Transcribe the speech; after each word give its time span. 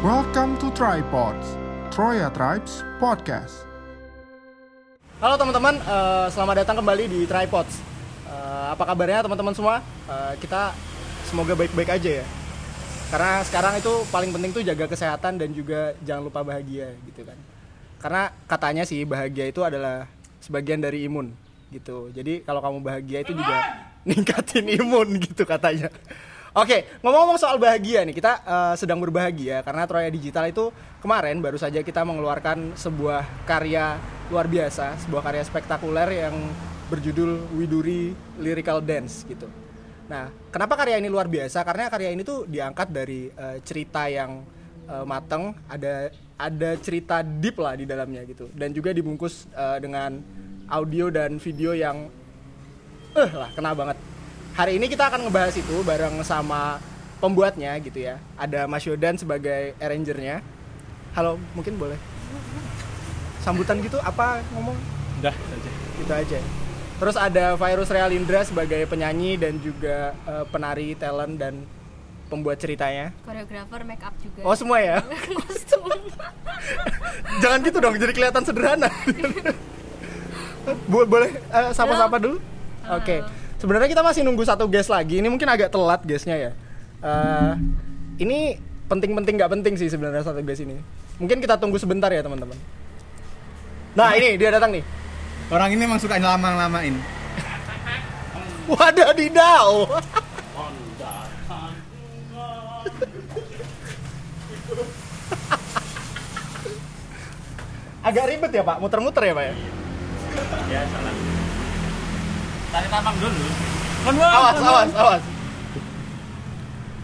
Welcome 0.00 0.56
to 0.64 0.72
Tripods, 0.72 1.60
Troya 1.92 2.32
Tribes 2.32 2.80
Podcast. 2.96 3.68
Halo 5.20 5.36
teman-teman, 5.36 5.76
eh, 5.76 6.26
selamat 6.32 6.64
datang 6.64 6.80
kembali 6.80 7.04
di 7.04 7.20
Tripods. 7.28 7.84
Eh, 8.24 8.66
apa 8.72 8.80
kabarnya 8.88 9.28
teman-teman 9.28 9.52
semua? 9.52 9.84
Eh, 10.08 10.40
kita 10.40 10.72
semoga 11.28 11.52
baik-baik 11.52 12.00
aja 12.00 12.24
ya. 12.24 12.26
Karena 13.12 13.44
sekarang 13.44 13.76
itu 13.76 13.92
paling 14.08 14.32
penting 14.32 14.56
tuh 14.56 14.64
jaga 14.64 14.88
kesehatan 14.88 15.36
dan 15.36 15.52
juga 15.52 15.92
jangan 16.00 16.32
lupa 16.32 16.48
bahagia 16.48 16.96
gitu 17.04 17.20
kan. 17.20 17.36
Karena 18.00 18.32
katanya 18.48 18.88
sih 18.88 19.04
bahagia 19.04 19.52
itu 19.52 19.60
adalah 19.60 20.08
sebagian 20.40 20.80
dari 20.80 21.04
imun 21.04 21.28
gitu. 21.76 22.08
Jadi 22.16 22.40
kalau 22.48 22.64
kamu 22.64 22.80
bahagia 22.80 23.20
itu 23.20 23.36
juga 23.36 23.84
ningkatin 24.08 24.64
imun 24.80 25.20
gitu 25.20 25.44
katanya. 25.44 25.92
Oke, 26.50 26.98
ngomong-ngomong 27.06 27.38
soal 27.38 27.62
bahagia 27.62 28.02
nih, 28.02 28.10
kita 28.10 28.42
eh, 28.42 28.74
sedang 28.74 28.98
berbahagia 28.98 29.62
karena 29.62 29.86
Troya 29.86 30.10
Digital 30.10 30.50
itu 30.50 30.74
kemarin 30.98 31.38
baru 31.38 31.54
saja 31.54 31.78
kita 31.78 32.02
mengeluarkan 32.02 32.74
sebuah 32.74 33.46
karya 33.46 33.94
luar 34.34 34.50
biasa, 34.50 34.98
sebuah 35.06 35.22
karya 35.22 35.46
spektakuler 35.46 36.10
yang 36.10 36.34
berjudul 36.90 37.54
Widuri 37.54 38.10
Lyrical 38.42 38.82
Dance 38.82 39.22
gitu. 39.30 39.46
Nah, 40.10 40.26
kenapa 40.50 40.74
karya 40.74 40.98
ini 40.98 41.06
luar 41.06 41.30
biasa? 41.30 41.62
Karena 41.62 41.86
karya 41.86 42.10
ini 42.10 42.26
tuh 42.26 42.42
diangkat 42.50 42.90
dari 42.90 43.30
eh, 43.30 43.62
cerita 43.62 44.10
yang 44.10 44.42
eh, 44.90 45.06
mateng, 45.06 45.54
ada 45.70 46.10
ada 46.34 46.70
cerita 46.82 47.22
deep 47.22 47.62
lah 47.62 47.78
di 47.78 47.86
dalamnya 47.86 48.26
gitu, 48.26 48.50
dan 48.58 48.74
juga 48.74 48.90
dibungkus 48.90 49.46
eh, 49.54 49.78
dengan 49.78 50.18
audio 50.66 51.14
dan 51.14 51.38
video 51.38 51.78
yang 51.78 52.10
eh 53.14 53.30
lah 53.38 53.54
kena 53.54 53.70
banget. 53.70 53.98
Hari 54.60 54.76
ini 54.76 54.92
kita 54.92 55.08
akan 55.08 55.24
ngebahas 55.24 55.56
itu 55.56 55.80
bareng 55.88 56.20
sama 56.20 56.76
pembuatnya 57.16 57.72
gitu 57.80 58.04
ya. 58.04 58.20
Ada 58.36 58.68
Mas 58.68 58.84
Yodan 58.84 59.16
sebagai 59.16 59.72
arrangernya. 59.80 60.44
Halo, 61.16 61.40
mungkin 61.56 61.80
boleh 61.80 61.96
sambutan 63.40 63.80
gitu 63.80 63.96
apa 64.04 64.44
ngomong? 64.52 64.76
Udah 65.24 65.32
aja. 65.32 65.70
Gitu 65.96 66.12
aja. 66.12 66.38
Terus 67.00 67.16
ada 67.16 67.56
Virus 67.56 67.88
Realindra 67.88 68.44
sebagai 68.44 68.84
penyanyi 68.84 69.40
dan 69.40 69.56
juga 69.64 70.12
eh, 70.28 70.44
penari 70.52 70.92
talent 70.92 71.40
dan 71.40 71.64
pembuat 72.28 72.60
ceritanya. 72.60 73.16
koreografer 73.24 73.80
make 73.88 74.04
up 74.04 74.12
juga 74.20 74.44
Oh 74.44 74.52
semua 74.52 74.76
ya? 74.84 75.00
kostum 75.40 75.88
Jangan 77.42 77.64
gitu 77.64 77.80
dong, 77.80 77.96
jadi 77.96 78.12
kelihatan 78.12 78.44
sederhana. 78.44 78.92
Bo- 80.92 81.08
boleh 81.08 81.32
eh, 81.48 81.72
sapa-sapa 81.72 82.20
dulu? 82.20 82.36
Oke. 83.00 83.39
Sebenarnya 83.60 83.92
kita 83.92 84.00
masih 84.00 84.24
nunggu 84.24 84.40
satu 84.40 84.64
guest 84.64 84.88
lagi. 84.88 85.20
Ini 85.20 85.28
mungkin 85.28 85.44
agak 85.44 85.68
telat 85.68 86.00
guestnya 86.08 86.32
ya. 86.32 86.50
Eh, 87.04 87.52
ini 88.24 88.56
penting-penting 88.88 89.36
nggak 89.36 89.52
penting 89.52 89.76
sih 89.76 89.92
sebenarnya 89.92 90.24
satu 90.24 90.40
guest 90.40 90.64
ini. 90.64 90.80
Mungkin 91.20 91.44
kita 91.44 91.60
tunggu 91.60 91.76
sebentar 91.76 92.08
ya 92.08 92.24
teman-teman. 92.24 92.56
Nah 93.92 94.16
ini 94.16 94.40
dia 94.40 94.48
datang 94.48 94.72
nih. 94.72 94.84
Orang 95.52 95.76
ini 95.76 95.84
emang 95.84 96.00
suka 96.00 96.16
lama-lamain. 96.16 96.96
Wadadidau. 98.64 99.92
Agak 108.00 108.24
ribet 108.32 108.56
ya 108.56 108.64
Pak, 108.64 108.80
muter-muter 108.80 109.20
ya 109.28 109.36
Pak 109.36 109.44
ya? 109.44 109.54
Ya 110.72 110.80
salah. 110.88 111.29
Tadi 112.70 112.86
tamang 112.86 113.16
dulu. 113.18 113.46
awas, 114.22 114.56
awas, 114.62 114.90
awas. 114.94 115.22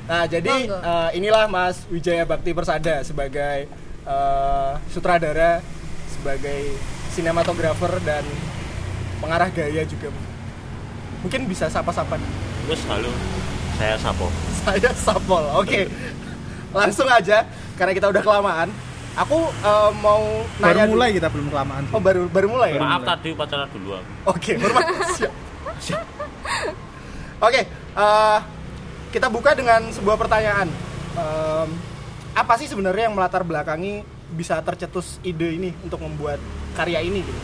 Nah, 0.06 0.22
jadi 0.30 0.70
eh, 0.70 1.10
inilah 1.18 1.50
Mas 1.50 1.82
Wijaya 1.90 2.22
Bakti 2.22 2.54
Persada 2.54 3.02
sebagai 3.02 3.66
eh, 4.06 4.72
sutradara, 4.94 5.58
sebagai 6.14 6.78
sinematografer 7.10 7.98
dan 8.06 8.22
pengarah 9.18 9.50
gaya 9.50 9.82
juga. 9.82 10.14
Mungkin 11.26 11.50
bisa 11.50 11.66
sapa-sapa. 11.66 12.14
Terus 12.70 12.82
halo, 12.86 13.10
saya 13.74 13.98
Sapo. 13.98 14.30
Saya 14.62 14.90
Sapol. 14.94 15.42
Oke. 15.58 15.90
Langsung 16.70 17.10
aja 17.10 17.42
karena 17.74 17.92
kita 17.94 18.06
udah 18.06 18.22
kelamaan. 18.22 18.68
Aku 19.16 19.38
eh, 19.48 19.90
mau 20.04 20.44
nanya 20.60 20.84
Baru 20.84 20.92
mulai 20.92 21.08
dulu. 21.08 21.18
kita 21.18 21.28
belum 21.32 21.46
kelamaan. 21.48 21.84
Oh, 21.88 22.02
baru 22.04 22.28
baru 22.28 22.46
mulai 22.52 22.76
ya? 22.76 22.80
Maaf 22.84 23.02
tadi 23.08 23.32
pacaran 23.32 23.68
dulu 23.72 23.96
aku. 23.96 24.10
Oke, 24.36 24.52
hormat. 24.60 24.84
Siap. 25.16 25.32
Siap. 25.80 26.04
Oke, 27.40 27.60
eh, 27.96 28.38
kita 29.12 29.32
buka 29.32 29.56
dengan 29.56 29.88
sebuah 29.88 30.20
pertanyaan. 30.20 30.68
Em, 31.16 31.68
apa 32.36 32.60
sih 32.60 32.68
sebenarnya 32.68 33.08
yang 33.08 33.16
melatar 33.16 33.40
belakangi 33.40 34.04
bisa 34.36 34.60
tercetus 34.60 35.16
ide 35.24 35.56
ini 35.56 35.72
untuk 35.80 35.96
membuat 36.04 36.36
karya 36.76 37.00
ini 37.00 37.24
gitu? 37.24 37.40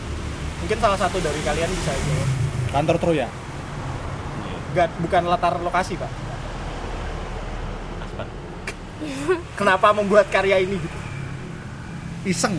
Mungkin 0.61 0.77
salah 0.77 0.99
satu 1.01 1.17
dari 1.17 1.41
kalian 1.41 1.73
bisa 1.73 1.89
jawab. 1.89 2.29
Kantor 2.69 2.97
Troya. 3.01 3.27
Gak, 4.73 4.89
bukan 5.01 5.25
latar 5.25 5.57
lokasi, 5.57 5.97
Pak. 5.97 6.11
Kenapa 9.57 9.89
membuat 9.93 10.29
karya 10.29 10.61
ini 10.61 10.77
gitu? 10.77 11.02
Iseng. 12.23 12.55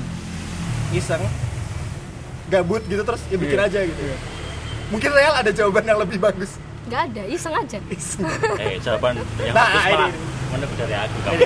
Iseng. 0.90 1.22
Gabut 2.46 2.84
gitu 2.84 3.00
terus 3.00 3.22
ya 3.26 3.36
bikin 3.36 3.56
Iya. 3.56 3.66
aja 3.66 3.80
gitu. 3.82 4.02
Mungkin 4.86 5.10
real 5.10 5.32
ada 5.32 5.50
jawaban 5.50 5.84
yang 5.84 5.98
lebih 5.98 6.18
bagus. 6.18 6.60
nggak 6.84 7.00
ada 7.10 7.22
iseng 7.24 7.54
aja 7.54 7.80
Iseng. 7.88 8.28
Eh, 8.60 8.76
jawaban 8.78 9.16
yang 9.16 9.24
Nah, 9.50 9.64
bagus 9.64 9.82
ini, 9.88 10.06
menurut 10.50 10.76
dari 10.76 10.92
aku 10.94 11.16
kamu. 11.18 11.40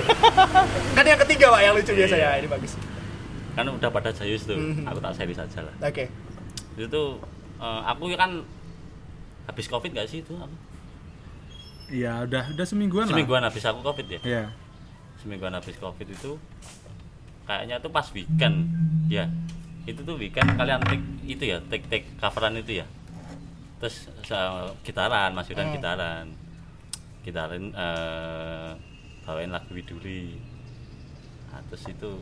kan 0.93 1.05
yang 1.07 1.21
ketiga, 1.23 1.47
Pak, 1.49 1.61
yang 1.63 1.73
lucu 1.73 1.93
Iya. 1.93 1.99
biasanya. 2.01 2.29
Ini 2.37 2.49
bagus. 2.49 2.73
Kan 3.55 3.65
udah 3.69 3.89
pada 3.89 4.11
serius 4.11 4.43
tuh. 4.45 4.59
Mhm. 4.59 4.83
Aku 4.85 4.99
tak 4.99 5.15
serius 5.15 5.39
aja 5.39 5.63
lah. 5.63 5.75
Oke. 5.81 6.11
Itu 6.75 6.87
tuh 6.89 7.09
eh, 7.57 7.81
aku 7.87 8.11
kan 8.13 8.43
habis 9.47 9.67
covid 9.67 9.91
gak 9.93 10.07
sih 10.07 10.21
itu? 10.21 10.35
Aku? 10.35 10.55
Iya, 11.89 12.23
udah 12.23 12.43
udah 12.53 12.67
semingguan, 12.67 13.07
Semingguan 13.07 13.41
habis 13.41 13.63
aku 13.63 13.79
covid 13.81 14.07
ya. 14.09 14.19
lah. 14.19 14.27
Iya. 14.27 14.45
Semingguan 15.17 15.55
habis 15.55 15.75
covid 15.75 16.05
itu 16.05 16.35
kayaknya 17.49 17.81
tuh 17.81 17.89
pas 17.89 18.05
weekend 18.13 18.69
ya 19.09 19.25
itu 19.89 20.05
tuh 20.05 20.21
weekend 20.21 20.53
kalian 20.55 20.85
take 20.85 21.01
itu 21.25 21.45
ya 21.49 21.59
take 21.73 21.89
take 21.89 22.05
coveran 22.21 22.61
itu 22.61 22.85
ya 22.85 22.87
terus 23.81 24.13
gitaran 24.85 25.33
Mas 25.33 25.49
Yudan 25.49 25.73
Hmm. 25.73 25.77
gitaran 25.81 26.25
gitarin 27.25 27.73
eh 27.73 28.71
bawain 29.25 29.49
lagu 29.49 29.73
Widuri 29.73 30.37
nah, 31.49 31.65
terus 31.73 31.89
itu 31.89 32.21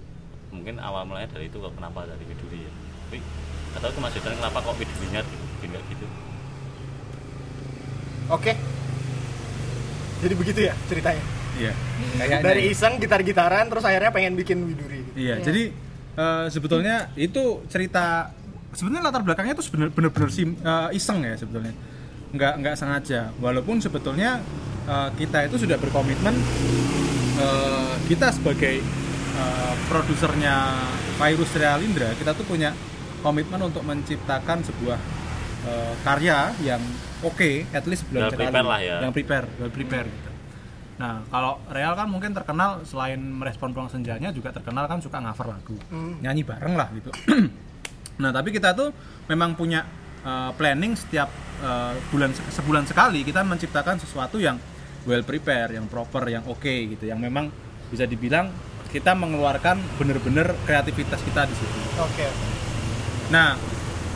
mungkin 0.54 0.78
awal 0.78 1.02
mulanya 1.02 1.34
dari 1.34 1.50
itu 1.50 1.58
kok 1.58 1.74
kenapa 1.74 2.06
dari 2.06 2.22
Widuri 2.22 2.62
ya 2.62 2.72
tapi 3.06 3.18
gak 3.74 3.80
tahu 3.82 3.90
tuh 3.98 4.02
Mas 4.06 4.14
Yudan 4.14 4.34
kenapa 4.38 4.58
kok 4.62 4.76
Widurinya 4.78 5.20
pindah 5.58 5.82
gitu 5.90 6.06
Oke. 8.26 8.58
Jadi 10.18 10.34
begitu 10.34 10.60
ya 10.66 10.74
ceritanya. 10.90 11.22
Iya. 11.54 11.72
Kayaknya. 12.18 12.38
Dari 12.42 12.62
iseng 12.74 12.98
gitar-gitaran 12.98 13.70
terus 13.70 13.86
akhirnya 13.86 14.10
pengen 14.10 14.34
bikin 14.34 14.66
widuri. 14.66 14.95
Iya, 15.16 15.34
Iya. 15.34 15.42
jadi 15.42 15.62
eh, 16.14 16.46
sebetulnya 16.46 16.96
itu 17.14 17.42
cerita 17.66 18.30
sebenarnya 18.70 19.02
latar 19.02 19.22
belakangnya 19.22 19.54
itu 19.54 19.64
benar-benar 19.66 20.28
sim- 20.28 20.54
eh, 20.54 20.88
iseng 20.92 21.20
ya 21.20 21.34
sebetulnya. 21.34 21.72
Nggak 22.30 22.52
nggak 22.58 22.74
sengaja. 22.74 23.32
Walaupun 23.36 23.80
sebetulnya 23.80 24.40
eh, 24.84 25.08
kita 25.14 25.44
itu 25.44 25.56
sudah 25.58 25.76
berkomitmen 25.76 26.36
eh, 27.36 27.94
kita 28.06 28.28
sebagai 28.30 28.80
eh, 29.32 29.74
produsernya 29.86 30.56
Virus 31.16 31.50
Realindra, 31.52 32.12
kita 32.14 32.32
tuh 32.32 32.44
punya 32.44 32.76
komitmen 33.18 33.60
untuk 33.62 33.80
menciptakan 33.82 34.60
sebuah 34.62 34.98
eh, 35.64 35.94
karya 36.02 36.38
yang 36.62 36.82
oke, 37.22 37.40
at 37.70 37.84
least 37.84 38.04
belum 38.06 38.28
Well 38.28 38.36
prepare 38.36 38.66
lah 38.66 38.80
ya. 38.80 38.96
yang 39.00 39.12
prepare, 39.12 39.46
well 39.56 39.72
prepare 39.72 40.06
gitu. 40.06 40.25
Nah, 40.96 41.20
kalau 41.28 41.60
Real 41.68 41.92
kan 41.92 42.08
mungkin 42.08 42.32
terkenal 42.32 42.80
selain 42.88 43.20
merespon 43.20 43.76
pulang 43.76 43.92
senjanya 43.92 44.32
juga 44.32 44.48
terkenal 44.48 44.88
kan 44.88 45.04
suka 45.04 45.20
cover 45.20 45.52
lagu, 45.52 45.76
Hmm. 45.92 46.16
nyanyi 46.24 46.40
bareng 46.40 46.72
lah 46.72 46.88
gitu. 46.96 47.12
nah, 48.22 48.32
tapi 48.32 48.48
kita 48.48 48.72
tuh 48.72 48.96
memang 49.28 49.52
punya 49.52 49.84
uh, 50.24 50.56
planning 50.56 50.96
setiap 50.96 51.28
uh, 51.60 51.92
bulan 52.08 52.32
sebulan 52.32 52.88
sekali 52.88 53.20
kita 53.28 53.44
menciptakan 53.44 54.00
sesuatu 54.00 54.40
yang 54.40 54.56
well 55.04 55.20
prepare, 55.20 55.76
yang 55.76 55.84
proper, 55.84 56.24
yang 56.32 56.48
oke 56.48 56.64
gitu, 56.96 57.04
yang 57.04 57.20
memang 57.20 57.52
bisa 57.92 58.08
dibilang 58.08 58.50
kita 58.90 59.12
mengeluarkan 59.12 59.76
bener-bener 60.00 60.56
kreativitas 60.64 61.20
kita 61.22 61.44
di 61.44 61.54
situ. 61.54 61.78
Oke. 62.00 62.26
Nah, 63.28 63.58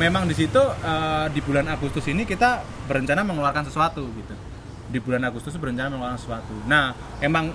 memang 0.00 0.24
di 0.24 0.34
situ 0.34 0.58
eh, 0.58 1.26
di 1.30 1.40
bulan 1.44 1.68
Agustus 1.68 2.06
ini 2.08 2.24
kita 2.24 2.64
berencana 2.88 3.20
mengeluarkan 3.20 3.68
sesuatu 3.68 4.02
gitu. 4.16 4.34
Di 4.90 4.98
bulan 4.98 5.22
Agustus 5.22 5.54
berencana 5.54 5.94
mengeluarkan 5.94 6.18
sesuatu. 6.18 6.54
Nah, 6.66 6.92
emang 7.22 7.54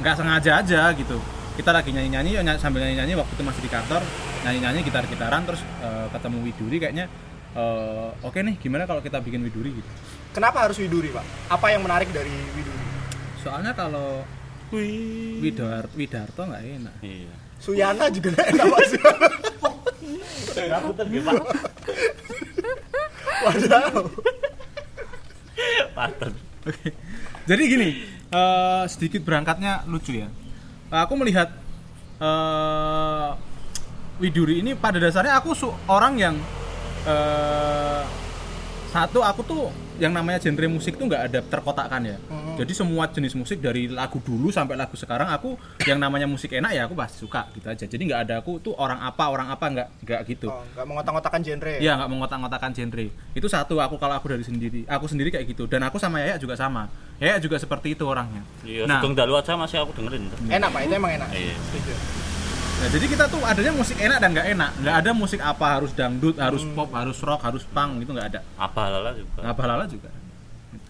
nggak 0.00 0.14
sengaja 0.16 0.64
aja 0.64 0.80
gitu. 0.96 1.20
Kita 1.60 1.74
lagi 1.74 1.90
nyanyi-nyanyi 1.92 2.38
ya, 2.38 2.42
sambil 2.56 2.86
nyanyi-nyanyi 2.86 3.14
waktu 3.18 3.32
itu 3.34 3.42
masih 3.44 3.62
di 3.66 3.70
kantor, 3.70 4.00
nyanyi-nyanyi 4.46 4.80
gitar-gitaran 4.86 5.42
terus 5.42 5.60
eh, 5.82 6.06
ketemu 6.14 6.38
Widuri 6.46 6.76
kayaknya 6.78 7.06
eh, 7.58 8.08
oke 8.22 8.38
nih 8.38 8.54
gimana 8.62 8.86
kalau 8.86 9.02
kita 9.02 9.18
bikin 9.20 9.42
Widuri 9.42 9.74
gitu. 9.74 9.90
Kenapa 10.28 10.68
harus 10.68 10.76
widuri, 10.78 11.08
Pak? 11.10 11.24
Apa 11.50 11.72
yang 11.72 11.82
menarik 11.82 12.12
dari 12.12 12.30
widuri? 12.54 12.84
Soalnya 13.42 13.72
kalau. 13.74 14.22
Widar 14.68 15.88
Widarto 15.96 16.44
nggak 16.44 16.60
enak 16.60 16.94
Iya. 17.00 17.32
Suyana 17.56 18.12
juga 18.12 18.36
nggak 18.36 18.48
enak 18.52 18.66
Pak. 18.68 18.84
Waduh. 23.48 24.04
Oke. 26.68 26.92
Jadi 27.48 27.62
gini, 27.64 27.88
eh, 28.28 28.84
sedikit 28.86 29.24
berangkatnya 29.24 29.88
lucu 29.88 30.20
ya. 30.20 30.28
Aku 30.88 31.16
melihat 31.16 31.52
eh 32.18 33.30
Widuri 34.18 34.58
ini 34.58 34.74
pada 34.74 34.98
dasarnya 34.98 35.38
aku 35.38 35.54
orang 35.86 36.18
yang 36.18 36.34
eh 37.06 38.02
satu 38.90 39.22
aku 39.22 39.40
tuh 39.46 39.62
yang 39.98 40.14
namanya 40.14 40.38
genre 40.38 40.66
musik 40.70 40.94
tuh 40.94 41.10
nggak 41.10 41.22
ada 41.30 41.40
terkotakkan 41.42 42.02
ya. 42.06 42.16
Jadi 42.58 42.72
semua 42.74 43.06
jenis 43.10 43.34
musik 43.34 43.58
dari 43.58 43.90
lagu 43.90 44.22
dulu 44.22 44.50
sampai 44.50 44.78
lagu 44.78 44.94
sekarang 44.94 45.30
aku 45.30 45.58
yang 45.86 45.98
namanya 45.98 46.26
musik 46.26 46.54
enak 46.54 46.70
ya 46.74 46.86
aku 46.86 46.94
pasti 46.94 47.22
suka 47.22 47.50
gitu 47.54 47.66
aja. 47.66 47.84
Jadi 47.86 48.02
nggak 48.06 48.20
ada 48.26 48.34
aku 48.40 48.62
tuh 48.62 48.74
orang 48.78 49.02
apa 49.02 49.24
orang 49.30 49.50
apa 49.50 49.64
nggak 49.66 49.88
nggak 50.06 50.20
gitu. 50.30 50.48
Oh, 50.50 50.62
nggak 50.74 50.86
mengotak-ngotakan 50.86 51.40
genre. 51.42 51.72
ya? 51.74 51.80
Iya 51.82 51.92
nggak 51.98 52.10
mengotak-ngotakan 52.10 52.70
genre. 52.74 53.06
Itu 53.34 53.46
satu 53.50 53.82
aku 53.82 53.98
kalau 53.98 54.14
aku 54.14 54.30
dari 54.30 54.46
sendiri. 54.46 54.86
Aku 54.86 55.10
sendiri 55.10 55.34
kayak 55.34 55.46
gitu. 55.50 55.66
Dan 55.66 55.82
aku 55.82 55.98
sama 55.98 56.22
Yaya 56.22 56.38
juga 56.38 56.54
sama. 56.54 56.86
Yaya 57.18 57.42
juga 57.42 57.58
seperti 57.58 57.98
itu 57.98 58.06
orangnya. 58.06 58.46
Iya, 58.62 58.86
nah, 58.86 59.02
Sugeng 59.02 59.18
Dalu 59.18 59.34
aja 59.34 59.58
masih 59.58 59.82
aku 59.82 59.90
dengerin. 59.98 60.30
Enak 60.46 60.70
Pak, 60.70 60.80
itu 60.86 60.94
emang 60.94 61.12
enak. 61.18 61.28
Iya. 61.34 61.54
Nah, 62.78 62.88
jadi 62.88 63.06
kita 63.06 63.24
tuh 63.26 63.42
adanya 63.42 63.72
musik 63.72 63.96
enak 63.96 64.18
dan 64.18 64.28
nggak 64.30 64.48
enak. 64.50 64.70
Nggak 64.78 64.96
ada 64.96 65.10
musik 65.12 65.40
apa 65.40 65.66
harus 65.68 65.90
dangdut, 65.92 66.36
harus 66.36 66.62
Hmm. 66.62 66.74
pop, 66.74 66.88
harus 66.92 67.18
rock, 67.18 67.40
harus 67.42 67.64
punk 67.64 68.00
itu 68.00 68.10
nggak 68.10 68.28
ada. 68.28 68.40
Apa 68.54 68.82
lala 68.88 69.10
juga. 69.12 69.38
Apa 69.42 69.62
lala 69.64 69.84
juga. 69.84 70.08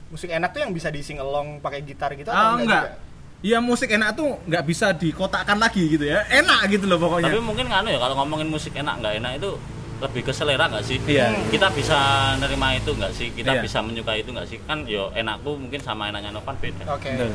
Musik 0.09 0.29
enak 0.29 0.51
tuh 0.51 0.61
yang 0.61 0.73
bisa 0.73 0.89
di 0.89 1.01
sing 1.01 1.17
along 1.17 1.59
pakai 1.59 1.81
gitar 1.83 2.13
gitu 2.13 2.29
Ah 2.29 2.53
atau 2.53 2.61
enggak. 2.61 2.85
juga? 2.85 3.07
Iya 3.39 3.59
musik 3.61 3.89
enak 3.89 4.11
tuh 4.15 4.35
nggak 4.45 4.65
bisa 4.65 4.91
dikotakkan 4.93 5.57
lagi 5.57 5.85
gitu 5.89 6.05
ya. 6.05 6.27
Enak 6.29 6.69
gitu 6.69 6.85
loh 6.85 6.99
pokoknya. 6.99 7.31
Tapi 7.31 7.41
mungkin 7.41 7.67
nganu 7.67 7.89
ya 7.89 7.99
kalau 7.99 8.15
ngomongin 8.17 8.49
musik 8.49 8.75
enak 8.75 8.99
nggak 8.99 9.15
enak 9.17 9.33
itu 9.37 9.51
lebih 9.99 10.23
ke 10.23 10.33
selera 10.33 10.65
nggak 10.67 10.85
sih? 10.85 10.99
Iya. 11.05 11.33
Kita 11.49 11.71
bisa 11.71 11.99
nerima 12.37 12.75
itu 12.75 12.91
nggak 12.91 13.13
sih? 13.13 13.31
Kita 13.31 13.53
Iya. 13.53 13.63
bisa 13.63 13.79
menyukai 13.81 14.21
itu 14.21 14.31
nggak 14.31 14.47
sih? 14.47 14.59
Kan 14.61 14.85
yo 14.85 15.09
enakku 15.13 15.55
mungkin 15.55 15.79
sama 15.79 16.07
enaknya 16.07 16.31
Novan 16.31 16.57
beda. 16.57 16.85
Oke. 16.91 17.11
Betul. 17.11 17.33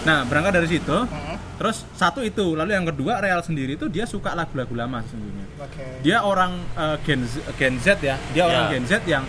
Nah 0.00 0.24
berangkat 0.24 0.52
dari 0.54 0.68
situ, 0.70 0.96
Hmm, 1.02 1.36
terus 1.54 1.84
satu 1.92 2.20
itu, 2.20 2.54
lalu 2.54 2.72
yang 2.72 2.84
kedua 2.84 3.18
Real 3.18 3.40
sendiri 3.40 3.74
tuh 3.74 3.86
dia 3.86 4.04
suka 4.04 4.32
lagu-lagu 4.32 4.72
lama 4.72 5.00
sesungguhnya. 5.02 5.46
Oke. 5.60 5.84
dia 6.00 6.18
orang 6.20 6.56
eh, 6.72 6.96
Gen, 7.02 7.20
Z, 7.22 7.36
Gen 7.54 7.76
Z 7.76 8.00
ya 8.00 8.16
dia 8.32 8.42
orang 8.44 8.64
Ya. 8.66 8.70
Gen 8.72 8.84
Z 8.86 8.92
yang 9.04 9.24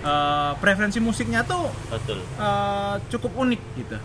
eh, 0.00 0.52
preferensi 0.56 0.96
musiknya 0.98 1.40
tuh 1.42 1.72
Betul. 1.88 2.20
eh, 2.20 2.94
cukup 3.08 3.32
unik 3.38 3.60
gitu 3.76 3.96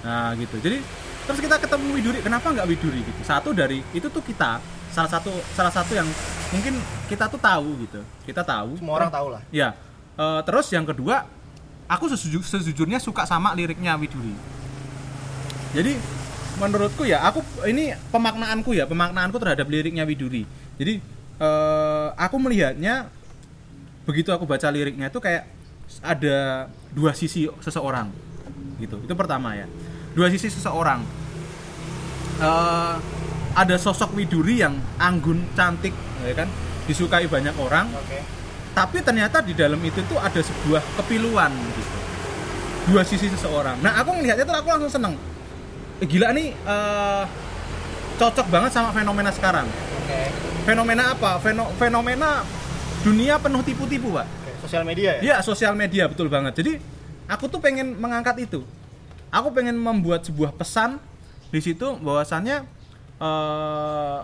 nah 0.00 0.32
gitu 0.34 0.60
jadi 0.60 0.84
terus 1.24 1.40
kita 1.40 1.56
ketemu 1.56 1.96
Widuri 1.96 2.20
kenapa 2.20 2.52
nggak 2.52 2.66
Widuri 2.66 3.00
gitu 3.00 3.20
satu 3.24 3.52
dari 3.52 3.80
itu 3.90 4.04
tuh 4.06 4.20
kita 4.20 4.60
salah 4.90 5.08
satu 5.08 5.32
salah 5.50 5.72
satu 5.72 5.92
yang 5.92 6.04
mungkin 6.50 6.76
kita 7.08 7.24
tuh 7.26 7.40
tahu 7.40 7.72
gitu 7.80 8.04
kita 8.22 8.44
tahu 8.44 8.76
Semua 8.76 8.94
orang 8.98 9.08
tahu 9.10 9.28
lah. 9.30 9.40
ya 9.50 9.72
Eh, 10.14 10.40
terus 10.44 10.68
yang 10.68 10.84
kedua 10.84 11.24
aku 11.86 12.06
sesuju- 12.06 12.44
sejujurnya 12.44 12.96
suka 12.98 13.24
sama 13.24 13.50
liriknya 13.50 13.96
Widuri 13.96 14.36
jadi 15.74 15.98
menurutku 16.54 17.02
ya 17.02 17.26
aku 17.26 17.42
ini 17.66 17.90
pemaknaanku 18.14 18.78
ya 18.78 18.86
pemaknaanku 18.86 19.42
terhadap 19.42 19.66
liriknya 19.66 20.06
Widuri. 20.06 20.46
Jadi 20.78 21.02
eh, 21.42 22.08
aku 22.14 22.36
melihatnya 22.38 23.10
begitu 24.06 24.30
aku 24.30 24.46
baca 24.46 24.70
liriknya 24.70 25.10
itu 25.10 25.18
kayak 25.18 25.50
ada 26.00 26.70
dua 26.94 27.10
sisi 27.12 27.50
seseorang 27.58 28.08
gitu. 28.78 29.02
Itu 29.02 29.14
pertama 29.18 29.58
ya. 29.58 29.66
Dua 30.14 30.30
sisi 30.30 30.46
seseorang. 30.46 31.02
Eh, 32.38 32.94
ada 33.54 33.76
sosok 33.78 34.14
Widuri 34.14 34.62
yang 34.62 34.78
anggun 35.02 35.42
cantik 35.58 35.94
ya 36.22 36.34
kan? 36.38 36.48
Disukai 36.86 37.26
banyak 37.26 37.54
orang. 37.58 37.90
Oke. 37.98 38.20
tapi 38.74 38.98
ternyata 39.06 39.38
di 39.38 39.54
dalam 39.54 39.78
itu 39.86 40.02
tuh 40.10 40.18
ada 40.18 40.42
sebuah 40.42 40.82
kepiluan 40.98 41.54
gitu. 41.78 41.96
Dua 42.90 43.06
sisi 43.06 43.30
seseorang. 43.30 43.78
Nah 43.78 44.02
aku 44.02 44.18
melihatnya 44.18 44.42
tuh 44.42 44.58
aku 44.58 44.66
langsung 44.66 44.90
seneng 44.90 45.14
gila 46.00 46.28
nih 46.30 46.48
eh, 46.52 47.22
cocok 48.14 48.46
banget 48.46 48.70
sama 48.70 48.90
fenomena 48.90 49.30
sekarang 49.30 49.66
Oke. 50.00 50.20
fenomena 50.64 51.12
apa 51.12 51.38
Feno- 51.38 51.70
fenomena 51.74 52.42
dunia 53.00 53.36
penuh 53.36 53.60
tipu-tipu 53.60 54.10
pak 54.12 54.26
Oke. 54.26 54.52
Sosial 54.60 54.82
media 54.82 55.10
ya? 55.14 55.20
Iya 55.22 55.36
sosial 55.40 55.74
media 55.74 56.06
betul 56.06 56.26
banget 56.26 56.56
jadi 56.56 56.72
aku 57.26 57.46
tuh 57.46 57.58
pengen 57.58 57.94
mengangkat 57.94 58.38
itu 58.42 58.62
aku 59.28 59.48
pengen 59.50 59.74
membuat 59.74 60.22
sebuah 60.22 60.52
pesan 60.52 60.98
di 61.48 61.60
situ 61.60 61.94
bahwasannya 61.96 62.66
eh 63.16 64.20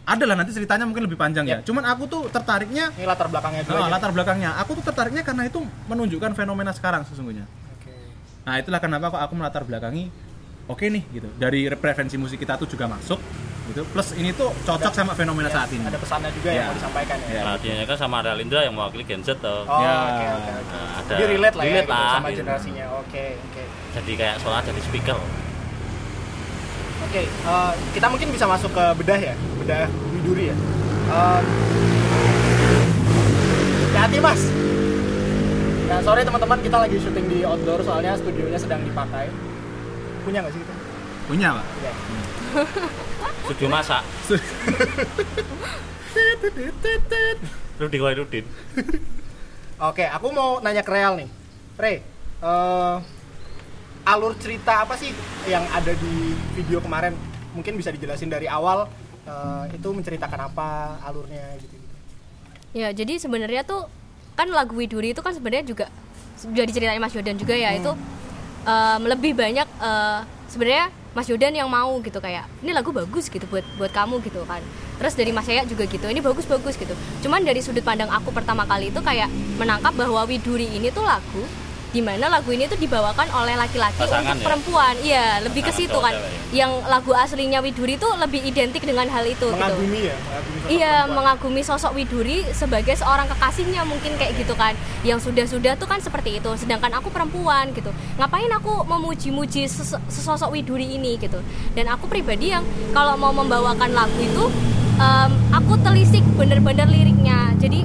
adalah 0.00 0.34
nanti 0.34 0.50
ceritanya 0.50 0.82
mungkin 0.82 1.06
lebih 1.06 1.14
panjang 1.14 1.46
ya 1.46 1.62
Yap. 1.62 1.70
cuman 1.70 1.86
aku 1.86 2.02
tuh 2.04 2.22
tertariknya 2.26 2.90
Ini 2.98 3.06
latar 3.06 3.30
belakangnya 3.30 3.62
dulu 3.62 3.78
Nah, 3.78 3.86
aja. 3.86 3.92
latar 3.94 4.10
belakangnya. 4.10 4.50
Aku 4.58 4.74
tuh 4.74 4.82
tertariknya 4.82 5.22
karena 5.22 5.46
itu 5.46 5.62
menunjukkan 5.86 6.34
fenomena 6.34 6.74
sekarang 6.74 7.06
sesungguhnya. 7.06 7.46
Oke. 7.70 7.94
Nah, 8.42 8.58
itulah 8.58 8.82
kenapa 8.82 9.06
kok 9.08 9.22
aku 9.22 9.34
melatar 9.38 9.62
belakangi 9.62 10.10
oke 10.70 10.84
nih 10.86 11.02
gitu. 11.10 11.28
Dari 11.34 11.66
referensi 11.66 12.14
musik 12.14 12.38
kita 12.38 12.54
tuh 12.54 12.70
juga 12.70 12.86
masuk 12.86 13.18
gitu. 13.70 13.82
Plus 13.86 14.08
ini 14.14 14.30
tuh 14.34 14.50
cocok 14.62 14.92
sama 14.94 15.12
fenomena 15.14 15.50
Ya, 15.50 15.54
saat 15.62 15.70
ini. 15.70 15.82
Ada 15.82 15.98
pesannya 15.98 16.30
juga 16.34 16.48
Ya. 16.50 16.54
yang 16.54 16.66
mau 16.70 16.76
disampaikan 16.78 17.16
ya. 17.22 17.28
Ya. 17.30 17.42
Nah, 17.42 17.56
dia 17.58 17.82
kan 17.86 17.96
sama 17.98 18.16
Realindra 18.22 18.60
yang 18.62 18.74
mewakili 18.74 19.02
Gen 19.02 19.22
Z 19.22 19.38
tuh. 19.38 19.66
Oh, 19.66 19.78
Ya. 19.82 19.94
oke 20.10 20.24
oke 20.26 20.50
oke. 20.54 20.74
Nah, 20.74 20.98
ada 21.02 21.14
Jadi 21.14 21.24
relate 21.34 21.56
lah 21.58 21.64
ya 21.64 21.70
relate 21.70 21.86
gitu, 21.86 21.94
lah, 21.94 22.10
sama 22.14 22.28
gitu. 22.30 22.38
generasinya. 22.42 22.84
Oke, 22.98 23.24
oke. 23.36 23.62
Jadi 23.90 24.12
kayak 24.14 24.36
soalnya 24.38 24.62
jadi 24.70 24.80
speaker. 24.82 25.18
Oke, 27.00 27.22
eh, 27.26 27.72
kita 27.90 28.06
mungkin 28.06 28.28
bisa 28.30 28.46
masuk 28.46 28.70
ke 28.70 28.84
bedah 29.02 29.18
ya, 29.18 29.34
bedah 29.58 29.88
Widuri 30.14 30.44
ya. 30.52 30.56
Eh, 31.10 31.40
hati 33.98 34.18
mas. 34.18 34.40
Nah, 35.90 35.98
sorry 36.00 36.22
teman-teman, 36.22 36.58
kita 36.62 36.76
lagi 36.78 36.96
syuting 36.96 37.26
di 37.26 37.38
outdoor 37.42 37.82
soalnya 37.82 38.14
studionya 38.14 38.54
sedang 38.56 38.78
dipakai. 38.86 39.26
Punya 40.24 40.38
nggak 40.44 40.52
sih 40.52 40.60
kita? 40.60 40.72
Punya, 41.30 41.48
Pak. 41.54 41.64
Punya. 41.74 41.92
Studio 43.46 43.68
masak. 43.70 44.02
Rudin. 47.80 48.44
Oke, 49.80 50.04
aku 50.04 50.26
mau 50.36 50.60
nanya 50.60 50.84
ke 50.84 50.92
Real 50.92 51.16
nih. 51.16 51.28
Re, 51.80 52.04
eh, 52.44 52.96
alur 54.04 54.36
cerita 54.36 54.84
apa 54.84 55.00
sih 55.00 55.08
yang 55.48 55.64
ada 55.72 55.96
di 55.96 56.36
video 56.52 56.84
kemarin? 56.84 57.16
Mungkin 57.56 57.80
bisa 57.80 57.88
dijelasin 57.88 58.28
dari 58.28 58.44
awal 58.44 58.84
eh, 59.24 59.64
itu 59.72 59.88
menceritakan 59.88 60.52
apa 60.52 61.00
alurnya 61.06 61.56
gitu. 61.62 61.80
Ya, 62.70 62.94
jadi 62.94 63.18
sebenarnya 63.18 63.66
tuh 63.66 63.90
kan 64.38 64.46
lagu 64.52 64.78
Widuri 64.78 65.10
itu 65.10 65.24
kan 65.24 65.34
sebenarnya 65.34 65.66
juga 65.66 65.86
sudah 66.38 66.64
diceritain 66.64 67.02
Mas 67.02 67.12
Yodan 67.12 67.36
juga 67.36 67.52
ya, 67.52 67.74
itu 67.74 67.92
em, 68.62 69.00
lebih 69.04 69.32
banyak 69.32 69.66
eh, 69.66 70.18
sebenarnya 70.46 70.86
Mas 71.10 71.26
Yodan 71.26 71.50
yang 71.50 71.66
mau 71.66 71.98
gitu 71.98 72.22
kayak 72.22 72.46
ini 72.62 72.70
lagu 72.70 72.94
bagus 72.94 73.26
gitu 73.26 73.42
buat 73.46 73.66
buat 73.74 73.90
kamu 73.90 74.22
gitu 74.22 74.46
kan. 74.46 74.62
Terus 74.96 75.14
dari 75.16 75.32
Mas 75.32 75.48
Yaya 75.48 75.64
juga 75.64 75.82
gitu, 75.84 76.06
ini 76.06 76.20
bagus-bagus 76.20 76.76
gitu. 76.76 76.92
Cuman 77.24 77.42
dari 77.42 77.58
sudut 77.58 77.82
pandang 77.82 78.12
aku 78.12 78.30
pertama 78.30 78.62
kali 78.62 78.92
itu 78.92 79.00
kayak 79.00 79.26
menangkap 79.56 79.90
bahwa 79.96 80.22
Widuri 80.22 80.70
ini 80.70 80.92
tuh 80.92 81.02
lagu 81.02 81.42
di 81.90 81.98
mana 81.98 82.30
lagu 82.30 82.46
ini 82.54 82.70
tuh 82.70 82.78
dibawakan 82.78 83.26
oleh 83.34 83.58
laki-laki 83.58 83.98
Pasangan 83.98 84.22
untuk 84.22 84.38
ya? 84.38 84.46
perempuan. 84.46 84.94
Iya, 85.02 85.26
lebih 85.42 85.66
ke 85.66 85.72
situ 85.74 85.98
kan. 85.98 86.14
ya? 86.14 86.62
Yang 86.62 86.86
lagu 86.86 87.10
aslinya 87.10 87.58
Widuri 87.58 87.98
tuh 87.98 88.14
lebih 88.14 88.46
identik 88.46 88.86
dengan 88.86 89.10
hal 89.10 89.26
itu 89.26 89.42
gitu. 89.42 89.50
Mengagumi 89.50 90.06
ya, 90.06 90.14
mengagumi 90.14 90.54
sosok 90.54 90.70
Iya, 90.70 90.86
perempuan. 90.94 91.16
mengagumi 91.18 91.62
sosok 91.66 91.92
Widuri 91.98 92.38
sebagai 92.54 92.94
seorang 92.94 93.26
kekasihnya 93.26 93.82
mungkin 93.82 94.14
kayak 94.14 94.38
gitu 94.38 94.54
kan. 94.54 94.78
Yang 95.02 95.26
sudah-sudah 95.26 95.74
tuh 95.74 95.90
kan 95.90 95.98
seperti 95.98 96.38
itu. 96.38 96.50
Sedangkan 96.54 96.94
aku 96.94 97.10
perempuan 97.10 97.74
gitu. 97.74 97.90
Ngapain 98.20 98.52
aku 98.52 98.84
memuji-muji 98.84 99.64
ses- 99.64 99.96
sesosok 100.06 100.52
Widuri 100.52 100.92
ini 100.92 101.16
gitu. 101.16 101.40
Dan 101.72 101.88
aku 101.88 102.04
pribadi 102.04 102.52
yang 102.52 102.60
kalau 102.92 103.16
mau 103.16 103.32
membawakan 103.32 103.90
lagu 103.90 104.20
itu 104.20 104.44
em, 104.94 105.30
aku 105.50 105.80
telisik 105.80 106.20
bener-bener 106.36 106.84
liriknya. 106.84 107.56
Jadi 107.56 107.80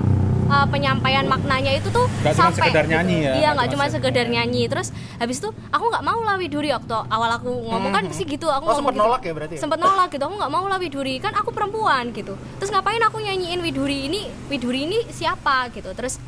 eh, 0.46 0.68
penyampaian 0.68 1.24
maknanya 1.24 1.72
itu 1.74 1.88
tuh 1.88 2.04
Nggak 2.20 2.36
cuma 2.36 2.44
sampai 2.51 2.68
sekedar 2.68 2.86
nyanyi 2.86 3.18
ya, 3.18 3.32
Iya, 3.34 3.50
nggak 3.56 3.68
cuma 3.72 3.86
cuma 3.88 3.94
sekedar 3.96 4.25
nyanyi. 4.27 4.63
Terus 4.68 4.92
habis 5.15 5.39
itu 5.39 5.50
aku 5.72 5.86
nggak 5.88 6.04
mau 6.04 6.20
lah 6.20 6.36
Widuri 6.36 6.70
waktu 6.70 6.96
awal 7.08 7.32
aku 7.32 7.51
ngomong 7.72 7.96
kan 7.96 8.04
pasti 8.04 8.27
gitu. 8.27 8.51
Aku 8.51 8.68
Oh, 8.68 8.75
ngomong 8.75 8.80
sempet 8.84 8.94
gitu. 8.94 9.04
nolak 9.08 9.22
ya 9.24 9.32
berarti 9.32 9.54
ya? 9.56 9.62
Sempet 9.63 9.80
nolak 9.80 10.08
gitu. 10.12 10.24
Aku 10.27 10.36
nggak 10.36 10.51
mau 10.51 10.65
lah 10.68 10.77
Widuri. 10.77 11.15
Kan 11.18 11.32
aku 11.32 11.56
perempuan 11.56 12.12
gitu. 12.12 12.36
Terus 12.60 12.75
ngapain 12.75 13.00
aku 13.00 13.24
nyanyiin 13.24 13.63
Widuri 13.63 14.12
ini? 14.12 14.27
Widuri 14.46 14.84
ini 14.84 15.00
siapa 15.10 15.72
gitu. 15.72 15.96
Terus 15.96 16.20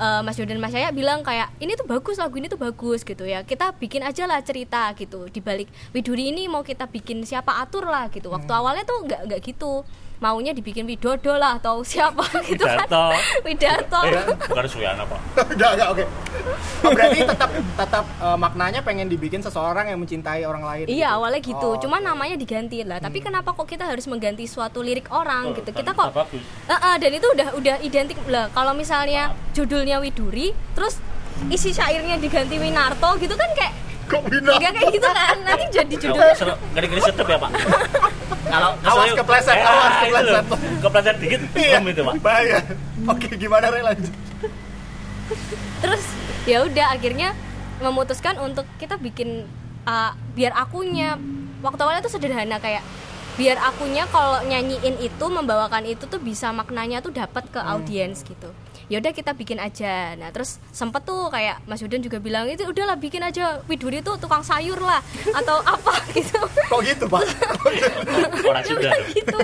eh, 0.00 0.20
Mas 0.24 0.40
Yodan 0.40 0.56
Mas 0.56 0.72
Yaya 0.72 0.88
bilang 0.90 1.20
kayak 1.20 1.52
ini 1.60 1.76
tuh 1.76 1.84
bagus 1.84 2.16
lagu 2.16 2.32
ini 2.40 2.48
tuh 2.48 2.56
bagus 2.56 3.04
gitu 3.04 3.28
ya. 3.28 3.44
Kita 3.44 3.76
bikin 3.76 4.00
aja 4.00 4.24
lah 4.24 4.40
cerita 4.40 4.96
gitu. 4.96 5.28
Di 5.28 5.44
balik 5.44 5.68
Widuri 5.92 6.32
ini 6.32 6.48
mau 6.48 6.64
kita 6.64 6.88
bikin 6.88 7.28
siapa 7.28 7.60
atur 7.60 7.84
lah 7.84 8.08
gitu. 8.08 8.32
Waktu 8.32 8.50
awalnya 8.50 8.88
tuh 8.88 9.04
nggak 9.04 9.20
nggak 9.28 9.40
gitu 9.44 9.84
maunya 10.20 10.52
dibikin 10.52 10.84
Widodo 10.84 11.32
lah 11.34 11.56
atau 11.56 11.80
siapa 11.80 12.20
gitu 12.48 12.60
kan 12.60 12.84
Widarto. 12.84 13.04
Widarto 13.42 14.00
Eh, 14.04 14.24
bukan 14.46 14.66
Suyana 14.68 15.02
pak. 15.02 15.20
Enggak, 15.52 15.70
enggak, 15.74 15.88
oke. 15.90 16.04
Oh, 16.80 16.90
berarti 16.90 17.18
tetap 17.22 17.48
tetap 17.50 18.04
eh, 18.04 18.36
maknanya 18.36 18.80
pengen 18.80 19.08
dibikin 19.08 19.40
seseorang 19.40 19.88
yang 19.88 19.98
mencintai 19.98 20.44
orang 20.44 20.60
lain. 20.62 20.84
Iya 20.86 21.08
gitu. 21.08 21.16
awalnya 21.16 21.40
gitu, 21.42 21.68
Oh, 21.70 21.80
cuman 21.80 22.00
oke. 22.00 22.08
namanya 22.08 22.36
diganti 22.36 22.78
lah. 22.82 22.98
Tapi 22.98 23.18
kenapa 23.18 23.50
kok 23.50 23.64
kita 23.64 23.84
harus 23.84 24.04
mengganti 24.04 24.44
suatu 24.44 24.80
lirik 24.80 25.08
orang 25.08 25.50
Oh, 25.50 25.56
gitu? 25.56 25.68
kan 25.68 25.78
Kita 25.78 25.90
kok 25.92 26.08
bagus. 26.12 26.44
Eh, 26.66 26.72
eh, 26.72 26.96
dan 26.96 27.10
itu 27.10 27.26
udah 27.26 27.48
udah 27.56 27.76
identik 27.80 28.18
lah. 28.26 28.48
Kalau 28.50 28.72
misalnya 28.72 29.32
judulnya 29.50 29.98
Widuri, 29.98 30.52
terus 30.74 31.00
isi 31.48 31.72
syairnya 31.72 32.16
diganti 32.16 32.54
Winarto 32.54 33.16
gitu 33.16 33.32
kan 33.32 33.48
kayak 33.52 33.72
kok 34.10 34.22
bina? 34.26 34.50
nggak 34.52 34.72
kayak 34.74 34.90
gitu 34.90 35.08
kan? 35.08 35.36
Nanti 35.40 35.64
jadi 35.70 35.94
judul 35.96 36.18
Kalau 36.18 36.34
seru, 36.34 36.54
ngeri-ngeri 36.74 37.02
sedep 37.02 37.26
ya 37.26 37.38
pak. 37.38 37.50
Kalau 38.52 38.70
Awas 38.82 39.14
kepleset, 39.14 39.54
Eh, 39.54 39.62
awas 39.62 39.92
itu 39.94 40.06
kepleset. 40.10 40.44
Kepleset 40.82 41.16
dikit, 41.16 41.40
Iya, 41.54 41.78
itu 41.80 42.02
pak. 42.02 42.14
bahaya. 42.18 42.58
Oke, 43.06 43.28
gimana 43.34 43.70
Re 43.70 43.80
lanjut? 43.80 44.14
terus 45.80 46.02
ya 46.42 46.60
udah 46.60 46.90
akhirnya 46.90 47.32
memutuskan 47.78 48.36
untuk 48.36 48.66
kita 48.76 48.98
bikin 48.98 49.46
uh, 49.86 50.12
biar 50.34 50.52
akunya 50.52 51.16
waktu 51.60 51.80
awalnya 51.80 52.02
tuh 52.02 52.12
sederhana 52.12 52.58
kayak 52.58 52.84
biar 53.38 53.56
akunya 53.56 54.04
kalau 54.10 54.42
nyanyiin 54.42 55.00
itu 55.00 55.24
membawakan 55.24 55.86
itu 55.86 56.04
tuh 56.04 56.18
bisa 56.18 56.50
maknanya 56.50 57.00
tuh 57.00 57.14
dapat 57.14 57.46
ke 57.48 57.56
audiens 57.56 58.20
gitu 58.20 58.50
ya 58.90 58.98
udah 58.98 59.14
kita 59.14 59.32
bikin 59.38 59.62
aja 59.62 60.18
nah 60.18 60.34
terus 60.34 60.58
sempet 60.74 61.06
tuh 61.06 61.30
kayak 61.30 61.62
Mas 61.70 61.78
Yudan 61.78 62.02
juga 62.02 62.18
bilang 62.18 62.50
itu 62.50 62.66
udahlah 62.66 62.98
bikin 62.98 63.22
aja 63.22 63.62
Widuri 63.70 64.02
tuh 64.02 64.18
tukang 64.18 64.42
sayur 64.42 64.82
lah 64.82 64.98
atau 65.30 65.62
apa 65.78 65.94
gitu 66.10 66.42
Kok 66.70 66.80
gitu, 66.86 67.04
Pak? 67.10 67.22
Orang 68.46 68.62
sudah. 68.66 68.90
tuh. 68.90 69.06
gitu 69.14 69.38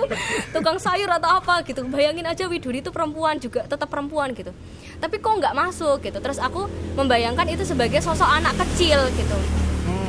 tukang 0.51 0.83
sayur 0.83 1.07
atau 1.07 1.39
apa 1.39 1.63
gitu 1.63 1.87
bayangin 1.87 2.27
aja 2.27 2.51
Widuri 2.51 2.83
itu 2.83 2.91
perempuan 2.91 3.39
juga 3.39 3.63
tetap 3.71 3.87
perempuan 3.87 4.35
gitu 4.35 4.51
tapi 4.99 5.23
kok 5.23 5.39
nggak 5.39 5.55
masuk 5.55 6.03
gitu 6.03 6.19
terus 6.19 6.43
aku 6.43 6.67
membayangkan 6.99 7.47
itu 7.47 7.63
sebagai 7.63 8.03
sosok 8.03 8.27
anak 8.27 8.59
kecil 8.67 8.99
gitu 9.15 9.66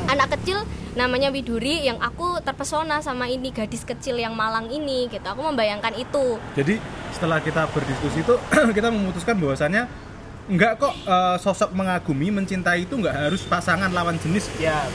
anak 0.08 0.40
kecil 0.40 0.64
namanya 0.96 1.28
Widuri 1.28 1.84
yang 1.84 2.00
aku 2.00 2.40
terpesona 2.42 3.04
sama 3.04 3.28
ini 3.28 3.52
gadis 3.52 3.84
kecil 3.84 4.18
yang 4.18 4.32
malang 4.34 4.66
ini 4.72 5.06
gitu 5.12 5.22
aku 5.22 5.44
membayangkan 5.44 5.94
itu 5.94 6.40
Jadi 6.56 6.80
setelah 7.14 7.38
kita 7.38 7.68
berdiskusi 7.70 8.24
itu 8.24 8.34
kita 8.76 8.88
memutuskan 8.88 9.36
bahwasannya 9.36 9.86
enggak 10.48 10.80
kok 10.80 10.94
eh, 10.96 11.36
sosok 11.38 11.76
mengagumi 11.76 12.32
mencintai 12.32 12.88
itu 12.88 12.96
enggak 12.96 13.28
harus 13.28 13.44
pasangan 13.44 13.92
lawan 13.92 14.16
jenis. 14.16 14.48
ya, 14.56 14.88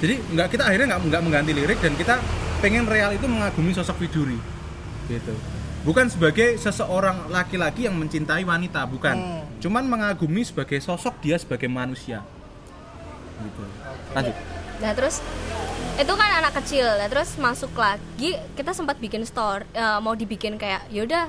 Jadi 0.00 0.24
enggak 0.32 0.56
kita 0.56 0.64
akhirnya 0.64 0.96
enggak, 0.96 1.00
enggak 1.04 1.22
mengganti 1.22 1.52
lirik 1.52 1.78
dan 1.84 1.92
kita 1.94 2.16
pengen 2.64 2.88
real 2.88 3.12
itu 3.12 3.28
mengagumi 3.28 3.76
sosok 3.76 4.00
Widuri. 4.02 4.40
Gitu. 5.06 5.34
Bukan 5.86 6.10
sebagai 6.10 6.58
seseorang 6.58 7.30
laki-laki 7.30 7.86
yang 7.86 7.96
mencintai 7.96 8.42
wanita, 8.42 8.82
bukan. 8.90 9.14
Hmm. 9.14 9.42
Cuman 9.62 9.86
mengagumi 9.86 10.42
sebagai 10.42 10.82
sosok 10.82 11.22
dia 11.22 11.38
sebagai 11.38 11.70
manusia. 11.70 12.24
Gitu. 13.38 13.62
Lanjut. 14.14 14.34
Nah 14.78 14.92
terus 14.94 15.22
itu 15.98 16.12
kan 16.14 16.30
anak 16.38 16.54
kecil, 16.62 16.86
nah 16.86 17.10
terus 17.10 17.34
masuk 17.42 17.74
lagi 17.74 18.38
kita 18.54 18.70
sempat 18.70 19.02
bikin 19.02 19.26
store, 19.26 19.66
eh, 19.74 19.98
mau 19.98 20.14
dibikin 20.14 20.54
kayak 20.54 20.86
yaudah 20.94 21.26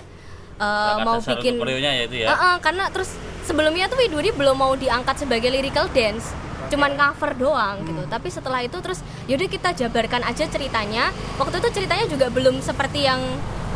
eh, 0.62 0.94
Bakat 1.02 1.06
mau 1.06 1.18
bikin 1.18 1.58
ya 1.58 2.06
itu 2.06 2.16
ya. 2.22 2.28
Eh, 2.30 2.38
eh, 2.38 2.56
karena 2.62 2.86
terus 2.94 3.18
sebelumnya 3.50 3.90
tuh 3.90 3.98
Widuri 3.98 4.30
belum 4.30 4.54
mau 4.54 4.78
diangkat 4.78 5.26
sebagai 5.26 5.50
lyrical 5.50 5.90
dance, 5.90 6.30
cuman 6.70 6.94
cover 6.94 7.32
doang 7.36 7.82
gitu. 7.84 8.04
Tapi 8.06 8.28
setelah 8.30 8.62
itu 8.62 8.78
terus 8.80 9.02
yaudah 9.26 9.50
kita 9.50 9.70
jabarkan 9.74 10.22
aja 10.24 10.46
ceritanya. 10.46 11.10
Waktu 11.42 11.60
itu 11.60 11.70
ceritanya 11.82 12.06
juga 12.06 12.30
belum 12.30 12.62
seperti 12.62 13.10
yang 13.10 13.20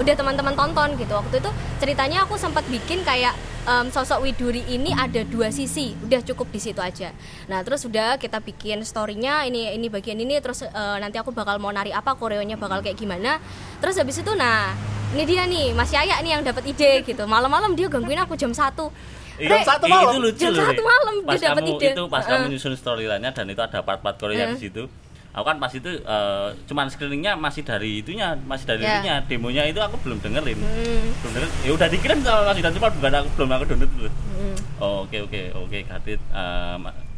udah 0.01 0.13
teman-teman 0.17 0.53
tonton 0.57 0.97
gitu. 0.97 1.13
Waktu 1.13 1.41
itu 1.41 1.49
ceritanya 1.77 2.25
aku 2.25 2.37
sempat 2.37 2.65
bikin 2.69 3.05
kayak 3.05 3.37
em, 3.69 3.89
sosok 3.93 4.25
Widuri 4.25 4.65
ini 4.65 4.89
ada 4.89 5.21
dua 5.21 5.53
sisi, 5.53 5.93
udah 6.01 6.21
cukup 6.25 6.49
di 6.49 6.59
situ 6.61 6.81
aja. 6.81 7.13
Nah 7.49 7.61
terus 7.61 7.85
udah 7.85 8.17
kita 8.17 8.41
bikin 8.41 8.81
storynya 8.81 9.45
ini 9.45 9.73
ini 9.73 9.87
bagian 9.93 10.17
ini 10.17 10.41
terus 10.41 10.65
eh, 10.65 10.97
nanti 10.97 11.21
aku 11.21 11.29
bakal 11.29 11.61
mau 11.61 11.69
nari 11.69 11.93
apa 11.93 12.17
koreonya 12.17 12.57
bakal 12.57 12.81
kayak 12.81 12.97
gimana. 12.97 13.37
Terus 13.81 13.97
habis 14.01 14.17
itu 14.17 14.33
nah 14.33 14.73
ini 15.13 15.23
dia 15.29 15.45
nih 15.45 15.77
Mas 15.77 15.93
Yaya 15.93 16.17
nih 16.25 16.41
yang 16.41 16.43
dapat 16.45 16.65
ide 16.73 17.05
gitu. 17.05 17.29
Malam-malam 17.29 17.77
dia 17.77 17.85
gangguin 17.85 18.17
aku 18.17 18.33
jam 18.33 18.49
1 18.49 18.73
Iya, 18.73 19.22
Jam 19.35 19.59
satu 19.63 19.85
malam? 19.87 20.11
Itu 20.11 20.19
lucu 20.21 20.39
Jam 20.39 20.51
loh, 20.51 20.67
satu 20.67 20.83
malam 20.83 21.13
dia 21.15 21.25
pas 21.25 21.39
dapat 21.39 21.61
kamu 21.63 21.73
ide. 21.73 21.89
itu 21.89 22.03
pas 22.05 22.21
Heeh. 22.21 22.31
kamu 22.35 22.45
nyusun 22.51 22.73
storyline-nya 22.73 23.31
dan 23.31 23.45
itu 23.47 23.59
ada 23.59 23.79
part-part 23.81 24.15
Korea 24.15 24.45
di 24.49 24.59
situ. 24.59 24.85
Aku 25.33 25.41
kan 25.41 25.57
pas 25.57 25.69
itu 25.69 25.89
eh, 25.89 26.47
cuman 26.63 26.85
screeningnya 26.87 27.33
masih 27.33 27.61
dari 27.61 27.99
itunya, 27.99 28.37
masih 28.45 28.65
dari 28.67 28.85
Ya. 28.85 29.01
itunya. 29.01 29.15
Demonya 29.25 29.63
itu 29.65 29.79
aku 29.79 29.97
belum 29.99 30.21
dengerin. 30.21 30.53
Hmm. 30.55 31.09
Belum 31.19 31.31
dengerin. 31.33 31.51
Ya 31.63 31.71
udah 31.73 31.87
dikirim 31.89 32.17
sama 32.21 32.39
Mas 32.45 32.55
Yudan 32.55 32.73
cuma 32.73 32.87
bukan 32.87 33.11
aku 33.15 33.29
belum 33.33 33.49
aku 33.51 33.63
download 33.65 33.91
dulu. 33.91 34.09
Hmm. 34.09 34.55
Oke 35.01 35.17
oke 35.19 35.41
oke 35.55 35.77
Gadit 35.83 36.21
eh, 36.21 36.75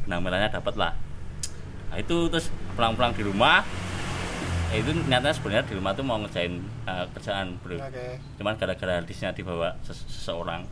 benang 0.08 0.22
merahnya 0.22 0.48
dapat 0.50 0.74
lah. 0.76 0.92
Nah, 1.86 1.98
itu 2.00 2.28
terus 2.28 2.48
pulang-pulang 2.74 3.12
di 3.12 3.24
rumah 3.24 3.60
eh, 3.60 3.95
itu 4.78 4.90
nyatanya 5.04 5.32
sebenarnya 5.32 5.64
di 5.64 5.74
rumah 5.74 5.92
tuh 5.92 6.02
mau 6.02 6.18
ngerjain 6.18 6.54
eh, 6.84 7.06
kerjaan 7.12 7.58
bro 7.60 7.76
Oke. 7.76 8.20
cuman 8.36 8.54
gara-gara 8.54 8.94
artisnya 8.98 9.30
dibawa 9.30 9.74
ses- 9.82 10.06
seseorang 10.06 10.64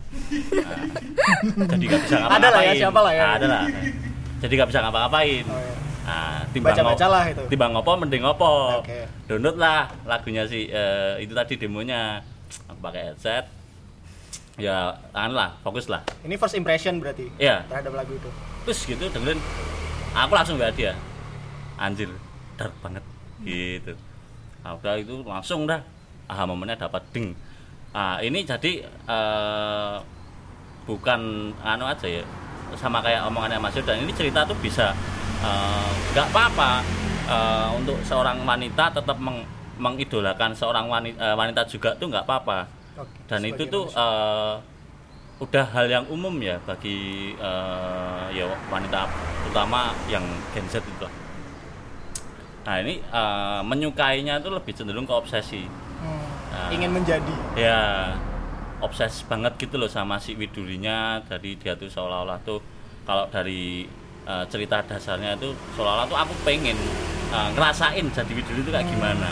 nah, 0.53 0.79
jadi 1.67 1.83
nggak 1.86 2.01
bisa 2.01 2.15
Ada 2.15 2.22
ngapa-ngapain 2.22 2.53
lah 2.53 2.63
ya, 2.63 2.74
siapa 2.77 3.00
lah 3.00 3.12
ya. 3.12 3.22
Nah, 3.22 3.31
ada 3.33 3.48
lah 3.48 3.63
jadi 4.39 4.53
nggak 4.53 4.69
bisa 4.69 4.79
ngapa-ngapain 4.81 5.45
Oh, 5.45 5.55
iya. 5.55 5.75
nah, 6.03 6.38
timbang 6.50 6.74
Baca-baca 6.74 6.95
ngop- 7.00 7.12
lah 7.12 7.24
itu. 7.27 7.43
timbang 7.48 7.72
ngopo 7.72 7.91
mending 7.95 8.22
ngopo 8.22 8.51
Oke. 8.79 9.00
download 9.25 9.55
lah 9.55 9.79
lagunya 10.03 10.43
si 10.43 10.67
eh, 10.67 11.15
itu 11.17 11.31
tadi 11.31 11.53
demonya 11.55 12.19
aku 12.65 12.79
pakai 12.79 13.01
headset 13.10 13.45
ya 14.55 14.93
anu 15.12 15.33
lah 15.33 15.57
fokus 15.60 15.88
lah 15.88 16.03
Ini 16.22 16.36
first 16.36 16.53
impression 16.53 16.98
berarti 16.98 17.25
Iya. 17.36 17.65
terhadap 17.65 17.93
lagu 17.95 18.13
itu. 18.13 18.29
terus 18.63 18.79
gitu 18.81 19.05
dengerin 19.07 19.39
aku 20.13 20.31
langsung 20.31 20.55
gak 20.55 20.74
dia 20.74 20.93
anjir 21.75 22.07
dark 22.53 22.72
banget 22.79 23.01
gitu. 23.43 23.93
Nah, 24.63 24.79
udah 24.79 24.93
itu 24.95 25.19
langsung 25.27 25.67
dah. 25.67 25.83
Aha 26.31 26.47
momennya 26.47 26.79
dapat 26.79 27.03
ding. 27.12 27.35
Ah 27.93 28.17
ini 28.23 28.41
jadi 28.47 28.88
eh, 28.88 29.95
bukan 30.88 31.51
anu 31.62 31.85
aja 31.85 32.07
ya. 32.07 32.23
Sama 32.73 33.05
kayak 33.05 33.29
omongannya 33.29 33.62
Mas 33.62 33.77
dan 33.77 34.01
ini 34.01 34.09
cerita 34.15 34.41
tuh 34.47 34.57
bisa 34.57 34.95
eh, 35.43 35.91
nggak 36.15 36.27
apa-apa 36.33 36.81
eh, 37.29 37.69
untuk 37.77 38.00
seorang 38.07 38.41
wanita 38.41 38.89
tetap 38.97 39.19
meng- 39.19 39.45
mengidolakan 39.77 40.53
seorang 40.53 40.85
wanita, 40.88 41.33
wanita 41.35 41.65
juga 41.67 41.93
tuh 42.00 42.09
nggak 42.09 42.25
apa-apa. 42.25 42.65
Dan 43.29 43.41
itu 43.45 43.63
tuh 43.69 43.85
eh, 43.93 44.55
udah 45.43 45.65
hal 45.75 45.85
yang 45.91 46.05
umum 46.07 46.33
ya 46.39 46.55
bagi 46.63 47.33
eh, 47.35 48.23
ya 48.31 48.47
wanita 48.71 49.05
terutama 49.43 49.91
yang 50.07 50.23
Gen 50.55 50.65
Z 50.71 50.79
itu 50.81 51.03
lah. 51.03 51.13
Nah 52.63 52.75
ini 52.79 53.00
eh, 53.00 53.62
menyukainya 53.62 54.39
itu 54.39 54.50
lebih 54.50 54.72
cenderung 54.72 55.03
ke 55.03 55.13
obsesi. 55.13 55.63
Hmm, 55.63 56.22
Nah. 56.53 56.70
ingin 56.70 56.91
menjadi. 56.91 57.34
Ya 57.58 58.13
obses 58.77 59.24
banget 59.24 59.55
gitu 59.58 59.75
loh 59.75 59.88
sama 59.88 60.20
si 60.20 60.36
Widurinya 60.36 61.17
dari 61.24 61.55
dia 61.55 61.74
tuh 61.74 61.88
seolah-olah 61.88 62.38
tuh 62.43 62.60
kalau 63.03 63.25
dari 63.27 63.88
eh, 64.24 64.46
cerita 64.48 64.79
dasarnya 64.79 65.34
itu 65.34 65.50
seolah-olah 65.74 66.05
tuh 66.05 66.15
aku 66.15 66.34
pengen 66.43 66.77
eh, 67.29 67.50
ngerasain 67.51 68.05
jadi 68.05 68.32
Widuri 68.32 68.60
itu 68.60 68.70
kayak 68.70 68.86
gimana. 68.86 69.29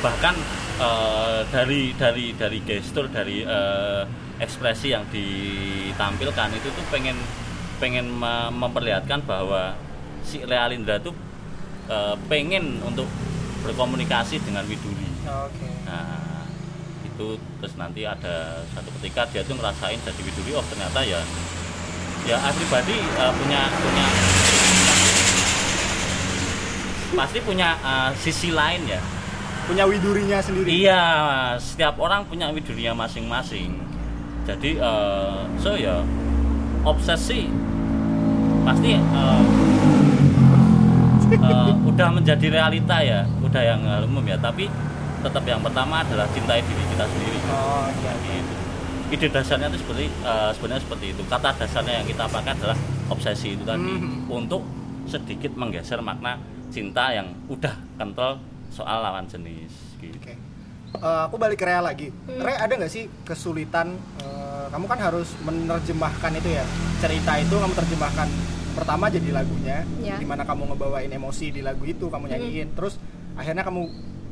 Bahkan 0.00 0.34
eh, 0.78 1.40
dari 1.48 1.94
dari 1.94 2.26
dari 2.34 2.58
gestur 2.60 3.08
dari 3.08 3.40
eh, 3.40 4.02
ekspresi 4.38 4.90
yang 4.90 5.04
ditampilkan 5.08 6.48
itu 6.54 6.68
tuh 6.68 6.84
pengen 6.88 7.16
pengen 7.76 8.04
me- 8.10 8.52
memperlihatkan 8.52 9.24
bahwa 9.24 9.72
si 10.20 10.44
Realindra 10.44 11.00
tuh 11.00 11.16
eh, 11.90 12.14
pengen 12.30 12.78
untuk 12.86 13.10
berkomunikasi 13.66 14.38
dengan 14.46 14.64
Widuri. 14.64 15.10
Oke. 15.26 15.68
Nah, 15.84 16.46
itu 17.04 17.36
terus 17.60 17.74
nanti 17.76 18.08
ada 18.08 18.64
satu 18.72 18.88
ketika 19.00 19.28
dia 19.28 19.44
tuh 19.44 19.52
ngerasain 19.60 20.00
jadi 20.00 20.20
widuri 20.24 20.56
oh 20.56 20.64
ternyata 20.72 21.04
ya 21.04 21.20
ya 22.24 22.36
everybody 22.48 22.96
uh, 23.20 23.28
punya 23.36 23.68
punya 23.76 24.06
pasti 27.12 27.38
punya 27.44 27.76
uh, 27.84 28.10
sisi 28.16 28.54
lain 28.54 28.86
ya. 28.88 29.00
Punya 29.68 29.86
widurinya 29.86 30.40
sendiri. 30.42 30.82
Iya, 30.82 31.02
setiap 31.62 32.00
orang 32.02 32.26
punya 32.26 32.50
widurinya 32.50 33.06
masing-masing. 33.06 33.76
Jadi 34.48 34.80
uh, 34.82 35.46
so 35.60 35.76
ya 35.76 36.02
obsesi 36.82 37.46
pasti 38.64 38.96
uh, 38.98 39.42
uh, 41.36 41.70
udah 41.86 42.08
menjadi 42.10 42.46
realita 42.50 42.96
ya, 43.00 43.22
udah 43.40 43.62
yang 43.62 43.80
uh, 43.82 44.02
umum 44.04 44.24
ya. 44.24 44.36
Tapi 44.36 44.66
tetap 45.20 45.44
yang 45.44 45.60
pertama 45.60 46.00
adalah 46.00 46.26
cintai 46.30 46.60
diri 46.60 46.84
kita 46.90 47.04
sendiri. 47.04 47.38
Oh, 47.46 47.86
iya. 48.00 48.12
Gitu. 48.18 48.54
Ide 49.10 49.26
dasarnya 49.28 49.66
itu 49.68 49.78
seperti 49.82 50.06
uh, 50.22 50.50
sebenarnya 50.54 50.82
seperti 50.82 51.06
itu. 51.12 51.22
Kata 51.26 51.48
dasarnya 51.54 52.02
yang 52.02 52.06
kita 52.06 52.24
pakai 52.26 52.52
adalah 52.54 52.78
obsesi 53.10 53.54
itu 53.54 53.62
tadi 53.66 53.82
Mhm. 53.82 54.30
untuk 54.30 54.62
sedikit 55.06 55.50
menggeser 55.54 55.98
makna 55.98 56.38
cinta 56.70 57.10
yang 57.10 57.26
udah 57.46 57.74
kental 57.98 58.38
soal 58.70 59.02
lawan 59.02 59.26
jenis. 59.26 59.74
Gitu. 59.98 60.14
Oke. 60.16 60.34
eh, 60.90 61.22
aku 61.22 61.38
balik 61.38 61.58
ke 61.58 61.66
Rea 61.66 61.78
lagi. 61.78 62.10
Hmm. 62.10 62.42
Rea 62.42 62.62
ada 62.62 62.74
nggak 62.74 62.90
sih 62.90 63.06
kesulitan? 63.22 63.94
eh, 64.22 64.64
kamu 64.70 64.86
kan 64.86 64.98
harus 65.02 65.34
menerjemahkan 65.42 66.30
itu 66.32 66.50
ya 66.50 66.62
cerita 66.98 67.34
itu 67.36 67.50
kamu 67.50 67.74
terjemahkan 67.74 68.28
pertama 68.72 69.06
jadi 69.06 69.30
lagunya, 69.32 69.82
Ya. 69.98 70.16
di 70.16 70.24
mana 70.24 70.42
kamu 70.42 70.70
ngebawain 70.70 71.10
emosi 71.10 71.50
di 71.50 71.60
lagu 71.60 71.82
itu 71.82 72.06
kamu 72.06 72.28
nyanyiin, 72.28 72.68
terus 72.72 72.96
akhirnya 73.34 73.60
kamu 73.60 73.82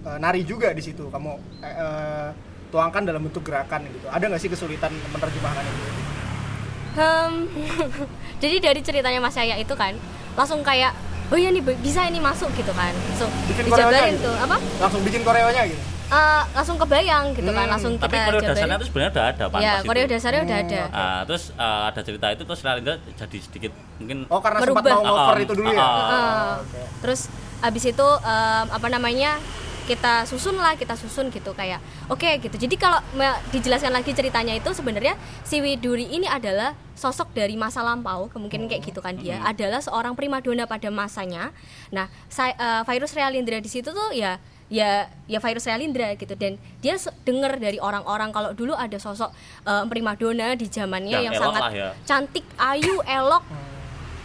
eh, 0.05 0.19
nari 0.19 0.43
juga 0.43 0.71
di 0.71 0.81
situ, 0.81 1.07
kamu 1.07 1.31
eh, 1.61 1.75
eh, 1.75 2.29
tuangkan 2.69 3.03
dalam 3.03 3.23
bentuk 3.23 3.43
gerakan 3.43 3.87
gitu. 3.87 4.07
Ada 4.07 4.25
nggak 4.27 4.41
sih 4.41 4.49
kesulitan 4.49 4.93
menerjemahkan 5.09 5.65
itu? 5.65 5.83
Hmm, 6.95 7.47
jadi 8.43 8.57
dari 8.61 8.81
ceritanya 8.81 9.19
Mas 9.19 9.35
Yaya 9.35 9.55
itu 9.55 9.71
kan 9.73 9.95
langsung 10.35 10.61
kayak 10.61 10.91
oh 11.29 11.37
iya 11.37 11.51
nih 11.51 11.63
bisa 11.79 12.03
ini 12.03 12.19
masuk 12.19 12.51
gitu 12.55 12.73
kan 12.73 12.91
langsung 12.91 13.31
Bikin 13.47 13.69
dijabarin 13.69 14.15
gitu? 14.17 14.27
tuh 14.27 14.35
apa 14.35 14.57
Langsung 14.81 15.03
bikin 15.05 15.23
koreonya 15.23 15.63
gitu. 15.69 15.83
Eh, 16.09 16.43
langsung 16.51 16.77
kebayang 16.77 17.37
gitu 17.37 17.53
kan 17.53 17.69
Hmm, 17.69 17.73
langsung 17.77 17.93
tapi 17.95 18.17
kita 18.17 18.41
dasarnya 18.41 18.77
itu 18.77 18.87
sebenarnya 18.89 19.13
udah 19.13 19.27
ada 19.29 19.45
pantas 19.47 19.69
ya 19.69 19.75
koreo 19.85 20.07
dasarnya 20.09 20.41
udah 20.43 20.59
ada. 20.59 20.81
Ah, 20.89 21.21
terus 21.23 21.43
eh, 21.53 21.83
ada 21.85 22.01
cerita 22.01 22.27
itu 22.33 22.43
terus 22.43 22.61
Ralindra 22.65 22.95
jadi 23.13 23.39
sedikit 23.39 23.71
mungkin 23.99 24.19
Oh 24.27 24.41
karena 24.41 24.59
sempat 24.59 24.83
Merubah. 24.83 24.93
mau 24.95 25.03
ngover 25.05 25.37
Ah, 25.37 25.45
itu 25.45 25.53
dulu 25.53 25.69
ya? 25.69 25.79
ah, 25.79 25.93
Heeh. 25.93 26.53
oke. 26.59 26.81
terus 26.99 27.21
abis 27.59 27.85
itu 27.87 28.09
em, 28.25 28.67
apa 28.71 28.89
namanya 28.89 29.37
kita 29.85 30.25
susun 30.25 30.57
lah 30.57 30.77
kita 30.77 30.93
susun 30.95 31.29
gitu 31.29 31.53
kayak 31.53 31.81
oke 32.07 32.25
gitu. 32.39 32.57
Jadi 32.59 32.77
kalau 32.77 33.01
dijelaskan 33.51 33.89
lagi 33.91 34.13
ceritanya 34.13 34.53
itu 34.53 34.69
sebenarnya 34.71 35.13
si 35.43 35.61
Widuri 35.61 36.09
ini 36.09 36.25
adalah 36.25 36.73
sosok 36.93 37.33
dari 37.33 37.53
masa 37.55 37.81
lampau 37.81 38.29
kemungkinan 38.29 38.65
kayak 38.67 38.81
gitu 38.83 39.01
kan 39.01 39.13
dia 39.15 39.41
adalah 39.43 39.81
seorang 39.81 40.13
primadona 40.13 40.65
pada 40.65 40.89
masanya. 40.89 41.53
Nah 41.89 42.09
saya, 42.29 42.53
eh, 42.55 42.83
virus 42.87 43.13
Realindra 43.13 43.57
di 43.57 43.69
situ 43.69 43.89
tuh 43.89 44.09
ya 44.11 44.37
ya 44.69 45.09
ya 45.25 45.41
virus 45.41 45.65
Realindra 45.65 46.13
gitu 46.17 46.37
dan 46.37 46.61
dia 46.85 47.01
dengar 47.25 47.57
dari 47.57 47.81
orang-orang 47.81 48.29
kalau 48.33 48.53
dulu 48.53 48.77
ada 48.77 49.01
sosok 49.01 49.33
eh, 49.65 49.85
primadona 49.89 50.53
di 50.55 50.69
zamannya 50.69 51.25
Yang 51.25 51.25
yang, 51.25 51.35
elok 51.41 51.55
sangat 51.57 51.73
ya. 51.73 51.89
cantik 52.05 52.45
ayu 52.61 53.01
elok 53.09 53.45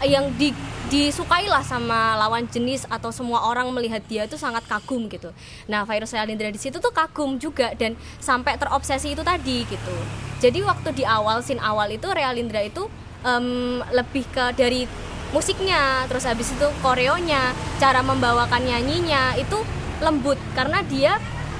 yang 0.03 0.27
di, 0.35 0.51
disukai 0.91 1.47
lah 1.47 1.63
sama 1.63 2.19
lawan 2.19 2.43
jenis 2.51 2.83
atau 2.91 3.09
semua 3.09 3.47
orang 3.47 3.71
melihat 3.71 4.03
dia 4.03 4.27
itu 4.27 4.35
sangat 4.35 4.67
kagum 4.67 5.07
gitu. 5.07 5.31
Nah, 5.71 5.87
virus 5.87 6.11
Realindra 6.11 6.51
di 6.51 6.59
situ 6.59 6.83
tuh 6.83 6.91
kagum 6.91 7.39
juga 7.39 7.71
dan 7.73 7.95
sampai 8.19 8.59
terobsesi 8.59 9.15
itu 9.15 9.23
tadi 9.23 9.63
gitu. 9.63 9.95
Jadi 10.43 10.59
waktu 10.59 10.91
di 10.91 11.03
awal 11.07 11.39
scene 11.39 11.63
awal 11.63 11.87
itu 11.87 12.07
Realindra 12.11 12.59
itu 12.59 12.91
em, 13.23 13.79
lebih 13.95 14.27
ke 14.27 14.51
dari 14.59 14.83
musiknya, 15.31 16.05
terus 16.05 16.29
habis 16.29 16.51
itu 16.53 16.67
koreonya, 16.85 17.55
cara 17.81 18.05
membawakan 18.05 18.69
nyanyinya 18.69 19.33
itu 19.39 19.57
lembut 20.03 20.35
karena 20.53 20.83
dia 20.83 21.15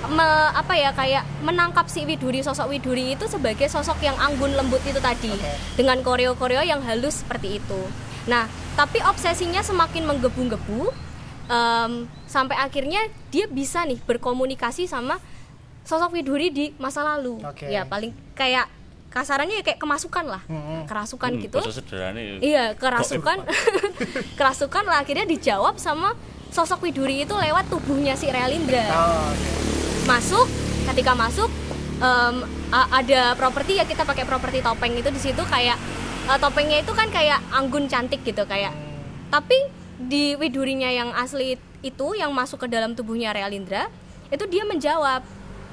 me- 0.06 0.22
apa 0.54 0.76
ya 0.76 0.92
kayak 0.92 1.24
menangkap 1.42 1.88
si 1.88 2.04
Widuri 2.04 2.44
sosok 2.44 2.68
Widuri 2.70 3.16
itu 3.16 3.26
sebagai 3.26 3.66
sosok 3.66 3.98
yang 4.00 4.20
anggun 4.20 4.52
lembut 4.52 4.84
itu 4.84 5.00
tadi 5.00 5.32
Oke. 5.32 5.52
dengan 5.74 6.00
koreo-koreo 6.00 6.60
yang 6.60 6.84
halus 6.84 7.24
seperti 7.24 7.58
itu. 7.58 7.82
Nah, 8.24 8.46
tapi 8.74 9.00
obsesinya 9.02 9.60
semakin 9.60 10.04
menggebu-gebu 10.04 10.92
em, 11.48 11.92
sampai 12.26 12.56
akhirnya 12.58 13.00
dia 13.30 13.48
bisa 13.48 13.84
nih 13.84 14.00
berkomunikasi 14.00 14.86
sama 14.86 15.20
sosok 15.84 16.14
Widuri 16.14 16.52
di 16.52 16.66
masa 16.76 17.04
lalu. 17.06 17.40
Oke. 17.40 17.68
Ya 17.68 17.84
paling 17.84 18.12
kayak 18.36 18.68
kasarannya 19.08 19.62
ya 19.62 19.64
kayak 19.64 19.78
kemasukan 19.78 20.26
lah, 20.26 20.42
Mm-mm. 20.50 20.90
kerasukan 20.90 21.32
hmm, 21.32 21.42
gitu. 21.46 21.60
sederhana 21.70 22.18
Iya, 22.42 22.74
kerasukan. 22.74 23.46
kerasukan 24.40 24.84
lah 24.84 25.06
akhirnya 25.06 25.30
dijawab 25.30 25.78
sama 25.78 26.18
sosok 26.54 26.86
Widuri 26.86 27.26
itu 27.26 27.34
lewat 27.34 27.66
tubuhnya 27.68 28.14
si 28.14 28.30
Realindra. 28.30 28.86
Oh, 28.88 29.28
oke. 29.28 29.50
masuk 30.04 30.46
ketika 30.92 31.16
masuk 31.16 31.50
em, 31.98 32.36
a- 32.70 32.90
ada 32.94 33.34
properti 33.34 33.80
ya 33.80 33.88
kita 33.88 34.04
pakai 34.04 34.24
properti 34.24 34.60
topeng 34.60 34.94
itu 34.94 35.10
di 35.10 35.18
situ 35.18 35.42
kayak 35.44 35.80
eh, 36.30 36.38
topengnya 36.38 36.78
itu 36.78 36.94
kan 36.94 37.10
kayak 37.10 37.42
anggun 37.50 37.88
cantik 37.88 38.22
gitu 38.22 38.46
kayak. 38.46 38.72
Tapi 39.28 39.58
di 39.98 40.36
widurinya 40.36 40.88
yang 40.88 41.10
asli 41.16 41.56
itu 41.82 42.08
yang 42.14 42.30
masuk 42.32 42.64
ke 42.64 42.68
dalam 42.70 42.94
tubuhnya 42.94 43.34
Realindra 43.34 43.90
itu 44.30 44.44
dia 44.46 44.62
menjawab 44.64 45.24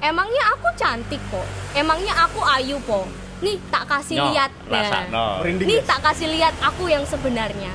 emangnya 0.01 0.43
aku 0.57 0.67
cantik 0.75 1.21
kok 1.29 1.45
emangnya 1.77 2.13
aku 2.25 2.41
ayu 2.57 2.81
po? 2.83 3.05
Nih 3.41 3.57
tak 3.73 3.89
kasih 3.89 4.21
Nyok, 4.21 4.27
lihat 4.31 4.51
rasa, 4.69 4.97
no. 5.09 5.41
Nih 5.43 5.81
tak 5.81 5.99
kasih 6.05 6.29
lihat 6.29 6.53
aku 6.61 6.85
yang 6.87 7.01
sebenarnya 7.03 7.73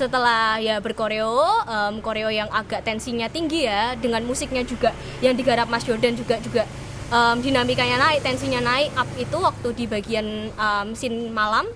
setelah 0.00 0.56
ya 0.56 0.80
berkoreo 0.80 1.36
em, 1.62 2.00
koreo 2.00 2.32
yang 2.32 2.48
agak 2.48 2.80
tensinya 2.80 3.28
tinggi 3.28 3.68
ya 3.68 3.92
dengan 3.94 4.24
musiknya 4.24 4.64
juga 4.64 4.90
yang 5.20 5.36
digarap 5.36 5.68
Mas 5.68 5.84
Jordan 5.84 6.16
juga 6.16 6.40
juga 6.40 6.64
em, 7.08 7.36
dinamikanya 7.38 8.00
naik 8.00 8.24
tensinya 8.24 8.64
naik 8.64 8.96
up 8.96 9.08
itu 9.14 9.36
waktu 9.36 9.68
di 9.74 9.84
bagian 9.84 10.26
em, 10.48 10.88
scene 10.94 11.28
malam 11.28 11.68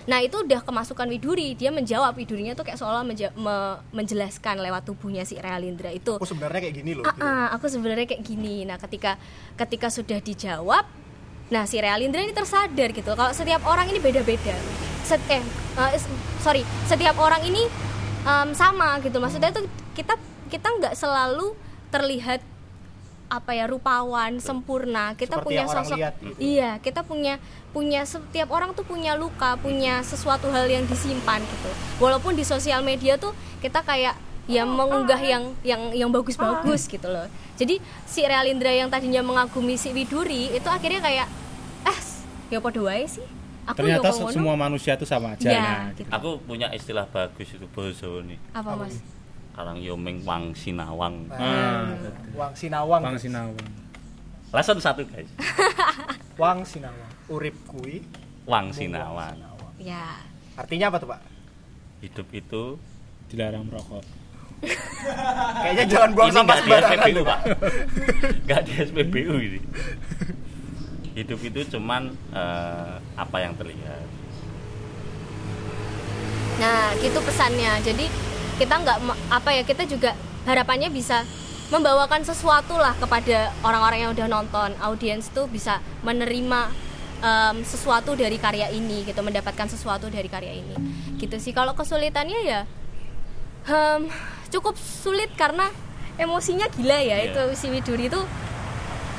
nah 0.00 0.18
itu 0.18 0.42
udah 0.42 0.58
kemasukan 0.60 1.06
Widuri 1.06 1.54
dia 1.54 1.70
menjawab 1.70 2.18
Widurinya 2.18 2.52
tuh 2.52 2.66
kayak 2.66 2.82
seolah 2.82 3.06
menja- 3.06 3.30
me- 3.38 3.78
menjelaskan 3.94 4.58
lewat 4.58 4.82
tubuhnya 4.82 5.22
si 5.22 5.38
Realindra 5.38 5.94
itu 5.94 6.18
Aku 6.18 6.26
sebenarnya 6.26 6.66
kayak 6.66 6.74
gini 6.74 6.98
loh. 6.98 7.04
Gitu. 7.06 7.22
ah, 7.22 7.54
aku 7.54 7.70
sebenarnya 7.70 8.10
kayak 8.10 8.24
gini. 8.24 8.66
Nah, 8.66 8.74
ketika 8.74 9.14
ketika 9.54 9.86
sudah 9.86 10.18
dijawab, 10.18 10.82
nah 11.50 11.66
si 11.66 11.76
Realindra 11.76 12.22
ini 12.22 12.30
tersadar 12.30 12.90
gitu. 12.90 13.10
Kalau 13.10 13.30
setiap 13.30 13.62
orang 13.64 13.86
ini 13.86 13.98
beda-beda. 13.98 14.54
Set, 15.02 15.18
eh, 15.28 15.42
s- 15.92 16.06
sorry, 16.38 16.62
setiap 16.86 17.18
orang 17.18 17.42
ini 17.42 17.66
em, 18.22 18.48
sama 18.54 19.02
gitu. 19.02 19.18
Maksudnya 19.18 19.50
tuh 19.50 19.66
kita 19.92 20.14
kita 20.46 20.66
nggak 20.70 20.94
selalu 20.94 21.54
terlihat 21.90 22.38
apa 23.28 23.54
ya 23.54 23.70
rupawan 23.70 24.42
sempurna 24.42 25.14
kita 25.14 25.38
Seperti 25.38 25.46
punya 25.46 25.64
sosok 25.64 25.96
lihat 25.96 26.14
gitu. 26.18 26.34
iya 26.42 26.82
kita 26.82 27.06
punya 27.06 27.38
punya 27.70 28.02
setiap 28.02 28.50
orang 28.50 28.74
tuh 28.74 28.82
punya 28.82 29.14
luka 29.14 29.54
punya 29.54 30.02
sesuatu 30.02 30.50
hal 30.50 30.66
yang 30.66 30.82
disimpan 30.82 31.38
gitu 31.38 31.70
walaupun 32.02 32.34
di 32.34 32.42
sosial 32.42 32.82
media 32.82 33.22
tuh 33.22 33.30
kita 33.62 33.86
kayak 33.86 34.18
ya 34.46 34.64
mengunggah 34.64 35.18
yang 35.18 35.52
yang 35.60 35.92
yang 35.92 36.08
bagus-bagus 36.08 36.86
gitu 36.86 37.06
loh 37.06 37.26
jadi 37.56 37.76
si 38.04 38.20
Realindra 38.22 38.72
yang 38.72 38.88
tadinya 38.88 39.20
mengagumi 39.20 39.76
si 39.76 39.90
Widuri 39.90 40.48
itu 40.50 40.66
akhirnya 40.66 41.00
kayak 41.00 41.26
eh 41.84 41.98
ya 42.48 42.58
podo 42.58 42.88
wae 42.88 43.04
sih 43.04 43.24
aku 43.64 43.76
Ternyata 43.78 44.08
ya 44.08 44.16
ngono." 44.16 44.32
semua 44.32 44.54
manusia 44.56 44.96
itu 44.96 45.04
sama 45.04 45.36
aja. 45.36 45.46
ya 45.46 45.60
nah. 45.60 45.82
gitu. 45.92 46.08
aku 46.10 46.30
punya 46.42 46.72
istilah 46.72 47.06
bagus 47.06 47.52
itu 47.52 47.66
bahasa 47.70 48.08
nih 48.24 48.38
apa 48.50 48.72
mas 48.74 48.96
karang 49.50 49.78
yomeng 49.78 50.22
wang 50.24 50.54
sinawang 50.54 51.26
Ah, 51.30 51.92
Wang 52.32 52.54
Sinawang. 52.54 53.02
Bang 53.02 53.18
Sinawang. 53.18 53.68
lesson 54.50 54.78
satu 54.80 55.02
guys 55.04 55.28
Wang 56.40 56.64
Sinawang. 56.64 57.10
Urip 57.28 57.54
kui. 57.68 58.00
wang 58.48 58.72
sinawang 58.72 59.36
ya 59.78 60.18
Artinya 60.58 60.90
apa 60.90 60.98
tuh, 60.98 61.08
Pak? 61.08 61.20
hidup 62.00 62.26
itu 62.32 62.62
Dilarang 63.30 63.62
merokok. 63.64 64.02
Kayaknya 65.62 65.84
jangan 65.88 66.10
buang 66.12 66.28
ini 66.28 66.36
sampah 66.36 66.56
sembarangan. 66.60 67.08
Tuh. 67.10 67.24
pak 67.24 67.38
nggak 68.44 68.60
di 68.68 68.72
SPBU 68.84 69.34
ini 69.40 69.60
hidup 71.16 71.40
itu 71.42 71.60
cuman 71.76 72.12
eh, 72.32 72.94
apa 73.16 73.36
yang 73.40 73.52
terlihat 73.56 74.20
Nah, 76.60 76.92
gitu 77.00 77.18
pesannya. 77.24 77.80
Jadi 77.80 78.04
kita 78.60 78.74
nggak 78.76 78.98
apa 79.32 79.50
ya 79.56 79.62
kita 79.64 79.88
juga 79.88 80.12
harapannya 80.44 80.92
bisa 80.92 81.24
membawakan 81.72 82.20
sesuatu 82.20 82.76
lah 82.76 82.92
kepada 83.00 83.48
orang-orang 83.64 84.04
yang 84.04 84.12
udah 84.12 84.28
nonton, 84.28 84.76
audiens 84.84 85.32
tuh 85.32 85.48
bisa 85.48 85.80
menerima 86.04 86.68
em, 87.24 87.56
sesuatu 87.64 88.12
dari 88.12 88.36
karya 88.36 88.68
ini 88.68 89.08
gitu, 89.08 89.24
mendapatkan 89.24 89.72
sesuatu 89.72 90.12
dari 90.12 90.28
karya 90.28 90.60
ini. 90.60 90.76
Gitu 91.16 91.40
sih. 91.40 91.56
Kalau 91.56 91.72
kesulitannya 91.72 92.40
ya 92.44 92.60
em, 93.64 94.12
cukup 94.50 94.74
sulit 94.76 95.30
karena 95.32 95.70
emosinya 96.16 96.66
gila 96.68 96.98
ya 96.98 97.16
Iya. 97.18 97.30
itu 97.30 97.42
si 97.54 97.66
Widuri 97.68 98.06
itu 98.06 98.20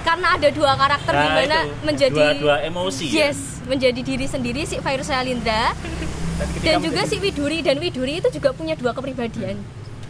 karena 0.02 0.34
ada 0.34 0.50
dua 0.50 0.74
karakter 0.76 1.12
Nah, 1.12 1.22
di 1.22 1.30
mana 1.32 1.58
itu. 1.62 1.74
menjadi 1.84 2.22
Dua-dua 2.34 2.56
emosi 2.64 3.06
ya. 3.08 3.14
yes 3.24 3.40
menjadi 3.64 4.02
diri 4.02 4.26
sendiri 4.26 4.62
si 4.64 4.76
Virus 4.78 5.08
Realindra 5.08 5.72
Dan, 5.72 6.48
dan 6.60 6.76
juga 6.80 7.02
menjadi- 7.02 7.10
si 7.12 7.16
Widuri 7.18 7.60
dan 7.60 7.78
Widuri 7.78 8.14
itu 8.18 8.30
juga 8.30 8.50
punya 8.52 8.74
dua 8.74 8.92
kepribadian 8.92 9.58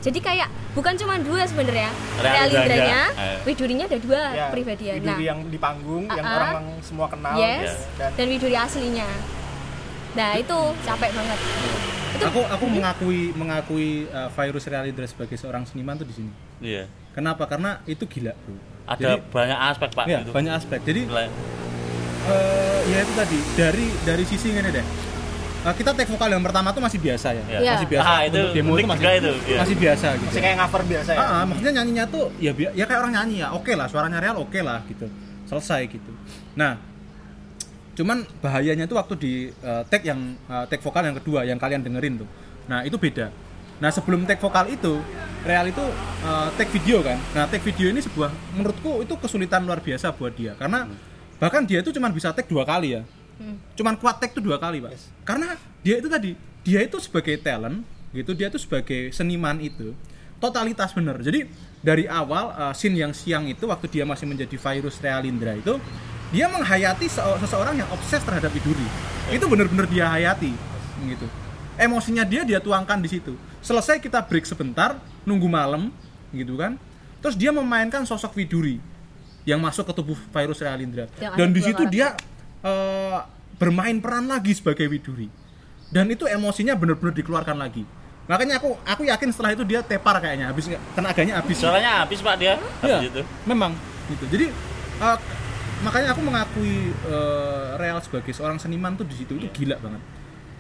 jadi 0.02 0.18
kayak 0.18 0.48
bukan 0.74 0.96
cuma 0.96 1.14
dua 1.18 1.46
sebenarnya 1.46 1.92
Realindranya, 2.18 2.34
Realindranya 2.50 3.02
eh. 3.14 3.38
Widurinya 3.44 3.86
ada 3.86 4.00
dua 4.00 4.22
ya, 4.26 4.44
kepribadian 4.48 4.96
nah 4.98 5.14
Widuri 5.14 5.26
yang 5.28 5.40
di 5.46 5.60
panggung, 5.60 6.04
yang 6.08 6.26
Ah, 6.26 6.32
ah. 6.32 6.40
orang 6.50 6.66
semua 6.82 7.06
kenal. 7.06 7.36
yes 7.36 7.70
Ya. 7.94 8.10
Dan 8.10 8.10
dan 8.18 8.26
Widuri 8.28 8.56
aslinya 8.56 9.08
nah 10.12 10.36
itu 10.36 10.58
capek 10.82 11.12
banget 11.12 11.40
itu 11.40 11.70
Aku 12.22 12.44
aku 12.46 12.66
mengakui 12.70 13.34
mengakui 13.34 13.90
uh, 14.12 14.30
virus 14.30 14.70
Realindra 14.70 15.08
sebagai 15.10 15.34
seorang 15.40 15.66
seniman 15.66 15.98
tuh 15.98 16.06
di 16.06 16.14
sini. 16.14 16.32
iya 16.62 16.86
Kenapa? 17.12 17.50
Karena 17.50 17.82
itu 17.84 18.06
gila, 18.06 18.32
Bro. 18.38 18.56
ada 18.86 19.00
Jadi, 19.02 19.16
banyak 19.26 19.60
aspek 19.68 19.90
pak 19.92 20.06
ya, 20.06 20.20
itu. 20.22 20.32
banyak 20.32 20.54
aspek. 20.54 20.80
Jadi 20.86 21.02
eh, 21.10 22.80
ya 22.88 22.98
itu 23.02 23.14
tadi 23.18 23.38
dari 23.58 23.86
dari 24.06 24.24
sisi 24.24 24.48
ini 24.54 24.70
deh 24.70 24.86
eh, 25.66 25.74
kita 25.76 25.92
take 25.98 26.08
vokal 26.08 26.30
yang 26.30 26.44
pertama 26.46 26.70
tuh 26.72 26.80
masih 26.80 27.00
biasa 27.02 27.28
ya, 27.34 27.44
Iya. 27.58 27.72
masih 27.74 27.88
biasa. 27.90 28.06
Ah, 28.08 28.22
itu 28.24 28.38
Untuk 28.38 28.54
demo 28.54 28.72
itu 28.78 28.88
masih 28.88 29.06
itu, 29.18 29.32
iya. 29.50 29.58
masih 29.60 29.76
biasa 29.82 30.08
gitu. 30.22 30.30
Masih 30.30 30.42
kayak 30.46 30.58
cover 30.62 30.82
biasa 30.88 31.10
ya. 31.10 31.20
Ah, 31.20 31.26
ah, 31.26 31.44
maksudnya 31.50 31.72
nyanyinya 31.82 32.06
tuh 32.06 32.24
ya 32.38 32.52
ya 32.54 32.84
kayak 32.86 33.00
orang 33.02 33.14
nyanyi 33.18 33.36
ya. 33.42 33.48
Oke 33.58 33.72
lah, 33.74 33.88
suaranya 33.90 34.20
real 34.22 34.38
oke 34.38 34.60
lah 34.62 34.80
gitu. 34.86 35.06
Selesai 35.50 35.90
gitu. 35.90 36.12
Nah, 36.56 36.78
cuman 37.92 38.24
bahayanya 38.40 38.88
tuh 38.88 38.98
waktu 38.98 39.14
di 39.20 39.34
eh, 39.52 39.84
take 39.92 40.08
yang 40.08 40.36
eh, 40.48 40.66
take 40.72 40.84
vokal 40.84 41.04
yang 41.04 41.16
kedua 41.18 41.44
yang 41.44 41.60
kalian 41.60 41.84
dengerin 41.84 42.24
tuh. 42.24 42.30
Nah, 42.70 42.88
itu 42.88 42.96
beda. 42.96 43.34
Nah, 43.82 43.90
sebelum 43.90 44.24
take 44.30 44.38
vokal 44.38 44.70
itu, 44.70 45.02
real 45.44 45.66
itu 45.68 45.86
eh, 46.24 46.50
take 46.56 46.72
video 46.72 47.04
kan. 47.04 47.18
Nah, 47.36 47.46
take 47.52 47.64
video 47.64 47.92
ini 47.92 48.00
sebuah 48.00 48.32
menurutku 48.56 49.04
itu 49.04 49.14
kesulitan 49.20 49.68
luar 49.68 49.84
biasa 49.84 50.16
buat 50.16 50.32
dia 50.36 50.56
karena 50.56 50.88
bahkan 51.42 51.66
dia 51.66 51.82
itu 51.82 51.90
cuma 51.92 52.08
bisa 52.14 52.32
take 52.32 52.48
dua 52.48 52.64
kali 52.64 53.00
ya. 53.00 53.04
Cuman 53.74 53.98
kuat 53.98 54.22
take 54.22 54.38
tuh 54.38 54.44
dua 54.44 54.62
kali, 54.62 54.78
Pak. 54.78 55.26
Karena 55.26 55.58
dia 55.82 55.98
itu 55.98 56.06
tadi, 56.06 56.38
dia 56.62 56.86
itu 56.86 57.02
sebagai 57.02 57.42
talent 57.42 57.82
gitu, 58.14 58.38
dia 58.38 58.54
itu 58.54 58.62
sebagai 58.62 59.10
seniman 59.10 59.58
itu 59.58 59.98
totalitas 60.38 60.94
bener. 60.94 61.18
Jadi 61.22 61.50
dari 61.82 62.06
awal 62.06 62.54
uh, 62.54 62.74
scene 62.74 63.02
yang 63.02 63.14
siang 63.14 63.50
itu 63.50 63.66
waktu 63.66 63.90
dia 63.90 64.06
masih 64.06 64.30
menjadi 64.30 64.58
virus 64.58 65.02
Realindra 65.02 65.58
itu 65.58 65.82
dia 66.32 66.48
menghayati 66.48 67.06
se- 67.06 67.38
seseorang 67.44 67.76
yang 67.76 67.90
obses 67.92 68.24
terhadap 68.24 68.50
Iduri. 68.50 68.88
Itu 69.28 69.46
bener-bener 69.46 69.86
dia 69.86 70.08
hayati 70.08 70.52
gitu. 71.04 71.28
Emosinya 71.76 72.24
dia 72.24 72.42
dia 72.44 72.58
tuangkan 72.58 73.00
di 73.00 73.10
situ. 73.10 73.36
Selesai 73.60 74.00
kita 74.00 74.24
break 74.24 74.44
sebentar, 74.44 74.96
nunggu 75.24 75.46
malam 75.46 75.92
gitu 76.32 76.56
kan. 76.56 76.80
Terus 77.20 77.36
dia 77.36 77.52
memainkan 77.52 78.02
sosok 78.04 78.34
Widuri 78.34 78.80
yang 79.44 79.60
masuk 79.60 79.86
ke 79.86 79.94
tubuh 79.94 80.18
virus 80.18 80.62
Realindra. 80.62 81.06
Yang 81.18 81.34
Dan 81.36 81.50
di 81.52 81.62
situ 81.62 81.84
dia 81.86 82.16
eh, 82.62 83.18
bermain 83.58 83.98
peran 84.00 84.26
lagi 84.26 84.54
sebagai 84.54 84.88
Widuri. 84.88 85.28
Dan 85.92 86.08
itu 86.08 86.24
emosinya 86.24 86.74
bener-bener 86.74 87.12
dikeluarkan 87.14 87.60
lagi. 87.60 87.84
Makanya 88.26 88.64
aku 88.64 88.80
aku 88.82 89.04
yakin 89.04 89.28
setelah 89.28 89.52
itu 89.52 89.68
dia 89.68 89.84
tepar 89.84 90.16
kayaknya 90.18 90.48
habis 90.48 90.72
tenaganya 90.96 91.42
habis. 91.42 91.58
Suaranya 91.58 92.06
habis 92.06 92.24
Pak 92.24 92.36
dia. 92.38 92.56
Iya, 92.80 93.04
Habis 93.04 93.10
itu. 93.12 93.22
memang 93.44 93.76
gitu. 94.08 94.24
Jadi 94.30 94.46
eh, 94.98 95.18
makanya 95.82 96.14
aku 96.14 96.22
mengakui 96.22 96.94
eh, 96.94 97.68
Real 97.78 97.98
sebagai 98.02 98.32
seorang 98.32 98.62
seniman 98.62 98.94
tuh 98.94 99.06
di 99.06 99.16
situ 99.18 99.34
itu 99.38 99.48
gila 99.52 99.78
banget. 99.82 100.02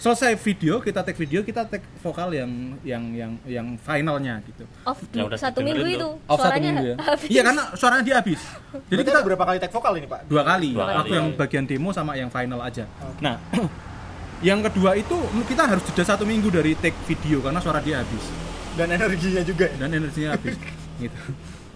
Selesai 0.02 0.34
video, 0.42 0.82
kita 0.82 1.06
take 1.06 1.14
video, 1.14 1.46
kita 1.46 1.62
take 1.70 1.86
vokal 2.02 2.34
yang 2.34 2.74
yang 2.82 3.04
yang 3.14 3.32
yang 3.46 3.68
finalnya 3.78 4.42
gitu. 4.50 4.66
off 4.82 4.98
Ya 5.14 5.30
udah 5.30 5.38
satu 5.38 5.62
minggu 5.62 5.86
itu 5.86 6.10
Off 6.26 6.42
satu 6.42 6.50
suaranya 6.50 6.70
minggu 6.74 6.86
ya. 6.90 6.96
habis. 7.14 7.30
Iya 7.30 7.42
karena 7.46 7.64
suaranya 7.78 8.04
dia 8.10 8.16
habis. 8.18 8.42
Jadi 8.90 9.02
kita 9.06 9.22
kita 9.22 9.28
berapa 9.30 9.44
kali 9.46 9.58
take 9.62 9.70
vokal 9.70 9.94
ini, 10.02 10.10
Pak? 10.10 10.26
dua 10.26 10.42
kali. 10.42 10.74
Dua 10.74 10.86
aku 10.90 11.06
kali. 11.06 11.18
yang 11.22 11.26
bagian 11.38 11.66
demo 11.70 11.94
sama 11.94 12.18
yang 12.18 12.34
final 12.34 12.66
aja. 12.66 12.90
Nah, 13.22 13.38
yang 14.50 14.66
kedua 14.66 14.98
itu 14.98 15.14
kita 15.46 15.70
harus 15.70 15.86
jeda 15.94 16.02
satu 16.18 16.26
minggu 16.26 16.50
dari 16.50 16.74
take 16.82 16.98
video 17.06 17.38
karena 17.46 17.62
suara 17.62 17.78
dia 17.78 18.02
habis 18.02 18.26
Dan 18.74 18.90
energinya 18.90 19.46
juga 19.46 19.70
ya. 19.70 19.86
dan 19.86 19.90
energinya 19.94 20.34
habis 20.34 20.58
gitu. 21.06 21.22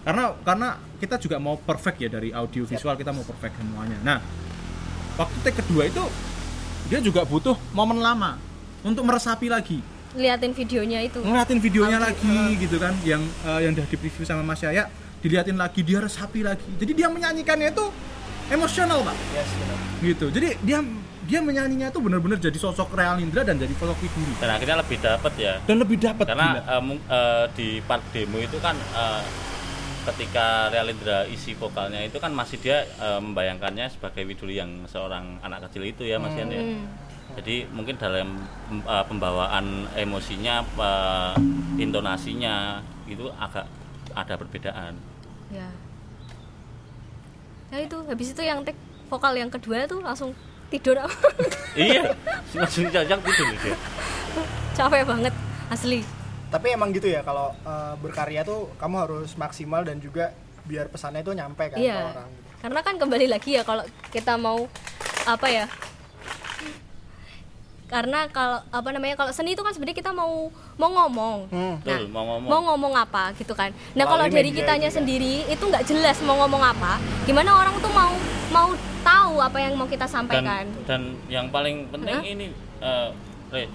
Karena 0.02 0.34
karena 0.42 0.70
kita 1.06 1.16
juga 1.18 1.38
mau 1.38 1.56
perfect 1.56 1.98
ya 2.00 2.10
dari 2.10 2.30
audio 2.32 2.66
visual 2.66 2.94
kita 2.94 3.10
mau 3.10 3.22
perfect 3.22 3.54
semuanya. 3.56 3.98
Nah, 4.02 4.18
waktu 5.16 5.38
take 5.42 5.62
kedua 5.62 5.86
itu 5.86 6.02
dia 6.86 6.98
juga 7.00 7.22
butuh 7.24 7.54
momen 7.72 7.98
lama 7.98 8.42
untuk 8.82 9.02
meresapi 9.02 9.46
lagi, 9.48 9.82
liatin 10.14 10.52
videonya 10.52 11.02
itu 11.02 11.18
ngeliatin 11.20 11.58
videonya 11.60 11.98
Audio. 11.98 12.10
lagi 12.10 12.36
gitu 12.60 12.78
kan, 12.78 12.94
yang 13.04 13.22
eh, 13.44 13.60
yang 13.62 13.74
udah 13.74 13.86
di 13.86 13.96
preview 13.96 14.22
sama 14.22 14.42
Mas 14.42 14.60
Yaya, 14.60 14.90
diliatin 15.20 15.56
lagi, 15.56 15.82
dia 15.82 15.98
resapi 15.98 16.42
lagi. 16.42 16.66
Jadi 16.76 16.92
dia 16.94 17.08
menyanyikannya 17.08 17.70
itu 17.70 17.86
emosional 18.48 19.02
pak, 19.02 19.18
Yes, 19.32 19.50
benar. 19.56 19.78
gitu. 20.04 20.26
Jadi 20.30 20.48
dia 20.62 20.80
dia 21.26 21.42
menyanyinya 21.42 21.90
itu 21.90 21.98
benar-benar 21.98 22.38
jadi 22.38 22.54
sosok 22.56 22.94
Real 22.94 23.18
Indra 23.18 23.42
dan 23.42 23.58
jadi 23.58 23.74
sosok 23.74 23.98
Widuri 23.98 24.38
Dan 24.38 24.50
akhirnya 24.52 24.78
lebih 24.78 24.98
dapat 25.02 25.34
ya. 25.36 25.54
dan 25.66 25.76
lebih 25.82 25.98
dapat 25.98 26.26
Karena 26.28 26.50
gila. 26.62 26.78
mung- 26.80 27.02
eh, 27.04 27.46
di 27.52 27.68
part 27.82 28.06
demo 28.14 28.38
itu 28.38 28.58
kan 28.60 28.78
eh, 28.78 29.22
ketika 30.14 30.70
Realindra 30.70 31.26
isi 31.26 31.58
vokalnya 31.58 32.06
itu 32.06 32.22
kan 32.22 32.30
masih 32.30 32.62
dia 32.62 32.86
eh, 32.86 33.20
membayangkannya 33.20 33.90
sebagai 33.90 34.22
Widuri 34.26 34.62
yang 34.62 34.86
seorang 34.86 35.42
anak 35.42 35.70
kecil 35.70 35.84
itu 35.90 36.06
ya 36.06 36.22
Mas 36.22 36.38
ya. 36.38 36.46
Hmm. 36.46 36.86
Jadi 37.36 37.66
mungkin 37.74 37.98
dalam 37.98 38.38
eh, 38.70 39.06
pembawaan 39.10 39.90
emosinya, 39.98 40.62
eh, 40.62 41.34
intonasinya 41.82 42.80
itu 43.10 43.30
agak 43.38 43.66
ada 44.16 44.34
perbedaan. 44.38 44.94
ya 45.54 45.70
ya 47.70 47.78
itu 47.86 47.98
habis 48.10 48.34
itu 48.34 48.42
yang 48.42 48.66
take 48.66 48.78
vokal 49.10 49.34
yang 49.38 49.50
kedua 49.50 49.86
tuh 49.86 50.02
langsung 50.02 50.34
tidur 50.74 50.98
iya, 51.78 52.14
langsung 52.58 52.90
jajak 52.90 53.20
tidur 53.22 53.48
dia. 53.62 53.78
capek 54.74 55.06
banget 55.06 55.34
asli 55.70 56.02
Tapi 56.48 56.68
emang 56.70 56.90
gitu 56.90 57.08
ya 57.08 57.22
kalau 57.22 57.52
eh, 57.52 57.94
berkarya 58.00 58.42
tuh 58.42 58.72
kamu 58.76 58.96
harus 59.00 59.34
maksimal 59.34 59.82
dan 59.82 59.98
juga 59.98 60.32
biar 60.64 60.88
pesannya 60.88 61.22
itu 61.22 61.30
nyampe 61.32 61.62
kan 61.68 61.78
ke 61.78 61.84
iya 61.84 62.10
orang. 62.10 62.26
gitu. 62.26 62.42
karena 62.58 62.80
kan 62.82 62.96
kembali 62.98 63.28
lagi 63.28 63.54
ya 63.54 63.62
kalau 63.62 63.86
kita 64.10 64.34
mau 64.36 64.66
apa 65.24 65.46
ya 65.46 65.66
karena 67.86 68.26
kalau 68.28 68.66
apa 68.66 68.90
namanya 68.90 69.14
kalau 69.14 69.30
seni 69.30 69.54
itu 69.54 69.62
kan 69.62 69.70
sebenarnya 69.70 69.94
kita 69.96 70.10
mau 70.10 70.50
mau 70.76 70.90
ngomong 70.92 71.38
Hmm. 71.48 71.78
nah 71.80 72.02
Betul, 72.02 72.10
mau 72.10 72.26
ngomong. 72.26 72.50
mau 72.50 72.62
ngomong 72.66 72.94
apa 72.98 73.30
gitu 73.36 73.54
kan 73.54 73.70
nah 73.94 74.10
kalau 74.10 74.26
dari 74.26 74.50
kitanya 74.50 74.90
juga. 74.90 74.98
sendiri 74.98 75.46
itu 75.46 75.62
nggak 75.62 75.86
jelas 75.86 76.18
mau 76.20 76.34
ngomong 76.40 76.66
apa 76.66 76.98
gimana 77.24 77.54
orang 77.54 77.78
tuh 77.78 77.94
mau 77.94 78.10
mau 78.50 78.68
tahu 79.00 79.38
apa 79.38 79.58
yang 79.60 79.78
mau 79.78 79.86
kita 79.86 80.04
Dan 80.04 80.14
sampaikan 80.18 80.66
dan 80.84 81.02
yang 81.30 81.46
paling 81.48 81.86
penting 81.88 82.10
Hah? 82.12 82.24
ini 82.26 82.48
eh, 82.82 83.08
Re, 83.48 83.70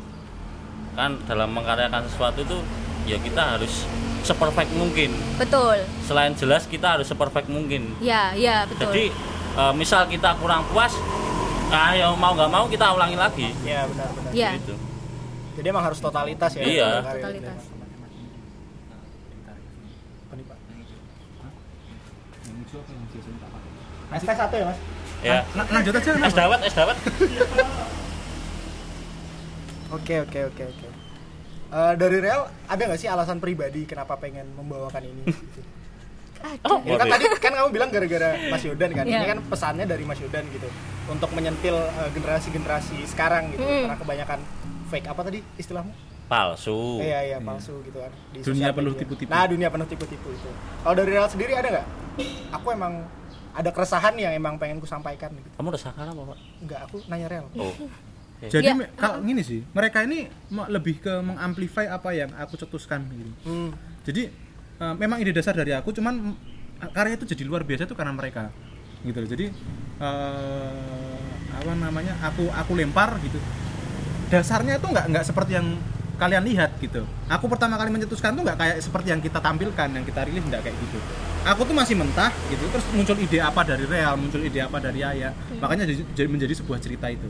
kan 0.92 1.14
dalam 1.24 1.48
mengkaryakan 1.50 2.02
sesuatu 2.06 2.42
itu 2.42 2.58
ya 3.06 3.16
kita 3.16 3.56
harus 3.56 3.86
seperfect 4.20 4.70
mungkin. 4.76 5.10
betul 5.40 5.76
Selain 6.04 6.32
jelas 6.34 6.68
kita 6.68 6.98
harus 6.98 7.08
seperfect 7.08 7.48
mungkin. 7.48 7.96
ya 7.98 8.34
ya 8.36 8.68
betul 8.68 8.90
Jadi 8.90 9.04
eh, 9.56 9.72
misal 9.72 10.04
kita 10.06 10.36
kurang 10.36 10.66
puas, 10.68 10.92
ah 11.70 11.94
ya 11.94 12.12
mau 12.12 12.36
nggak 12.36 12.50
mau 12.50 12.64
kita 12.68 12.92
ulangi 12.92 13.16
lagi. 13.16 13.48
Iya, 13.64 13.88
benar-benar. 13.88 14.32
ya 14.34 14.50
Gitu. 14.58 14.74
Jadi 15.56 15.66
emang 15.66 15.84
harus 15.84 15.98
totalitas 15.98 16.52
ya. 16.54 16.62
Iya. 16.62 16.90
Totalitas. 17.02 17.60
Es 24.10 24.22
teh 24.26 24.34
satu 24.34 24.54
ya, 24.58 24.64
Mas? 24.66 24.78
Ya. 25.22 25.38
Nah, 25.54 25.64
lanjut 25.70 25.94
aja 25.94 26.10
Es 26.18 26.34
dawet, 26.34 26.60
es 26.66 26.74
dawet. 26.74 26.96
Oke, 29.90 30.14
oke, 30.22 30.40
oke, 30.50 30.62
oke. 30.66 30.86
Eh, 31.70 31.94
dari 31.94 32.18
Real 32.18 32.50
ada 32.66 32.82
nggak 32.82 32.98
sih 32.98 33.06
alasan 33.06 33.38
pribadi 33.38 33.86
kenapa 33.86 34.18
pengen 34.18 34.46
membawakan 34.54 35.02
ini? 35.06 35.24
Gitu. 36.40 36.66
Oh, 36.72 36.80
Ya 36.88 36.96
kan 36.96 37.04
tadi 37.04 37.24
kan 37.36 37.52
kamu 37.52 37.68
bilang 37.68 37.92
gara-gara 37.92 38.32
Mas 38.48 38.64
Yodan 38.64 38.96
kan. 38.96 39.04
Iya. 39.04 39.20
Ini 39.20 39.26
kan 39.28 39.38
pesannya 39.44 39.84
dari 39.84 40.08
Mas 40.08 40.16
Yodan 40.24 40.48
gitu. 40.48 40.72
Untuk 41.12 41.28
menyentil 41.36 41.76
eh, 41.76 42.10
generasi-generasi 42.16 43.04
sekarang 43.12 43.52
gitu. 43.52 43.60
Hmm. 43.60 43.84
Karena 43.84 43.96
kebanyakan 44.00 44.40
fake 44.88 45.06
apa 45.12 45.20
tadi 45.20 45.44
istilahmu? 45.60 45.92
palsu. 46.30 47.02
Iya, 47.02 47.20
iya, 47.26 47.38
palsu 47.42 47.82
gitu 47.82 47.98
kan. 47.98 48.12
Di 48.30 48.38
Dunia 48.46 48.70
sosial 48.70 48.72
penuh 48.78 48.94
tipu-tipu. 48.94 49.28
Nah, 49.34 49.50
dunia 49.50 49.66
penuh 49.66 49.86
tipu-tipu 49.90 50.30
itu. 50.30 50.50
Kalau 50.86 50.94
dari 50.94 51.10
Real 51.10 51.26
sendiri 51.26 51.52
ada 51.58 51.68
nggak? 51.74 51.86
Aku 52.54 52.70
emang 52.70 53.02
ada 53.50 53.70
keresahan 53.74 54.14
yang 54.14 54.30
emang 54.30 54.54
pengen 54.54 54.78
ku 54.78 54.86
sampaikan 54.86 55.34
gitu. 55.34 55.50
Kamu 55.58 55.74
udah 55.74 55.82
sakar 55.82 56.06
apa, 56.06 56.22
Pak? 56.22 56.38
Enggak, 56.62 56.80
aku 56.86 56.96
nanya 57.10 57.26
Real. 57.26 57.46
Oh. 57.58 57.74
Jadi 58.48 58.64
Ya, 58.64 58.72
me- 58.72 58.88
kalau 58.96 59.20
gini 59.20 59.44
sih, 59.44 59.60
mereka 59.76 60.00
ini 60.00 60.24
lebih 60.48 61.04
ke 61.04 61.12
mengamplify 61.20 61.92
apa 61.92 62.16
yang 62.16 62.32
aku 62.40 62.56
cetuskan 62.56 63.04
gitu. 63.12 63.30
Hmm. 63.44 63.70
Jadi 64.00 64.32
eh, 64.80 64.94
memang 64.96 65.20
ide 65.20 65.36
dasar 65.36 65.52
dari 65.52 65.76
aku, 65.76 65.92
cuman 65.92 66.32
karya 66.96 67.20
itu 67.20 67.28
jadi 67.28 67.44
luar 67.44 67.68
biasa 67.68 67.84
itu 67.84 67.92
karena 67.92 68.16
mereka, 68.16 68.48
gitu 69.04 69.18
loh. 69.20 69.28
Jadi 69.28 69.44
eh, 70.00 71.50
apa 71.52 71.72
namanya? 71.76 72.16
Aku 72.32 72.48
aku 72.48 72.72
lempar 72.72 73.20
gitu. 73.20 73.36
Dasarnya 74.32 74.80
itu 74.80 74.86
nggak 74.88 75.04
nggak 75.12 75.24
seperti 75.28 75.60
yang 75.60 75.76
kalian 76.16 76.44
lihat 76.44 76.76
gitu. 76.80 77.04
Aku 77.28 77.44
pertama 77.48 77.76
kali 77.80 77.92
mencetuskan 77.92 78.36
tuh 78.36 78.44
nggak 78.44 78.56
kayak 78.56 78.76
seperti 78.80 79.08
yang 79.12 79.20
kita 79.20 79.40
tampilkan, 79.40 79.88
yang 79.88 80.04
kita 80.04 80.20
rilis 80.24 80.44
nggak 80.44 80.64
kayak 80.64 80.76
gitu. 80.80 80.98
Aku 81.48 81.64
tuh 81.64 81.72
masih 81.72 81.96
mentah 81.96 82.28
gitu, 82.52 82.64
terus 82.68 82.84
muncul 82.92 83.16
ide 83.16 83.40
apa 83.40 83.64
dari 83.64 83.88
Real, 83.88 84.16
muncul 84.20 84.44
ide 84.44 84.60
apa 84.60 84.76
dari 84.76 85.00
Aya, 85.00 85.32
makanya 85.56 85.88
jadi, 85.88 86.04
jadi 86.12 86.28
menjadi 86.28 86.52
sebuah 86.60 86.76
cerita 86.76 87.08
itu. 87.08 87.24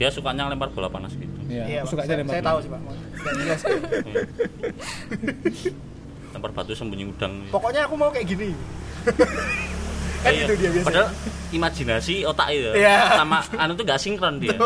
Dia 0.00 0.08
sukanya 0.08 0.48
lempar 0.48 0.72
bola 0.72 0.88
panas 0.88 1.12
gitu. 1.12 1.28
Iya, 1.44 1.84
Pak. 1.84 1.92
suka 1.92 2.02
saya, 2.08 2.16
lempar 2.16 2.32
saya 2.32 2.40
bola. 2.40 2.48
tahu 2.48 2.58
sih, 2.64 2.70
Pak. 2.72 2.80
Lempar 6.32 6.50
batu 6.56 6.72
sembunyi 6.72 7.04
udang. 7.04 7.44
Pokoknya 7.52 7.84
aku 7.84 7.94
mau 7.94 8.08
kayak 8.08 8.24
gini. 8.24 8.56
kan 10.24 10.32
Iya. 10.32 10.44
itu 10.48 10.54
dia 10.56 10.70
biasanya. 10.70 10.88
Padahal 10.88 11.08
imajinasi 11.50 12.14
otak 12.24 12.48
itu 12.48 12.70
Iya. 12.72 12.96
sama 13.14 13.38
anu 13.56 13.72
tuh 13.72 13.84
gak 13.84 14.00
sinkron 14.00 14.36
dia. 14.40 14.56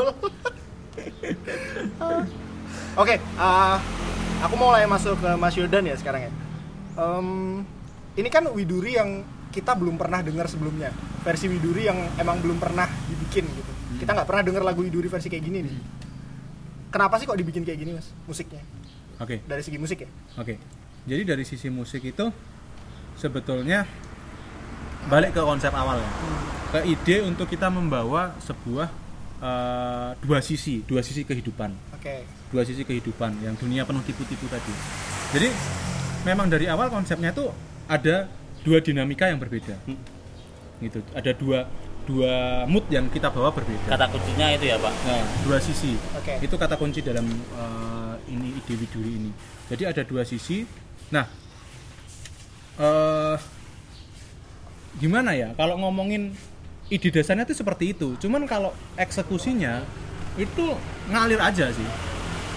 Oke, 2.94 3.18
eh, 3.18 3.76
aku 4.38 4.54
mau 4.54 4.70
mulai 4.70 4.86
masuk 4.86 5.18
ke 5.18 5.30
Mas 5.34 5.54
Yodan 5.58 5.82
ya 5.82 5.98
sekarang 5.98 6.26
ya. 6.26 6.30
Em, 6.94 7.28
ini 8.14 8.28
kan 8.30 8.46
Widuri 8.46 8.94
yang 8.94 9.26
kita 9.50 9.74
belum 9.74 9.98
pernah 9.98 10.22
dengar 10.22 10.46
sebelumnya. 10.46 10.94
Versi 11.26 11.50
Widuri 11.50 11.90
yang 11.90 11.98
emang 12.14 12.38
belum 12.38 12.62
pernah 12.62 12.86
dibikin 13.10 13.50
gitu. 13.50 13.73
Kita 14.04 14.12
nggak 14.12 14.28
pernah 14.28 14.42
dengar 14.44 14.62
lagu 14.68 14.84
Widuri 14.84 15.08
versi 15.08 15.32
kayak 15.32 15.44
gini 15.44 15.58
nih. 15.64 15.76
kenapa 16.92 17.18
sih 17.18 17.26
kok 17.26 17.34
dibikin 17.34 17.66
kayak 17.66 17.78
gini 17.82 17.90
mas 17.96 18.06
musiknya 18.22 18.62
oke 19.18 19.42
dari 19.50 19.62
segi 19.66 19.82
musik 19.82 19.98
ya 20.04 20.10
Oke. 20.38 20.54
Jadi 21.04 21.22
dari 21.22 21.44
sisi 21.44 21.68
musik 21.68 22.00
itu 22.00 22.26
sebetulnya 23.14 23.84
balik 25.06 25.36
ke 25.36 25.42
konsep 25.44 25.68
awal 25.70 26.00
ya. 26.00 26.10
Ke 26.72 26.80
ide 26.88 27.16
untuk 27.22 27.44
kita 27.46 27.68
membawa 27.68 28.32
sebuah 28.40 28.88
eh, 29.38 30.10
dua 30.24 30.38
sisi, 30.40 30.80
dua 30.82 31.04
sisi 31.04 31.22
kehidupan. 31.22 31.70
oke 31.92 32.14
Dua 32.48 32.62
sisi 32.64 32.82
kehidupan 32.82 33.42
yang 33.44 33.52
dunia 33.58 33.84
penuh 33.84 34.00
tipu-tipu 34.00 34.48
tadi. 34.48 34.72
Jadi 35.36 35.48
memang 36.24 36.48
dari 36.48 36.70
awal 36.70 36.88
konsepnya 36.88 37.30
itu 37.30 37.52
ada 37.84 38.26
dua 38.64 38.80
dinamika 38.80 39.28
yang 39.28 39.36
berbeda. 39.36 39.76
Gitu. 40.80 40.98
Ada 41.12 41.36
dua 41.36 41.68
dua 42.04 42.64
mood 42.68 42.84
yang 42.92 43.08
kita 43.08 43.32
bawa 43.32 43.48
berbeda. 43.50 43.88
kata 43.88 44.06
kuncinya 44.12 44.46
itu 44.52 44.64
ya 44.68 44.76
pak 44.76 44.92
Nah, 45.08 45.24
dua 45.44 45.58
sisi. 45.58 45.96
Oke. 46.16 46.36
Itu 46.44 46.54
kata 46.60 46.76
kunci 46.76 47.00
dalam 47.00 47.24
eh, 47.32 48.14
ini 48.28 48.56
ide 48.60 48.74
Widuri 48.76 49.12
ini. 49.18 49.30
Jadi 49.72 49.82
ada 49.88 50.02
dua 50.04 50.22
sisi. 50.28 50.68
Nah, 51.12 51.24
eh 52.80 53.36
gimana 55.00 55.34
ya? 55.34 55.56
Kalau 55.56 55.80
ngomongin 55.80 56.36
ide 56.92 57.08
dasarnya 57.08 57.48
itu 57.48 57.56
seperti 57.56 57.96
itu. 57.96 58.14
Cuman 58.20 58.44
kalau 58.44 58.70
eksekusinya 59.00 59.80
itu 60.36 60.64
ngalir 61.08 61.40
aja 61.40 61.72
sih. 61.72 61.88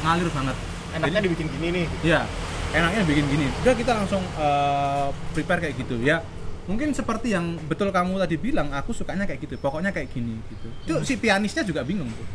Ngalir 0.03 0.29
banget. 0.31 0.57
enaknya 0.87 1.19
dibikin 1.19 1.45
gini 1.51 1.67
nih 1.83 1.85
Ya, 2.01 2.25
enaknya 2.73 3.03
bikin 3.05 3.27
gini. 3.27 3.47
Udah 3.61 3.75
kita 3.75 3.91
langsung 3.95 4.23
eh, 4.39 5.07
prepare 5.35 5.67
kayak 5.67 5.75
gitu 5.79 5.99
ya. 6.01 6.23
Mungkin 6.67 6.91
seperti 6.91 7.31
yang 7.31 7.55
betul 7.65 7.89
kamu 7.89 8.19
tadi 8.19 8.35
bilang, 8.35 8.67
aku 8.75 8.91
sukanya 8.91 9.23
kayak 9.23 9.39
gitu. 9.39 9.55
Pokoknya 9.55 9.95
kayak 9.95 10.11
gini 10.11 10.35
gitu. 10.51 10.67
Itu 10.83 10.95
si 11.07 11.15
pianisnya 11.15 11.63
juga 11.63 11.81
bingung 11.87 12.11
tuh. 12.11 12.27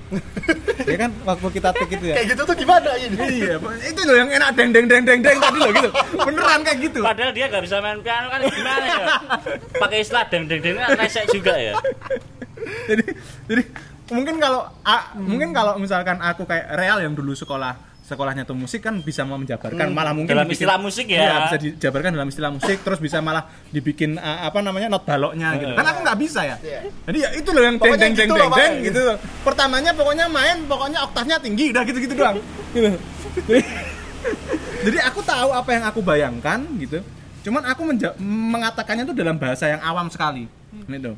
ya 0.92 0.96
kan 0.96 1.10
waktu 1.22 1.48
kita 1.52 1.68
take 1.76 2.00
itu 2.00 2.04
ya. 2.10 2.14
kayak 2.16 2.28
gitu 2.32 2.42
tuh 2.48 2.56
gimana 2.56 2.90
ini 2.96 3.16
iya, 3.44 3.56
itu 3.60 4.00
loh 4.02 4.16
yang 4.18 4.30
enak 4.32 4.50
deng 4.56 4.70
deng 4.74 4.86
deng 4.88 5.02
deng 5.04 5.20
deng 5.20 5.36
tadi 5.38 5.58
loh 5.60 5.70
gitu. 5.70 5.90
Beneran 6.26 6.60
kayak 6.64 6.78
gitu. 6.80 7.00
padahal 7.04 7.30
dia 7.32 7.46
nggak 7.48 7.62
bisa 7.64 7.76
main 7.80 8.00
piano 8.00 8.26
kan 8.28 8.40
gimana 8.44 8.84
ya 8.88 9.06
pakai 9.78 9.98
istilah 10.02 10.24
deng 10.28 10.44
deng 10.48 10.60
deng 10.60 10.76
kan 10.76 10.90
resek 10.96 11.24
juga 11.30 11.54
ya 11.56 11.74
jadi 12.88 13.04
jadi 13.48 13.62
mungkin 14.12 14.36
kalau 14.38 14.68
a- 14.84 15.06
mungkin 15.16 15.50
kalau 15.54 15.78
misalkan 15.78 16.18
aku 16.20 16.44
kayak 16.44 16.66
real 16.76 16.98
yang 17.00 17.14
dulu 17.14 17.32
sekolah 17.32 17.91
sekolahnya 18.12 18.44
tuh 18.44 18.52
musik 18.52 18.84
kan 18.84 19.00
bisa 19.00 19.24
mau 19.24 19.40
menjabarkan 19.40 19.88
malah 19.96 20.12
mungkin 20.12 20.36
Dalam 20.36 20.44
dibikin- 20.44 20.68
istilah 20.68 20.76
musik 20.76 21.06
ya. 21.08 21.20
Iya, 21.24 21.34
bisa 21.48 21.56
dijabarkan 21.56 22.10
dalam 22.12 22.28
istilah 22.28 22.50
musik 22.52 22.76
terus 22.84 23.00
bisa 23.00 23.24
malah 23.24 23.48
dibikin 23.72 24.20
uh, 24.20 24.44
apa 24.44 24.60
namanya 24.60 24.92
not 24.92 25.08
baloknya 25.08 25.56
gitu. 25.56 25.72
Kan 25.72 25.86
aku 25.88 25.98
nggak 26.04 26.18
bisa 26.20 26.40
ya. 26.44 26.56
Iya. 26.60 26.80
jadi 27.08 27.18
ya 27.18 27.28
itu 27.40 27.48
loh 27.48 27.62
yang 27.64 27.76
deng 27.80 27.92
deng 27.96 28.12
deng 28.12 28.28
gitu 28.28 28.34
deng 28.36 28.52
deng 28.52 28.72
gitu 28.84 29.00
loh. 29.00 29.16
pertamanya 29.40 29.90
pokoknya 29.96 30.26
main 30.28 30.56
pokoknya 30.68 30.98
oktavnya 31.08 31.36
tinggi 31.40 31.72
udah 31.72 31.82
gitu 31.88 31.98
gitu 32.04 32.14
doang. 32.14 32.36
Gitu. 32.76 32.88
Jadi, 33.48 33.62
jadi 34.84 34.98
aku 35.08 35.20
tahu 35.24 35.48
apa 35.56 35.70
yang 35.72 35.84
aku 35.88 36.00
bayangkan 36.04 36.60
gitu. 36.76 37.00
Cuman 37.48 37.64
aku 37.64 37.82
mengatakannya 38.20 39.08
itu 39.08 39.16
dalam 39.16 39.40
bahasa 39.40 39.72
yang 39.72 39.80
awam 39.80 40.06
sekali. 40.12 40.44
Gitu. 40.86 41.16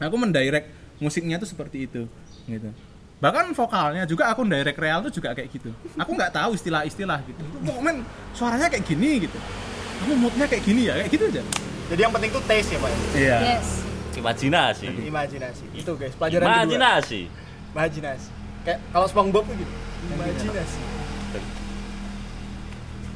Aku 0.00 0.16
mendirect 0.16 0.72
musiknya 0.96 1.36
tuh 1.36 1.44
seperti 1.44 1.84
itu 1.84 2.08
gitu 2.46 2.70
bahkan 3.16 3.48
vokalnya 3.56 4.04
juga 4.04 4.28
aku 4.28 4.44
direct 4.44 4.76
real 4.76 5.00
tuh 5.08 5.12
juga 5.12 5.32
kayak 5.32 5.48
gitu. 5.48 5.70
Aku 5.96 6.10
nggak 6.12 6.32
tahu 6.36 6.52
istilah-istilah 6.52 7.20
gitu. 7.24 7.42
Kok 7.64 7.80
men 7.80 8.04
suaranya 8.36 8.68
kayak 8.68 8.84
gini 8.84 9.24
gitu. 9.24 9.38
Kamu 10.04 10.14
moodnya 10.20 10.44
kayak 10.44 10.62
gini 10.64 10.88
ya 10.88 10.94
kayak 11.00 11.10
gitu 11.12 11.24
aja. 11.32 11.42
Jadi 11.86 12.00
yang 12.02 12.12
penting 12.12 12.30
tuh 12.34 12.42
taste 12.44 12.76
ya 12.76 12.78
pak? 12.82 12.90
Iya. 13.16 13.36
Yes. 13.56 13.68
Imajinasi. 14.16 14.86
Imajinasi. 15.08 15.64
Itu 15.72 15.92
guys. 15.96 16.12
Pelajaran 16.16 16.44
kedua. 16.44 16.60
Imajinasi. 16.64 17.20
Imajinasi. 17.72 18.28
Kayak 18.64 18.78
kalau 18.92 19.06
SpongeBob 19.08 19.44
tuh 19.48 19.54
gitu. 19.56 19.72
Imajinasi. 20.12 20.80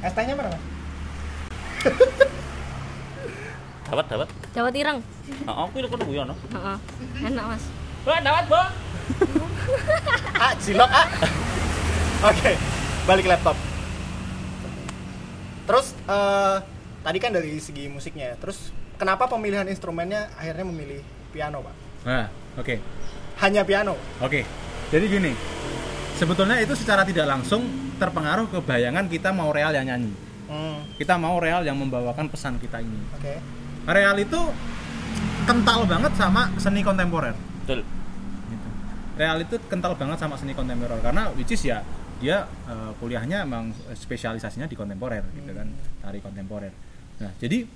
Es 0.00 0.16
tehnya 0.16 0.32
mana 0.32 0.48
mas 0.48 0.64
dapat 3.90 4.06
dapat 4.06 4.28
Jawa 4.54 4.70
Tirang 4.70 4.98
oh 5.44 5.68
aku 5.68 5.82
itu 5.82 5.88
kan 5.90 5.98
ya 6.08 6.22
no? 6.24 6.34
Heeh. 6.36 6.76
enak 7.26 7.44
mas. 7.52 7.64
Wah, 8.08 8.18
dapat 8.24 8.44
bu 8.48 8.62
ah 10.36 10.52
cilok 10.56 10.90
ah. 10.90 11.06
Oke 12.26 12.52
balik 13.04 13.24
ke 13.26 13.30
laptop. 13.32 13.56
Terus 15.66 15.86
eh, 16.04 16.56
tadi 17.00 17.18
kan 17.22 17.30
dari 17.32 17.56
segi 17.58 17.86
musiknya 17.86 18.34
terus 18.36 18.74
kenapa 18.96 19.30
pemilihan 19.30 19.64
instrumennya 19.66 20.28
akhirnya 20.36 20.66
memilih 20.66 21.00
piano 21.30 21.62
pak? 21.62 21.74
Nah 22.04 22.26
oke. 22.58 22.74
Hanya 23.40 23.64
piano? 23.64 23.96
Oke, 24.20 24.44
jadi 24.92 25.08
gini, 25.08 25.32
sebetulnya 26.20 26.60
itu 26.60 26.76
secara 26.76 27.08
tidak 27.08 27.24
langsung 27.24 27.64
terpengaruh 27.96 28.52
ke 28.52 28.60
bayangan 28.60 29.08
kita 29.08 29.32
mau 29.32 29.48
real 29.48 29.72
yang 29.72 29.88
nyanyi. 29.88 30.12
hmm, 30.44 31.00
Kita 31.00 31.16
mau 31.16 31.40
real 31.40 31.64
yang 31.64 31.80
membawakan 31.80 32.28
pesan 32.28 32.60
kita 32.60 32.84
ini. 32.84 33.00
oke. 33.16 33.34
Real 33.88 34.12
itu 34.20 34.36
kental 35.48 35.88
banget 35.88 36.12
sama 36.20 36.52
seni 36.60 36.84
kontemporer. 36.84 37.32
betul. 37.64 37.80
Real 39.20 39.36
itu 39.44 39.60
kental 39.68 39.92
banget 40.00 40.16
sama 40.16 40.40
seni 40.40 40.56
kontemporer. 40.56 40.96
Karena 41.04 41.28
which 41.36 41.52
is 41.52 41.60
ya 41.60 41.84
dia 42.16 42.48
eh, 42.64 42.92
kuliahnya 42.96 43.44
emang 43.44 43.68
spesialisasinya 43.92 44.64
di 44.64 44.72
kontemporer 44.72 45.20
gitu 45.36 45.52
kan, 45.52 45.68
tari 46.00 46.24
kontemporer. 46.24 46.72
Nah, 47.20 47.36
jadi 47.36 47.68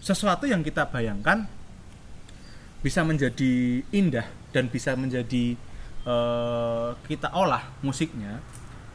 sesuatu 0.00 0.48
yang 0.48 0.64
kita 0.64 0.88
bayangkan 0.88 1.44
bisa 2.80 3.04
menjadi 3.04 3.84
indah 3.92 4.24
dan 4.56 4.72
bisa 4.72 4.96
menjadi 4.96 5.60
eh, 6.08 6.90
kita 7.04 7.36
olah 7.36 7.68
musiknya 7.84 8.40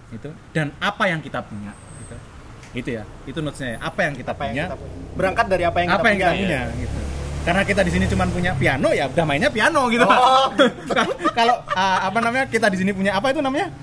itu 0.10 0.34
dan 0.50 0.74
apa 0.82 1.14
yang 1.14 1.22
kita 1.22 1.46
punya 1.46 1.78
gitu. 2.02 2.16
Itu 2.74 2.90
ya 2.90 3.04
itu 3.30 3.38
notesnya 3.38 3.78
ya. 3.78 3.80
Apa 3.86 4.10
yang 4.10 4.14
kita 4.18 4.34
apa 4.34 4.50
yang 4.50 4.54
punya 4.54 4.66
kita 4.66 4.78
punya. 4.82 4.98
Berangkat 5.14 5.46
dari 5.46 5.64
apa 5.70 5.78
yang 5.78 5.90
apa 5.94 5.98
kita 6.02 6.10
yang 6.10 6.18
kita 6.18 6.32
punya 6.34 6.42
punya 6.42 6.82
gitu 6.82 7.11
karena 7.42 7.62
kita 7.66 7.82
di 7.82 7.92
sini 7.92 8.06
cuma 8.06 8.30
punya 8.30 8.54
piano 8.54 8.94
ya 8.94 9.10
udah 9.10 9.26
mainnya 9.26 9.50
piano 9.50 9.90
gitu. 9.90 10.06
Oh. 10.06 10.48
kalau 11.38 11.58
ah, 11.74 12.06
apa 12.06 12.20
namanya 12.22 12.46
kita 12.46 12.70
di 12.70 12.78
sini 12.78 12.94
punya 12.94 13.18
apa 13.18 13.34
itu 13.34 13.42
namanya? 13.42 13.74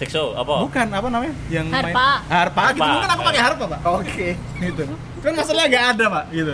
Sekso 0.00 0.32
apa? 0.32 0.64
Bukan 0.64 0.88
apa 0.88 1.08
namanya? 1.12 1.34
Yang 1.52 1.66
main 1.68 1.92
Harpa. 1.92 2.08
harpa. 2.32 2.62
Gitu 2.72 2.80
Harpa. 2.80 2.92
mungkin 2.96 3.10
aku 3.12 3.22
pakai 3.28 3.42
harpa 3.44 3.64
pak. 3.68 3.80
Oke. 3.84 4.28
Gitu. 4.58 4.82
Kan 5.20 5.32
masalahnya 5.36 5.68
nggak 5.68 5.84
ada 5.92 6.04
pak 6.08 6.24
gitu. 6.32 6.52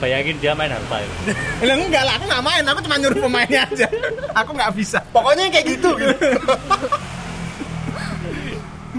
Bayangin 0.00 0.36
dia 0.40 0.52
main 0.52 0.70
harpa 0.72 0.96
itu. 1.00 1.14
Lah 1.68 1.76
enggak 1.76 2.02
lah, 2.08 2.14
aku 2.16 2.24
nggak 2.28 2.44
main, 2.44 2.62
aku 2.64 2.80
cuma 2.84 2.96
nyuruh 3.00 3.18
pemainnya 3.20 3.60
aja. 3.68 3.86
Aku 4.32 4.50
nggak 4.56 4.72
bisa. 4.76 4.98
pokoknya 5.12 5.48
kayak 5.48 5.66
gitu 5.76 5.90
gitu. 5.96 6.14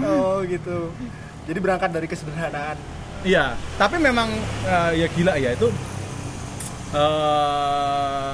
Oh 0.02 0.42
gitu. 0.42 0.90
Jadi 1.46 1.58
berangkat 1.62 1.94
dari 1.94 2.10
kesederhanaan. 2.10 2.74
Iya, 3.22 3.54
tapi 3.78 4.02
memang 4.02 4.34
eh, 4.66 4.98
ya 4.98 5.06
gila 5.14 5.38
ya 5.38 5.54
itu 5.54 5.70
eh 6.92 8.32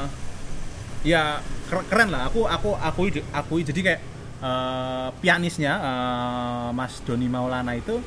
ya 1.04 1.38
ker- 1.66 1.86
keren 1.86 2.08
lah. 2.08 2.26
Aku 2.26 2.44
aku 2.44 2.74
aku 2.74 3.00
akui 3.32 3.62
jadi 3.62 3.80
kayak 3.82 4.00
eh, 4.40 5.08
pianisnya 5.16 5.72
eh, 5.74 6.68
Mas 6.72 7.00
Doni 7.02 7.26
Maulana 7.26 7.72
itu 7.72 8.02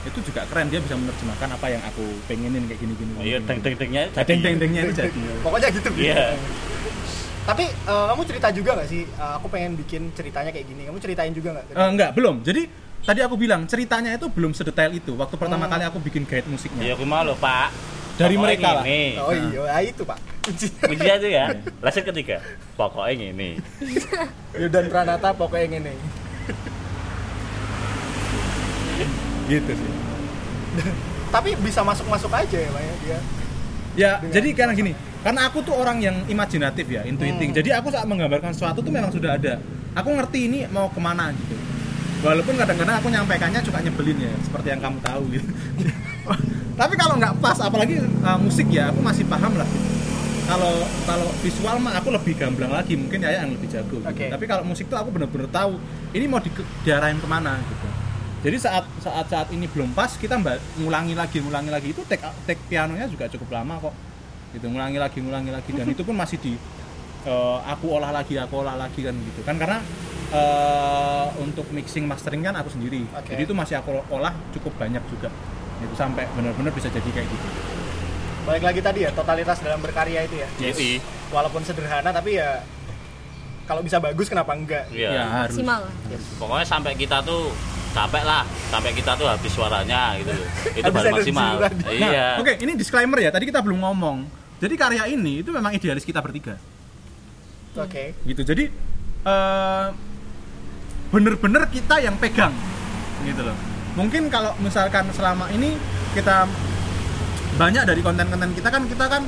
itu 0.00 0.18
juga 0.24 0.48
keren 0.48 0.66
dia 0.66 0.80
bisa 0.80 0.96
menerjemahkan 0.96 1.48
apa 1.52 1.66
yang 1.68 1.82
aku 1.84 2.00
pengenin 2.24 2.64
kayak 2.64 2.80
gini 2.80 2.94
gini. 2.94 3.12
oh, 3.14 3.22
iya 3.22 3.36
deng 3.38 3.60
deng 3.60 3.76
dengnya 3.76 4.08
Nah, 4.08 4.24
deng 4.24 4.40
deng 4.40 4.56
dengnya 4.56 4.80
itu 4.82 4.94
jadi. 4.96 5.20
pokoknya 5.44 5.68
gitu 5.70 5.88
Iya. 5.94 6.24
tapi 7.40 7.64
eh, 7.68 8.04
kamu 8.08 8.22
cerita 8.24 8.48
juga 8.50 8.70
nggak 8.74 8.88
sih 8.88 9.04
Eh, 9.04 9.32
aku 9.36 9.46
pengen 9.48 9.76
bikin 9.76 10.08
ceritanya 10.10 10.50
kayak 10.50 10.66
gini 10.66 10.88
kamu 10.88 10.98
ceritain 10.98 11.32
juga 11.32 11.52
nggak 11.52 11.64
Eh, 11.70 11.88
enggak, 11.90 12.10
belum. 12.12 12.40
Jadi 12.40 12.62
tadi 13.00 13.20
aku 13.20 13.36
bilang 13.36 13.64
ceritanya 13.64 14.12
itu 14.12 14.26
belum 14.26 14.52
sedetail 14.52 14.88
itu. 14.90 15.12
Waktu 15.14 15.36
pertama 15.36 15.64
Hmm. 15.64 15.72
kali 15.72 15.84
aku 15.84 15.98
bikin 16.00 16.24
guide 16.24 16.42
ya 16.42 16.48
musiknya. 16.48 16.82
aku 16.90 17.04
mau 17.04 17.20
loh 17.20 17.36
pak 17.36 17.68
Dari 18.20 18.36
Pokoknya 18.36 18.44
mereka 18.44 18.68
lah. 18.76 18.84
oh 19.18 19.32
iya 19.32 19.60
ah, 19.66 19.80
itu 19.80 20.02
pak 20.04 20.18
kuncinya 20.84 21.14
itu 21.16 21.28
ya 21.30 21.44
lesson 21.80 22.04
ketiga 22.04 22.36
pokoknya 22.76 23.32
ini 23.32 23.50
Yudan 24.60 24.84
Pranata 24.88 25.32
pokoknya 25.32 25.80
ini 25.80 25.94
Gitu 29.48 29.72
sih. 29.72 29.90
tapi 31.30 31.58
bisa 31.58 31.82
masuk 31.82 32.06
masuk 32.06 32.30
aja 32.30 32.54
ya 32.54 32.68
pak 32.68 32.82
ya 32.82 32.94
dia 33.00 33.18
Ya, 33.90 34.12
Dengan- 34.16 34.30
jadi 34.30 34.48
karena 34.54 34.72
gini, 34.72 34.92
karena 35.20 35.50
aku 35.50 35.66
tuh 35.66 35.74
orang 35.74 35.98
yang 35.98 36.14
imajinatif 36.24 36.86
ya, 36.86 37.02
intuiting. 37.02 37.50
Hmm. 37.50 37.58
Jadi 37.58 37.74
aku 37.74 37.90
saat 37.90 38.06
menggambarkan 38.06 38.54
sesuatu 38.54 38.78
tuh 38.78 38.92
memang 38.94 39.10
sudah 39.10 39.34
ada. 39.34 39.58
Aku 39.98 40.14
ngerti 40.14 40.46
ini 40.46 40.62
mau 40.70 40.86
ke 40.86 41.02
mana 41.02 41.34
gitu. 41.34 41.58
Walaupun 42.22 42.54
kadang-kadang 42.54 43.02
aku 43.02 43.10
nyampaikannya 43.10 43.58
suka 43.58 43.82
nyebelin 43.82 44.14
ya, 44.20 44.32
seperti 44.40 44.70
yang 44.70 44.78
kamu 44.78 44.98
tahu 45.02 45.22
gitu. 45.34 45.48
Tapi 46.80 46.96
kalau 46.96 47.20
nggak 47.20 47.44
pas, 47.44 47.60
apalagi 47.60 48.00
uh, 48.00 48.40
musik 48.40 48.72
ya, 48.72 48.88
aku 48.88 49.04
masih 49.04 49.28
paham 49.28 49.52
lah. 49.52 49.68
Kalau 50.48 50.80
kalau 51.04 51.28
visual 51.44 51.76
mah 51.76 51.92
aku 52.00 52.08
lebih 52.08 52.40
gamblang 52.40 52.72
lagi, 52.72 52.96
mungkin 52.96 53.20
ya 53.20 53.44
yang 53.44 53.52
lebih 53.52 53.68
jago. 53.68 54.00
Gitu. 54.00 54.32
Tapi 54.32 54.44
kalau 54.48 54.64
musik 54.64 54.88
tuh 54.88 54.96
aku 54.96 55.12
bener-bener 55.12 55.44
tahu 55.52 55.76
ini 56.16 56.24
mau 56.24 56.40
di, 56.40 56.48
diarahin 56.80 57.20
ke 57.20 57.28
mana 57.28 57.60
gitu. 57.60 57.86
Jadi 58.40 58.56
saat 58.56 58.88
saat 59.04 59.28
saat 59.28 59.52
ini 59.52 59.68
belum 59.68 59.92
pas, 59.92 60.16
kita 60.16 60.40
mbak 60.40 60.80
ngulangi 60.80 61.12
lagi, 61.12 61.44
ngulangi 61.44 61.68
lagi 61.68 61.92
itu 61.92 62.00
take 62.08 62.24
take 62.48 62.64
pianonya 62.72 63.04
juga 63.12 63.28
cukup 63.28 63.60
lama 63.60 63.76
kok. 63.76 63.94
Gitu, 64.56 64.64
ngulangi 64.64 64.96
lagi, 64.96 65.18
ngulangi 65.20 65.52
lagi 65.52 65.70
dan 65.76 65.84
itu 65.94 66.00
pun 66.00 66.16
masih 66.16 66.40
di 66.40 66.56
eh, 67.28 67.58
aku 67.68 67.92
olah 67.92 68.08
lagi, 68.08 68.40
aku 68.40 68.64
olah 68.64 68.80
lagi 68.80 69.04
kan 69.04 69.12
gitu 69.12 69.44
kan 69.44 69.60
karena 69.60 69.84
eh, 70.32 71.26
untuk 71.44 71.68
mixing 71.76 72.08
mastering 72.08 72.40
kan 72.40 72.56
aku 72.56 72.72
sendiri 72.72 73.04
Oke. 73.12 73.36
jadi 73.36 73.44
itu 73.44 73.52
masih 73.54 73.78
aku 73.78 74.00
olah 74.08 74.32
cukup 74.56 74.72
banyak 74.80 75.04
juga 75.12 75.28
itu 75.80 75.94
sampai 75.96 76.28
benar-benar 76.36 76.72
bisa 76.76 76.92
jadi 76.92 77.08
kayak 77.08 77.28
gitu. 77.28 77.48
Balik 78.44 78.64
lagi 78.64 78.80
tadi 78.84 78.98
ya 79.08 79.10
totalitas 79.12 79.60
dalam 79.64 79.80
berkarya 79.80 80.24
itu 80.28 80.36
ya. 80.40 80.48
Jadi, 80.60 81.00
walaupun 81.32 81.64
sederhana 81.64 82.12
tapi 82.12 82.36
ya 82.36 82.64
kalau 83.64 83.80
bisa 83.86 84.02
bagus 84.02 84.26
kenapa 84.28 84.52
enggak? 84.52 84.84
Ya, 84.92 85.14
ya 85.14 85.24
harus. 85.44 85.56
Maksimal. 85.56 85.80
Pokoknya 86.36 86.66
sampai 86.66 86.92
kita 86.98 87.22
tuh 87.22 87.54
capek 87.90 88.24
lah, 88.26 88.42
sampai 88.70 88.90
kita 88.94 89.14
tuh 89.14 89.26
habis 89.30 89.52
suaranya 89.52 90.18
gitu 90.20 90.32
loh. 90.34 90.48
Itu 90.74 90.90
baru 90.90 91.08
maksimal. 91.16 91.52
Nah, 91.64 91.90
Iya. 91.90 92.26
oke 92.42 92.52
ini 92.60 92.72
disclaimer 92.74 93.18
ya 93.22 93.30
tadi 93.32 93.48
kita 93.48 93.62
belum 93.64 93.80
ngomong. 93.80 94.26
Jadi 94.60 94.74
karya 94.76 95.04
ini 95.08 95.40
itu 95.40 95.50
memang 95.54 95.72
idealis 95.72 96.04
kita 96.04 96.20
bertiga. 96.20 96.60
Oke. 97.78 98.12
Gitu. 98.26 98.42
Jadi 98.44 98.68
eh, 99.24 99.86
bener-bener 101.14 101.64
kita 101.70 102.02
yang 102.02 102.18
pegang. 102.18 102.52
Gitu 103.24 103.40
loh 103.40 103.69
mungkin 103.92 104.30
kalau 104.30 104.54
misalkan 104.58 105.08
selama 105.10 105.50
ini 105.50 105.74
kita 106.12 106.46
banyak 107.54 107.82
dari 107.84 108.00
konten-konten 108.00 108.54
kita 108.54 108.68
kan 108.70 108.82
kita 108.86 109.04
kan 109.06 109.22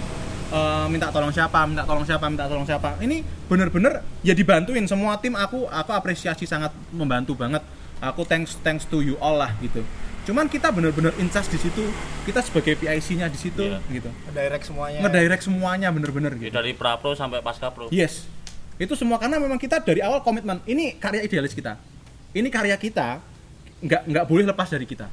eh, 0.48 0.87
minta 0.88 1.11
tolong 1.11 1.31
siapa 1.31 1.66
minta 1.66 1.83
tolong 1.85 2.07
siapa 2.07 2.25
minta 2.31 2.44
tolong 2.46 2.64
siapa 2.64 2.96
ini 2.98 3.20
bener-bener 3.46 4.01
ya 4.22 4.33
dibantuin 4.33 4.87
semua 4.87 5.18
tim 5.18 5.35
aku 5.35 5.66
aku 5.66 5.90
apresiasi 5.92 6.46
sangat 6.46 6.70
membantu 6.90 7.35
banget 7.35 7.61
aku 7.98 8.22
thanks 8.25 8.57
thanks 8.62 8.87
to 8.87 9.03
you 9.03 9.18
all 9.18 9.37
lah 9.37 9.53
gitu 9.61 9.83
cuman 10.22 10.46
kita 10.46 10.70
bener-bener 10.70 11.11
incas 11.18 11.51
di 11.51 11.59
situ 11.59 11.83
kita 12.22 12.38
sebagai 12.40 12.79
PIC-nya 12.79 13.27
di 13.27 13.38
situ 13.38 13.66
Iya. 13.66 13.83
gitu 13.90 14.11
direct 14.31 14.64
semuanya 14.64 14.98
ngedirect 15.03 15.42
semuanya 15.42 15.88
bener-bener 15.90 16.33
Ya, 16.38 16.42
gitu 16.46 16.55
dari 16.55 16.72
pra 16.79 16.94
pro 16.94 17.18
sampai 17.18 17.42
pasca 17.42 17.75
pro. 17.75 17.90
Yes. 17.90 18.31
Itu 18.81 18.98
semua 18.98 19.18
karena 19.20 19.38
memang 19.38 19.61
kita 19.61 19.79
dari 19.79 20.03
awal 20.03 20.25
komitmen. 20.25 20.59
Ini 20.64 20.96
karya 20.98 21.22
idealis 21.22 21.55
kita. 21.55 21.79
Ini 22.33 22.48
karya 22.51 22.75
kita. 22.75 23.20
Nggak 23.83 24.03
nggak 24.07 24.25
boleh 24.25 24.45
lepas 24.47 24.68
dari 24.68 24.87
kita. 24.87 25.07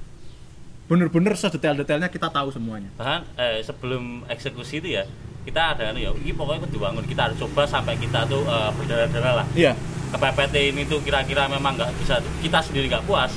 Bener-bener 0.86 1.34
sedetail-detailnya 1.34 2.10
kita 2.10 2.30
tahu 2.30 2.50
semuanya. 2.50 2.90
Bahkan 2.96 3.22
eh, 3.36 3.62
sebelum 3.62 4.26
eksekusi 4.26 4.80
itu 4.80 4.90
ya 4.92 5.06
kita 5.42 5.74
ada 5.74 5.90
anu 5.90 5.98
ya, 5.98 6.10
ini 6.14 6.32
pokoknya 6.32 6.66
kudu 6.66 6.78
bangun. 6.80 7.04
Kita 7.04 7.30
harus 7.30 7.38
coba 7.38 7.66
sampai 7.66 7.98
kita 7.98 8.26
tuh 8.26 8.42
eh, 8.42 8.70
berdarah-darah 8.74 9.34
lah. 9.42 9.48
Iya. 9.54 9.74
Kepepet 10.10 10.50
ini 10.56 10.86
tuh 10.86 11.02
kira-kira 11.02 11.46
memang 11.46 11.74
nggak 11.76 11.94
bisa 11.98 12.18
kita 12.42 12.58
sendiri 12.62 12.90
nggak 12.90 13.06
puas, 13.06 13.30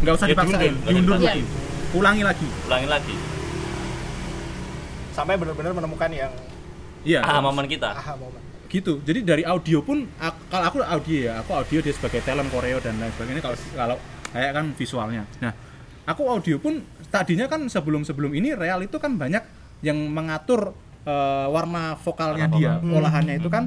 Nggak 0.00 0.14
usah 0.14 0.26
Ya, 0.26 0.32
dipaksain. 0.32 0.54
diundur, 0.54 0.74
nggak 0.76 0.92
Diundur 0.94 1.14
lagi. 1.18 1.42
Ulangi 1.90 2.22
lagi. 2.22 2.48
ulangi 2.66 2.88
lagi. 2.88 3.16
sampai 5.10 5.34
benar-benar 5.34 5.74
menemukan 5.74 6.06
yang 6.08 6.32
Iya. 7.02 7.20
Ah, 7.20 7.40
momen 7.40 7.66
kita. 7.66 7.92
aha 7.92 8.14
momen 8.14 8.38
gitu 8.70 9.02
jadi 9.02 9.26
dari 9.26 9.42
audio 9.42 9.82
pun 9.82 10.06
kalau 10.46 10.64
aku 10.64 10.78
audio 10.78 11.18
ya 11.26 11.42
aku 11.42 11.50
audio 11.52 11.82
dia 11.82 11.90
sebagai 11.90 12.22
talent 12.22 12.46
koreo 12.48 12.78
dan 12.78 12.94
lain 12.96 13.10
sebagainya 13.10 13.42
kalau 13.42 13.58
kalau 13.74 13.96
kayak 14.30 14.50
kan 14.52 14.66
visualnya. 14.72 15.22
Nah 15.38 15.52
aku 16.04 16.22
audio 16.26 16.56
pun 16.56 16.80
tadinya 17.08 17.46
kan 17.46 17.66
sebelum 17.66 18.02
sebelum 18.02 18.30
ini 18.30 18.54
real 18.54 18.80
itu 18.80 18.96
kan 18.96 19.14
banyak 19.14 19.42
yang 19.80 19.96
mengatur 20.06 20.72
eh, 21.02 21.46
warna 21.48 21.96
vokalnya 21.96 22.46
Warna 22.46 22.56
dia 22.56 22.72
vokal. 22.76 22.96
olahannya 22.96 23.34
itu 23.36 23.48
kan 23.48 23.64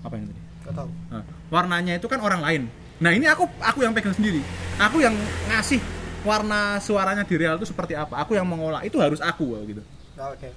apa 0.00 0.14
yang 0.14 0.26
tadi? 0.26 0.40
Nggak 0.60 0.74
tahu. 0.76 0.90
Nah, 1.10 1.22
warnanya 1.48 1.92
itu 1.96 2.06
kan 2.06 2.18
orang 2.18 2.40
lain. 2.40 2.62
Nah 3.00 3.10
ini 3.10 3.24
aku 3.24 3.48
aku 3.58 3.80
yang 3.80 3.92
pegang 3.92 4.12
sendiri. 4.12 4.40
Aku 4.78 5.00
yang 5.00 5.16
ngasih 5.46 5.80
warna 6.20 6.76
suaranya 6.78 7.24
di 7.24 7.34
real 7.34 7.56
itu 7.56 7.64
seperti 7.64 7.96
apa. 7.96 8.20
Aku 8.20 8.36
yang 8.36 8.44
mengolah 8.44 8.84
itu 8.84 9.00
harus 9.00 9.18
aku 9.18 9.56
gitu. 9.64 9.80
Nah, 10.14 10.30
oke. 10.30 10.48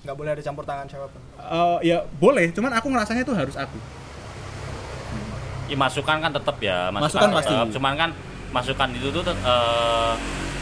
Nggak 0.00 0.16
boleh 0.16 0.30
ada 0.32 0.40
campur 0.40 0.64
tangan 0.64 0.86
siapa 0.86 1.06
pun. 1.06 1.20
Eh, 1.36 1.78
ya 1.84 2.06
boleh 2.16 2.48
cuman 2.50 2.72
aku 2.72 2.86
ngerasanya 2.88 3.22
itu 3.22 3.34
harus 3.34 3.52
aku. 3.54 3.76
Ya, 5.70 5.78
masukan 5.78 6.18
kan 6.18 6.30
tetap 6.34 6.56
ya, 6.58 6.90
Masukan 6.90 7.30
pasti. 7.30 7.54
eh, 7.54 7.66
cuman 7.70 7.94
kan 7.94 8.10
masukan 8.50 8.90
itu 8.94 9.08
tuh 9.14 9.22
eh, 9.26 10.12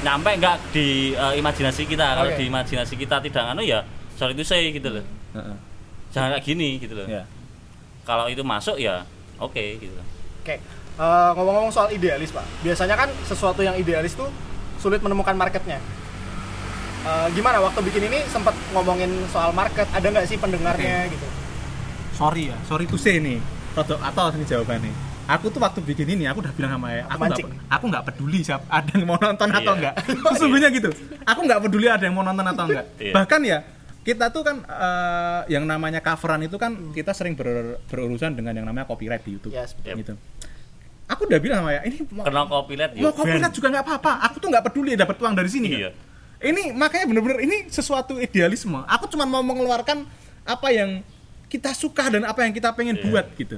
nyampe 0.05 0.31
nggak 0.39 0.57
di 0.73 1.13
eh, 1.17 1.35
imajinasi 1.41 1.83
kita. 1.89 2.07
Kalau 2.17 2.31
di 2.37 2.45
imajinasi 2.47 2.95
kita 2.95 3.19
tidak 3.25 3.45
anu 3.53 3.65
ya, 3.65 3.83
sorry 4.15 4.37
itu 4.37 4.45
saya 4.45 4.69
gitu 4.71 4.89
loh. 4.89 5.05
Heeh. 5.37 5.57
Jangan 6.13 6.29
kayak 6.37 6.45
gini 6.45 6.81
gitu 6.81 6.97
loh. 6.97 7.07
ya 7.09 7.25
Kalau 8.09 8.25
itu 8.33 8.41
masuk 8.41 8.81
ya 8.81 9.05
oke 9.37 9.61
gitu. 9.77 9.93
oke 10.45 10.55
eh, 10.57 11.31
ngomong-ngomong 11.37 11.73
soal 11.73 11.89
idealis 11.93 12.33
pak. 12.33 12.45
Biasanya 12.65 12.97
kan 12.97 13.09
sesuatu 13.29 13.61
yang 13.65 13.77
idealis 13.77 14.17
tuh 14.17 14.29
sulit 14.81 15.03
menemukan 15.05 15.35
marketnya. 15.37 15.81
Eh, 17.09 17.27
gimana? 17.33 17.63
Waktu 17.63 17.81
bikin 17.89 18.09
ini 18.11 18.21
sempat 18.29 18.53
ngomongin 18.75 19.11
soal 19.33 19.53
market. 19.53 19.87
Ada 19.95 20.07
nggak 20.13 20.27
sih 20.29 20.37
pendengarnya 20.37 21.09
gitu? 21.09 21.27
Sorry 22.17 22.51
ya. 22.51 22.57
Sorry 22.67 22.85
to 22.91 22.99
say 22.99 23.21
nih. 23.23 23.39
Rodok 23.77 24.01
atau 24.03 24.35
ini 24.35 24.43
jawabannya 24.43 24.93
aku 25.29 25.47
tuh 25.49 25.61
waktu 25.61 25.81
bikin 25.83 26.09
ini 26.11 26.25
aku 26.25 26.41
udah 26.41 26.51
bilang 26.51 26.73
sama 26.73 26.89
ya 26.91 27.05
aku 27.07 27.21
nggak 27.23 27.39
aku 27.69 27.85
nggak 27.87 28.05
peduli 28.07 28.41
siapa 28.41 28.65
ada 28.67 28.91
yang 28.91 29.05
mau 29.05 29.19
nonton 29.19 29.49
atau 29.51 29.61
Iya. 29.71 29.93
enggak 29.93 29.95
sesungguhnya 30.33 30.69
gitu. 30.79 30.91
Aku 31.23 31.41
nggak 31.45 31.61
peduli 31.61 31.87
ada 31.87 32.01
yang 32.01 32.13
mau 32.13 32.23
nonton 32.23 32.43
atau 32.43 32.65
enggak 32.65 32.87
Iya. 32.97 33.13
bahkan 33.13 33.41
ya 33.43 33.59
kita 34.01 34.25
tuh 34.29 34.41
kan 34.41 34.57
eh, 34.63 35.41
yang 35.49 35.63
namanya 35.63 36.01
coveran 36.01 36.41
itu 36.43 36.57
kan 36.57 36.73
kita 36.91 37.13
sering 37.13 37.37
ber- 37.37 37.77
berurusan 37.87 38.33
dengan 38.33 38.53
yang 38.53 38.65
namanya 38.65 38.89
copyright 38.89 39.21
di 39.21 39.37
YouTube 39.37 39.53
Yes, 39.53 39.77
betul. 39.77 40.01
gitu. 40.01 40.13
Aku 41.07 41.25
udah 41.25 41.37
bilang 41.39 41.61
sama 41.61 41.73
ya 41.73 41.81
ini 41.83 42.05
mau, 42.11 42.25
Kena 42.25 42.43
copyright 42.45 42.93
mau 42.95 43.13
copyright 43.13 43.53
juga 43.53 43.69
nggak 43.71 43.85
apa-apa. 43.85 44.13
Aku 44.25 44.37
tuh 44.39 44.49
nggak 44.49 44.65
peduli 44.65 44.93
dapat 44.95 45.17
uang 45.19 45.35
dari 45.35 45.49
sini. 45.49 45.69
Iya. 45.75 45.93
ini 46.41 46.71
makanya 46.71 47.05
bener-bener 47.05 47.43
ini 47.43 47.67
sesuatu 47.67 48.17
idealisme. 48.17 48.81
Aku 48.87 49.09
cuma 49.09 49.25
mau 49.25 49.43
mengeluarkan 49.43 50.07
apa 50.43 50.69
yang 50.71 51.03
kita 51.47 51.73
suka 51.73 52.09
dan 52.09 52.23
apa 52.23 52.45
yang 52.45 52.53
kita 52.53 52.73
pengen 52.73 52.95
Iya. 52.95 53.05
buat 53.05 53.27
gitu 53.35 53.57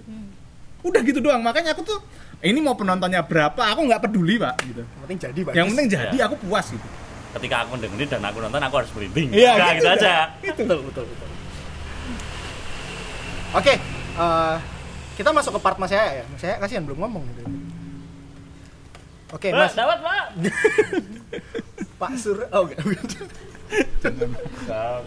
udah 0.80 1.00
gitu 1.00 1.18
doang 1.18 1.40
makanya 1.40 1.72
aku 1.72 1.82
tuh 1.82 1.98
ini 2.40 2.56
mau 2.56 2.72
penontonnya 2.72 3.20
berapa 3.20 3.60
aku 3.60 3.80
nggak 3.84 4.00
peduli 4.00 4.36
pak 4.36 4.56
gitu 4.64 4.80
yang 4.80 5.00
penting 5.02 5.18
jadi 5.20 5.40
bagus 5.42 5.56
yang 5.56 5.66
penting 5.68 5.86
jadi 5.88 6.14
Iya. 6.14 6.24
aku 6.26 6.36
puas 6.40 6.68
gitu 6.68 6.88
Ketika 7.30 7.62
aku 7.62 7.78
dengerin 7.78 8.10
dan 8.10 8.26
aku 8.26 8.42
nonton 8.42 8.58
aku 8.58 8.74
harus 8.76 8.90
merinding. 8.90 9.30
Iya, 9.30 9.54
Nah, 9.54 9.70
gitu 9.70 9.78
gitu 9.78 9.86
aja. 9.86 9.94
aja. 10.02 10.14
betul 10.50 10.78
betul 10.82 11.04
betul 11.06 11.28
oke 13.52 13.74
eh, 14.16 14.56
kita 15.14 15.30
masuk 15.30 15.52
ke 15.54 15.60
part 15.60 15.76
mas 15.76 15.90
Yaya 15.90 16.10
ya 16.12 16.24
mas 16.26 16.42
Yaya 16.42 16.56
kasihan 16.58 16.82
belum 16.82 16.98
ngomong 16.98 17.22
tadi. 17.28 17.44
oke 19.30 19.48
Mas, 19.52 19.58
mas 19.62 19.74
dapat, 19.76 19.98
Pak. 20.00 20.24
Pak 22.00 22.10
Sur 22.16 22.38
oh 22.42 22.64
enggak 22.64 22.80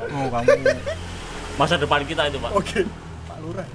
oh 0.08 0.28
kamu 0.30 0.52
Masa 1.54 1.78
depan 1.78 2.02
kita 2.02 2.26
itu, 2.26 2.42
Pak. 2.42 2.50
Oke, 2.52 2.82
Pak 3.28 3.38
Lurah. 3.38 3.68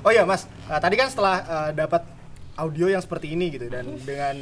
Oh 0.00 0.10
iya 0.10 0.24
Mas, 0.24 0.48
Eh, 0.64 0.78
tadi 0.78 0.94
kan 0.94 1.10
setelah 1.10 1.36
eh, 1.42 1.70
dapat 1.74 2.02
audio 2.56 2.86
yang 2.86 3.02
seperti 3.02 3.34
ini 3.34 3.50
gitu 3.50 3.66
dan 3.66 3.84
dengan 4.00 4.38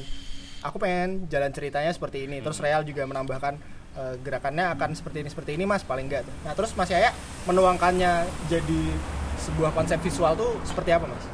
aku 0.61 0.77
pengen 0.77 1.25
jalan 1.27 1.49
ceritanya 1.51 1.88
seperti 1.88 2.27
ini, 2.27 2.38
terus 2.38 2.59
Real 2.59 2.85
juga 2.85 3.03
menambahkan 3.05 3.57
eh, 3.97 4.14
gerakannya 4.21 4.77
akan 4.77 4.92
seperti 4.92 5.25
ini 5.25 5.29
seperti 5.29 5.51
ini 5.57 5.64
Mas 5.64 5.83
paling 5.83 6.07
enggak. 6.07 6.29
Nah 6.44 6.53
terus 6.53 6.77
Mas 6.77 6.92
Yaya 6.92 7.11
menuangkannya 7.44 8.12
jadi 8.47 8.81
sebuah 9.38 9.71
konsep 9.73 9.99
visual 9.99 10.37
tuh 10.37 10.59
seperti 10.62 10.92
apa 10.92 11.09
Mas? 11.09 11.25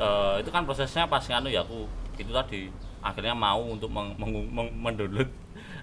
Eh, 0.00 0.34
itu 0.42 0.50
kan 0.50 0.66
prosesnya 0.66 1.06
pas 1.06 1.22
nganu 1.22 1.48
ya 1.48 1.62
aku 1.62 1.86
itu 2.18 2.32
tadi 2.32 2.68
akhirnya 3.00 3.32
mau 3.32 3.64
untuk 3.64 3.88
meng, 3.88 4.12
meng- 4.20 4.50
meng- 4.52 4.76
mendownload 4.76 5.30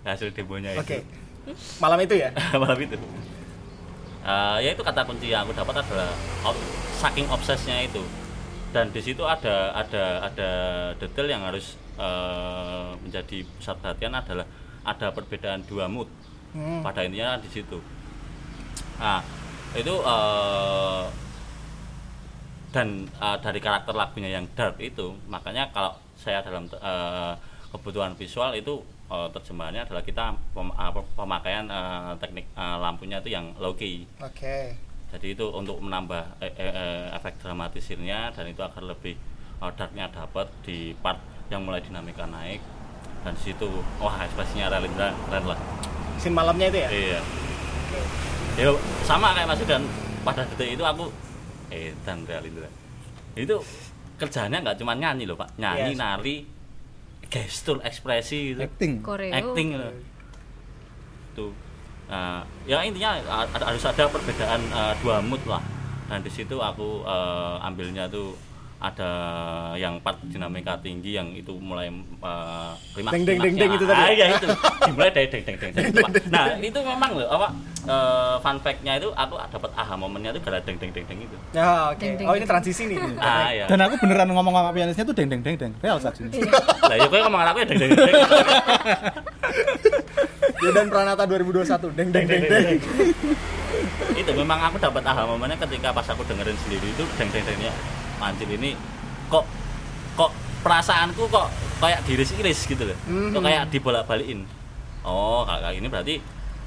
hasil 0.05 0.29
demonya 0.29 0.77
itu. 0.77 0.81
Oke, 0.83 0.97
malam 1.79 1.97
itu 1.97 2.13
ya. 2.13 2.29
malam 2.61 2.77
itu 2.77 2.97
Eh, 4.27 4.57
ya 4.59 4.75
itu 4.75 4.83
kata 4.83 5.07
kunci 5.07 5.31
yang 5.31 5.47
aku 5.47 5.55
dapat 5.55 5.79
adalah 5.79 6.11
ob- 6.43 6.59
saking 6.99 7.31
obsesnya 7.31 7.79
itu 7.79 8.03
dan 8.75 8.91
di 8.91 8.99
situ 8.99 9.23
ada 9.23 9.71
ada 9.71 10.19
ada 10.19 10.49
detail 10.99 11.31
yang 11.31 11.47
harus 11.47 11.79
eh, 11.95 12.91
menjadi 12.99 13.47
pusat 13.55 13.79
perhatian 13.79 14.11
adalah 14.11 14.43
ada 14.83 15.07
perbedaan 15.15 15.63
dua 15.63 15.87
mood 15.87 16.11
Hmm. 16.47 16.79
pada 16.79 17.03
intinya 17.03 17.35
di 17.37 17.47
situ 17.51 17.75
nah 18.97 19.19
itu 19.75 19.93
eh, 19.93 21.03
dan 22.71 22.87
eh, 23.07 23.37
dari 23.39 23.59
karakter 23.59 23.95
lagunya 23.95 24.31
yang 24.35 24.45
dark 24.55 24.75
itu 24.79 25.15
makanya 25.27 25.71
kalau 25.71 25.95
saya 26.19 26.43
dalam 26.43 26.67
eh, 26.67 27.33
kebutuhan 27.71 28.15
visual 28.15 28.51
itu 28.51 28.79
eh, 29.07 29.29
terjemahannya 29.31 29.81
adalah 29.83 30.01
kita 30.01 30.25
pem- 30.51 30.75
apa, 30.75 30.99
pemakaian 31.13 31.65
eh, 31.65 32.11
teknik 32.17 32.45
eh, 32.51 32.77
lampunya 32.77 33.17
itu 33.17 33.29
yang 33.29 33.55
low 33.57 33.73
key. 33.73 34.03
Oke, 34.19 34.75
jadi 35.07 35.27
itu 35.31 35.45
untuk 35.49 35.79
menambah 35.79 36.39
eh, 36.39 36.51
eh, 36.53 36.71
eh, 36.71 37.05
efek 37.13 37.39
dramatisirnya 37.39 38.31
dan 38.31 38.45
itu 38.45 38.59
agar 38.59 38.83
lebih 38.83 39.15
eh, 39.59 39.71
darknya 39.73 40.07
dapat 40.07 40.47
di 40.61 40.91
part 40.97 41.17
yang 41.47 41.63
mulai 41.63 41.79
dinamika 41.79 42.23
naik. 42.23 42.59
Dan 43.23 43.33
di 43.33 43.41
situ 43.43 43.67
wah 43.97 44.19
ekspresinya 44.21 44.69
Relindra 44.69 45.11
keren 45.27 45.45
lah. 45.45 45.59
Scene 46.17 46.31
malamnya 46.31 46.67
itu 46.67 46.79
ya. 46.79 46.89
iya. 46.89 47.19
Ya 48.57 48.73
sama 49.03 49.31
kayak 49.31 49.47
Mas 49.47 49.61
dan 49.63 49.83
pada 50.21 50.41
detik 50.43 50.75
itu 50.75 50.83
aku 50.83 51.07
eh 51.69 51.93
dan 52.01 52.25
Relindra 52.25 52.67
itu 53.37 53.53
kerjanya 54.17 54.57
nggak 54.59 54.81
cuma 54.81 54.97
nyanyi 54.97 55.29
loh 55.29 55.37
pak. 55.37 55.53
Nyanyi 55.55 55.93
Yes. 55.93 55.99
nari 55.99 56.35
gestur 57.27 57.77
ekspresi 57.83 58.55
gitu. 58.55 58.59
Acting. 58.63 58.93
Koreo. 59.03 59.31
Acting 59.31 59.67
gitu. 59.75 59.89
tuh 61.35 61.51
Nah, 62.07 62.39
ya 62.63 62.79
intinya 62.87 63.19
ada- 63.19 63.67
harus 63.67 63.83
ada 63.83 64.07
perbedaan 64.07 64.63
uh, 64.71 64.95
dua 65.03 65.19
mood 65.19 65.43
lah. 65.43 65.59
Dan 66.07 66.23
di 66.23 66.31
situ 66.31 66.55
aku 66.55 67.03
uh, 67.03 67.59
ambilnya 67.59 68.07
tuh 68.07 68.31
ada 68.79 69.11
yang 69.75 69.99
part 69.99 70.15
dinamika 70.23 70.79
tinggi 70.79 71.19
yang 71.19 71.35
itu 71.35 71.51
mulai 71.59 71.91
uh, 72.23 72.71
klimaks 72.95 73.11
Deng, 73.11 73.27
deng, 73.27 73.39
deng, 73.43 73.55
deng 73.59 73.71
itu 73.75 73.83
tadi. 73.83 73.99
ah, 73.99 74.11
iya 74.13 74.25
itu. 74.31 74.47
Dimulai 74.87 75.11
dari 75.11 75.27
deng 75.27 75.43
deng 75.43 75.57
deng 75.59 75.71
deng 75.75 76.05
nah 76.33 76.55
itu 76.55 76.79
memang 76.79 77.11
loh 77.11 77.27
apa 77.27 77.47
eh, 77.87 78.35
fun 78.37 78.57
fact-nya 78.59 78.93
itu 78.95 79.09
aku 79.09 79.33
dapat 79.39 79.71
aha 79.73 79.95
momennya 79.95 80.29
itu 80.29 80.39
gara 80.39 80.59
deng 80.59 80.75
deng 80.75 80.91
deng 80.91 81.05
deng 81.05 81.19
itu 81.21 81.37
Ya, 81.51 81.89
oke. 81.89 81.97
Deng, 81.97 82.13
deng, 82.15 82.27
Oh, 82.27 82.33
ini 82.33 82.41
deng. 82.41 82.49
transisi 82.49 82.83
nih. 82.85 82.97
ah 83.23 83.49
ya 83.49 83.65
Dan 83.65 83.79
aku 83.81 83.95
beneran 83.97 84.27
ngomong 84.29 84.53
sama 84.53 84.69
pianisnya 84.71 85.03
tuh 85.03 85.15
deng 85.15 85.27
deng 85.27 85.41
deng 85.41 85.55
deng. 85.55 85.71
Real 85.79 85.97
saat 85.97 86.19
ini. 86.19 86.29
lah 86.83 86.95
ya 86.95 87.05
kok 87.05 87.19
ngomong 87.19 87.39
aku 87.41 87.57
ya 87.57 87.65
deng 87.65 87.79
deng 87.79 87.91
deng 87.91 88.11
deng 88.11 88.15
Yodan 90.59 90.87
Pranata 90.89 91.23
2021. 91.23 91.63
Deng 91.93 92.09
deng 92.09 92.25
deng 92.25 92.43
deng. 92.43 92.79
itu 94.17 94.31
memang 94.33 94.59
aku 94.63 94.77
dapat 94.77 95.03
aha 95.03 95.23
momennya 95.23 95.55
ketika 95.59 95.93
pas 95.93 96.05
aku 96.05 96.25
dengerin 96.25 96.57
sendiri 96.57 96.87
itu 96.87 97.03
deng 97.15 97.29
deng 97.29 97.45
dengnya 97.45 97.69
Mancil 98.17 98.49
ini 98.49 98.73
kok 99.27 99.45
kok 100.17 100.33
perasaanku 100.59 101.29
kok 101.29 101.47
kayak 101.77 102.01
diiris-iris 102.03 102.65
gitu 102.65 102.83
loh 102.83 102.97
kok 103.05 103.41
kayak 103.41 103.69
dibolak-balikin 103.69 104.49
oh 105.05 105.45
kayak 105.45 105.77
ini 105.77 105.87
berarti 105.87 106.15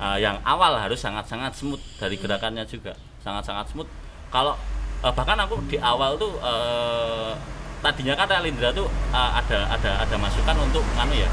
uh, 0.00 0.18
yang 0.18 0.40
awal 0.42 0.74
harus 0.80 0.98
sangat-sangat 0.98 1.52
smooth 1.52 1.80
dari 2.00 2.16
gerakannya 2.16 2.64
juga. 2.64 2.96
Sangat-sangat 3.20 3.70
smooth. 3.70 3.90
Kalau 4.32 4.56
uh, 5.04 5.12
bahkan 5.12 5.38
aku 5.38 5.60
di 5.68 5.76
awal 5.76 6.16
tuh 6.16 6.34
uh, 6.40 7.36
tadinya 7.84 8.16
kan 8.16 8.26
Realindra 8.26 8.72
tuh 8.72 8.88
uh, 9.12 9.30
ada 9.36 9.70
ada 9.70 10.02
ada 10.02 10.16
masukan 10.16 10.56
untuk 10.64 10.82
anu 10.96 11.14
ya 11.14 11.30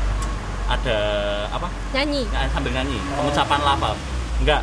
ada 0.67 0.97
apa? 1.49 1.71
Nyanyi. 1.95 2.27
Sambil 2.51 2.71
nyanyi. 2.75 2.99
Pengucapan 3.15 3.59
lafal. 3.63 3.95
Enggak. 4.43 4.61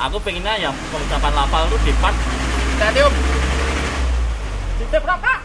Aku 0.00 0.16
pengennya 0.24 0.56
yang 0.56 0.74
pengucapan 0.88 1.32
lafal 1.36 1.68
tuh 1.68 1.78
di 1.84 1.92
part 2.00 2.16
titip 4.80 5.04
rokok 5.04 5.38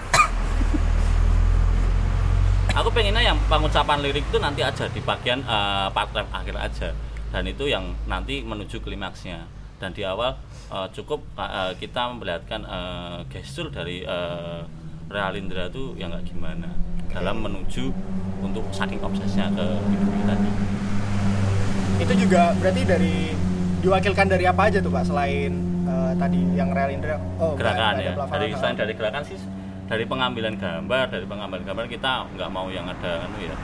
aku 2.75 2.89
pengennya 2.91 3.21
yang 3.31 3.37
pengucapan 3.51 3.99
lirik 3.99 4.23
itu 4.23 4.37
nanti 4.39 4.63
aja 4.63 4.87
di 4.87 5.03
bagian 5.03 5.43
eh, 5.43 5.87
part 5.91 6.11
rap 6.15 6.27
akhir 6.31 6.55
aja 6.55 6.89
dan 7.29 7.43
itu 7.45 7.69
yang 7.69 7.93
nanti 8.05 8.41
menuju 8.45 8.81
klimaksnya. 8.81 9.45
Dan 9.75 9.91
di 9.91 10.07
awal 10.07 10.39
eh, 10.71 10.87
cukup 10.95 11.25
eh, 11.37 11.73
kita 11.77 12.11
memperlihatkan 12.15 12.61
eh, 12.63 13.19
gestur 13.31 13.69
dari 13.69 14.05
eh, 14.05 14.61
Realindra 15.05 15.69
tuh 15.69 15.93
yang 15.99 16.09
nggak 16.13 16.25
gimana. 16.29 16.69
Dalam 17.11 17.39
menuju 17.45 17.93
untuk 18.43 18.65
saking 18.73 18.99
obsesnya 18.99 19.47
ke 19.53 19.65
Biduri 19.87 20.21
tadi. 20.27 20.49
Itu 22.03 22.13
juga 22.27 22.51
berarti 22.59 22.81
dari 22.83 23.15
diwakilkan 23.79 24.27
dari 24.27 24.43
apa 24.49 24.67
aja 24.67 24.81
tuh, 24.81 24.91
Pak? 24.91 25.03
Selain 25.07 25.51
eh, 25.85 26.13
tadi 26.17 26.39
yang 26.57 26.73
Real 26.73 26.91
Indra. 26.91 27.17
Oh, 27.37 27.53
gerakan 27.53 28.01
ya. 28.01 28.13
Dari 28.15 28.51
selain 28.55 28.75
dari 28.75 28.93
gerakan 28.97 29.23
sih 29.23 29.39
dari 29.85 30.03
pengambilan 30.09 30.57
gambar 30.57 31.13
dari 31.13 31.25
pengambilan 31.29 31.61
gambar 31.61 31.85
kita 31.85 32.25
nggak 32.33 32.49
mau 32.49 32.67
yang 32.73 32.89
ada 32.89 33.29
anu 33.29 33.37
ya 33.37 33.55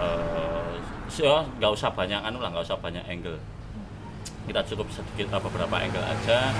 eh 0.00 0.70
so, 1.10 1.44
nggak 1.58 1.70
usah 1.74 1.90
banyak 1.90 2.20
anu 2.22 2.38
lah 2.38 2.48
nggak 2.54 2.64
usah 2.64 2.78
banyak 2.78 3.02
angle 3.04 3.36
kita 4.46 4.60
cukup 4.66 4.86
sedikit 4.90 5.26
eh, 5.30 5.40
beberapa 5.42 5.76
angle 5.76 6.02
aja 6.02 6.54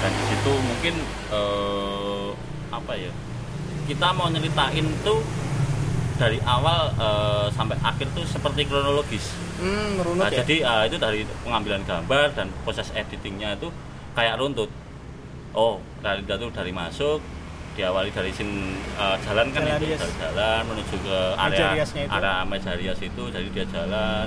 dan 0.00 0.10
di 0.10 0.24
situ 0.30 0.52
mungkin 0.56 0.94
eh, 1.30 2.28
apa 2.72 2.92
ya 2.96 3.12
kita 3.86 4.10
mau 4.14 4.26
nyeritain 4.30 4.86
tuh 5.06 5.22
dari 6.16 6.40
awal 6.42 6.90
eh, 6.96 7.46
sampai 7.52 7.76
akhir 7.84 8.06
tuh 8.16 8.24
seperti 8.24 8.64
kronologis 8.66 9.46
Hmm, 9.56 10.20
Nah, 10.20 10.28
ya. 10.28 10.44
jadi 10.44 10.56
uh, 10.68 10.84
itu 10.84 11.00
dari 11.00 11.24
pengambilan 11.40 11.80
gambar 11.88 12.36
dan 12.36 12.52
proses 12.60 12.92
editingnya 12.92 13.56
itu 13.56 13.72
kayak 14.12 14.36
runtut. 14.36 14.68
Oh, 15.56 15.80
dari 16.04 16.20
itu 16.20 16.46
dari 16.52 16.72
masuk 16.76 17.24
diawali 17.76 18.10
dari 18.10 18.32
sin 18.32 18.48
uh, 18.96 19.14
jalan 19.20 19.52
kan 19.52 19.60
Jalan 19.62 19.78
itu 19.78 19.94
dari 19.94 20.14
jalan 20.16 20.60
menuju 20.64 20.96
ke 21.04 21.18
area 21.36 21.68
itu. 21.76 22.08
area 22.08 22.34
meja 22.42 22.72
rias 22.74 22.98
itu 22.98 23.22
jadi 23.28 23.48
dia 23.52 23.64
jalan 23.68 24.26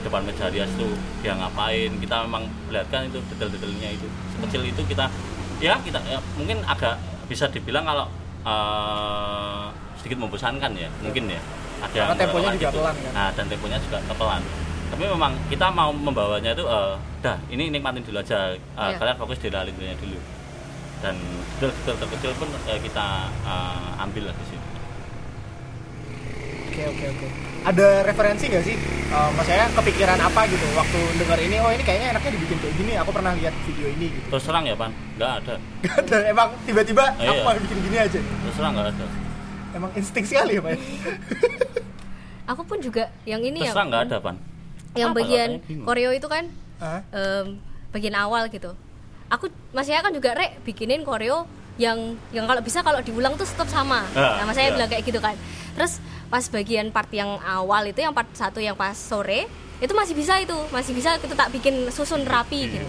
depan 0.00 0.20
meja 0.24 0.46
rias 0.48 0.70
tuh 0.76 0.92
dia 1.20 1.32
ngapain. 1.34 1.90
Kita 1.96 2.24
memang 2.28 2.44
lihatkan 2.68 3.08
itu 3.08 3.18
detail-detailnya 3.32 3.90
itu. 3.96 4.06
Sekecil 4.36 4.62
itu 4.68 4.82
kita 4.86 5.08
ya 5.60 5.76
kita 5.80 6.00
ya, 6.04 6.20
mungkin 6.36 6.60
agak 6.64 6.96
bisa 7.26 7.48
dibilang 7.48 7.84
kalau 7.84 8.06
uh, 8.44 9.68
sedikit 9.96 10.20
membosankan 10.20 10.72
ya 10.76 10.88
mungkin 11.00 11.28
ya. 11.28 11.40
Ada 11.80 11.92
Karena 11.96 12.12
yang 12.12 12.20
temponya 12.20 12.50
juga 12.60 12.70
pelan, 12.76 12.94
kan? 13.00 13.12
nah 13.16 13.28
dan 13.32 13.44
temponya 13.48 13.78
juga 13.80 13.98
pelan 14.12 14.42
tapi 14.90 15.06
memang 15.06 15.32
kita 15.46 15.66
mau 15.70 15.94
membawanya 15.94 16.50
itu 16.50 16.66
eh, 16.66 16.94
dah 17.22 17.38
ini 17.46 17.70
nikmatin 17.70 18.02
dulu 18.02 18.18
aja. 18.20 18.52
Eh, 18.52 18.58
Iya. 18.74 18.98
kalian 18.98 19.16
fokus 19.16 19.38
di 19.38 19.48
lalinnya 19.48 19.94
dulu 19.96 20.18
dan 21.00 21.16
detail 21.56 21.72
terkecil 21.96 22.32
pun 22.36 22.48
eh, 22.64 22.78
kita 22.78 23.06
eh, 23.42 24.02
ambil 24.02 24.28
lah 24.28 24.34
di 24.34 24.46
sini 24.46 24.64
Oke, 26.70 26.86
oke, 26.86 27.06
oke. 27.10 27.26
Ada 27.60 28.06
referensi 28.06 28.46
nggak 28.46 28.62
sih? 28.62 28.78
Mas 29.34 29.42
saya 29.42 29.66
kepikiran 29.68 30.16
apa 30.16 30.46
gitu 30.46 30.62
waktu 30.72 31.00
dengar 31.18 31.36
ini? 31.36 31.58
Oh, 31.58 31.68
ini 31.68 31.82
kayaknya 31.82 32.14
enaknya 32.14 32.30
dibikin 32.32 32.56
kayak 32.56 32.74
gini. 32.78 32.92
Aku 32.94 33.10
pernah 33.10 33.34
lihat 33.34 33.52
video 33.66 33.90
ini 33.90 34.06
gitu. 34.08 34.26
terus 34.30 34.44
terang 34.46 34.64
ya 34.64 34.78
pan 34.78 34.88
nggak 35.18 35.32
ada 35.42 35.54
Gak 35.82 35.96
ada. 35.98 36.16
Emang 36.24 36.48
tiba-tiba 36.62 37.04
Oh, 37.10 37.26
aku 37.26 37.34
iya. 37.34 37.44
mau 37.44 37.58
bikin 37.58 37.78
gini 37.84 37.96
aja. 37.98 38.20
terus 38.22 38.54
terang 38.54 38.72
nggak 38.72 38.88
ada 38.94 39.04
Emang 39.70 39.90
insting 39.92 40.24
sekali 40.24 40.56
ya, 40.56 40.62
Pak. 40.62 40.72
aku 42.54 42.62
pun 42.64 42.78
juga 42.78 43.04
yang 43.22 43.42
ini 43.42 43.58
terus 43.60 43.66
ya 43.66 43.74
terang 43.74 43.88
nggak 43.90 44.04
ada 44.06 44.16
pan 44.18 44.36
yang 44.92 45.10
Apa 45.10 45.18
bagian 45.20 45.50
koreo 45.82 46.10
itu 46.10 46.26
kan 46.26 46.44
Hah? 46.78 47.02
em, 47.10 47.58
bagian 47.90 48.14
awal 48.16 48.46
gitu 48.46 48.74
aku 49.30 49.46
mas 49.70 49.86
saya 49.86 50.02
kan 50.02 50.10
juga 50.10 50.34
rek 50.34 50.60
bikinin 50.66 51.06
koreo 51.06 51.46
yang 51.78 52.18
yang 52.34 52.44
kalau 52.44 52.60
bisa 52.60 52.84
kalau 52.84 53.00
diulang 53.00 53.38
tuh 53.40 53.46
tetap 53.46 53.70
sama. 53.70 54.04
Ah, 54.12 54.42
nah 54.42 54.44
mas 54.50 54.58
saya 54.58 54.68
iya. 54.68 54.76
bilang 54.76 54.90
kayak 54.90 55.04
gitu 55.06 55.20
kan. 55.22 55.32
Terus 55.78 56.02
pas 56.28 56.44
bagian 56.50 56.92
part 56.92 57.08
yang 57.14 57.40
awal 57.40 57.88
itu 57.88 58.04
yang 58.04 58.12
part 58.12 58.28
satu 58.36 58.60
yang 58.60 58.76
pas 58.76 58.92
sore 58.92 59.48
itu 59.80 59.92
masih 59.96 60.12
bisa 60.12 60.36
itu. 60.42 60.58
Masih 60.74 60.92
bisa 60.92 61.16
kita 61.16 61.32
tak 61.32 61.48
bikin 61.54 61.88
susun 61.88 62.26
rapi 62.28 62.68
Iya. 62.68 62.72
gitu. 62.76 62.88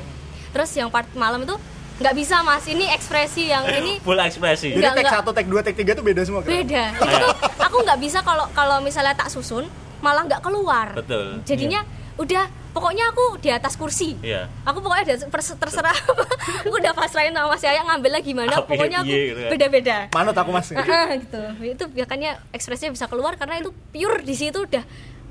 Terus 0.51 0.69
yang 0.75 0.89
part 0.91 1.07
malam 1.15 1.45
itu 1.47 1.55
nggak 2.03 2.15
bisa 2.17 2.43
mas. 2.43 2.67
Ini 2.67 2.91
ekspresi 2.97 3.47
yang 3.47 3.63
ini 3.71 4.01
full 4.03 4.19
ekspresi. 4.19 4.75
Jadi 4.75 5.07
tag. 5.07 5.23
1, 5.23 5.37
tag 5.37 5.47
2, 5.47 5.61
tag 5.63 5.75
3 5.77 5.95
tuh 5.95 6.03
beda 6.03 6.21
semua. 6.27 6.41
beda. 6.43 6.83
Itu 6.99 7.27
aku 7.61 7.77
nggak 7.85 7.99
bisa 8.01 8.19
kalau 8.25 8.49
kalau 8.51 8.83
misalnya 8.83 9.15
tak 9.15 9.31
susun 9.31 9.69
malah 10.03 10.27
nggak 10.27 10.41
keluar. 10.43 10.91
Betul. 10.97 11.39
Jadinya 11.47 11.85
udah 12.19 12.49
pokoknya 12.71 13.11
aku 13.11 13.37
di 13.37 13.49
atas 13.49 13.75
kursi 13.75 14.15
iya 14.19 14.47
aku 14.63 14.79
pokoknya 14.79 15.03
ada 15.03 15.15
pers- 15.27 15.55
terserah 15.55 15.95
aku 16.63 16.71
udah 16.71 16.91
pasrahin 16.91 17.31
sama 17.31 17.55
si 17.55 17.67
Ayah 17.67 17.83
ngambil 17.85 18.11
lagi 18.11 18.25
gimana 18.27 18.51
Ah, 18.53 18.63
pokoknya 18.63 19.03
aku 19.03 19.11
piye, 19.11 19.21
gitu 19.27 19.39
kan. 19.39 19.51
beda-beda 19.51 19.97
Manut 20.11 20.35
aku 20.35 20.49
Mas. 20.49 20.67
Ah, 20.79 21.11
gitu 21.13 21.41
itu 21.61 21.83
biarkannya 21.91 22.31
ekspresinya 22.51 22.91
bisa 22.91 23.05
keluar 23.05 23.35
karena 23.35 23.59
itu 23.59 23.69
pure 23.91 24.23
di 24.23 24.33
situ 24.33 24.63
udah 24.63 24.83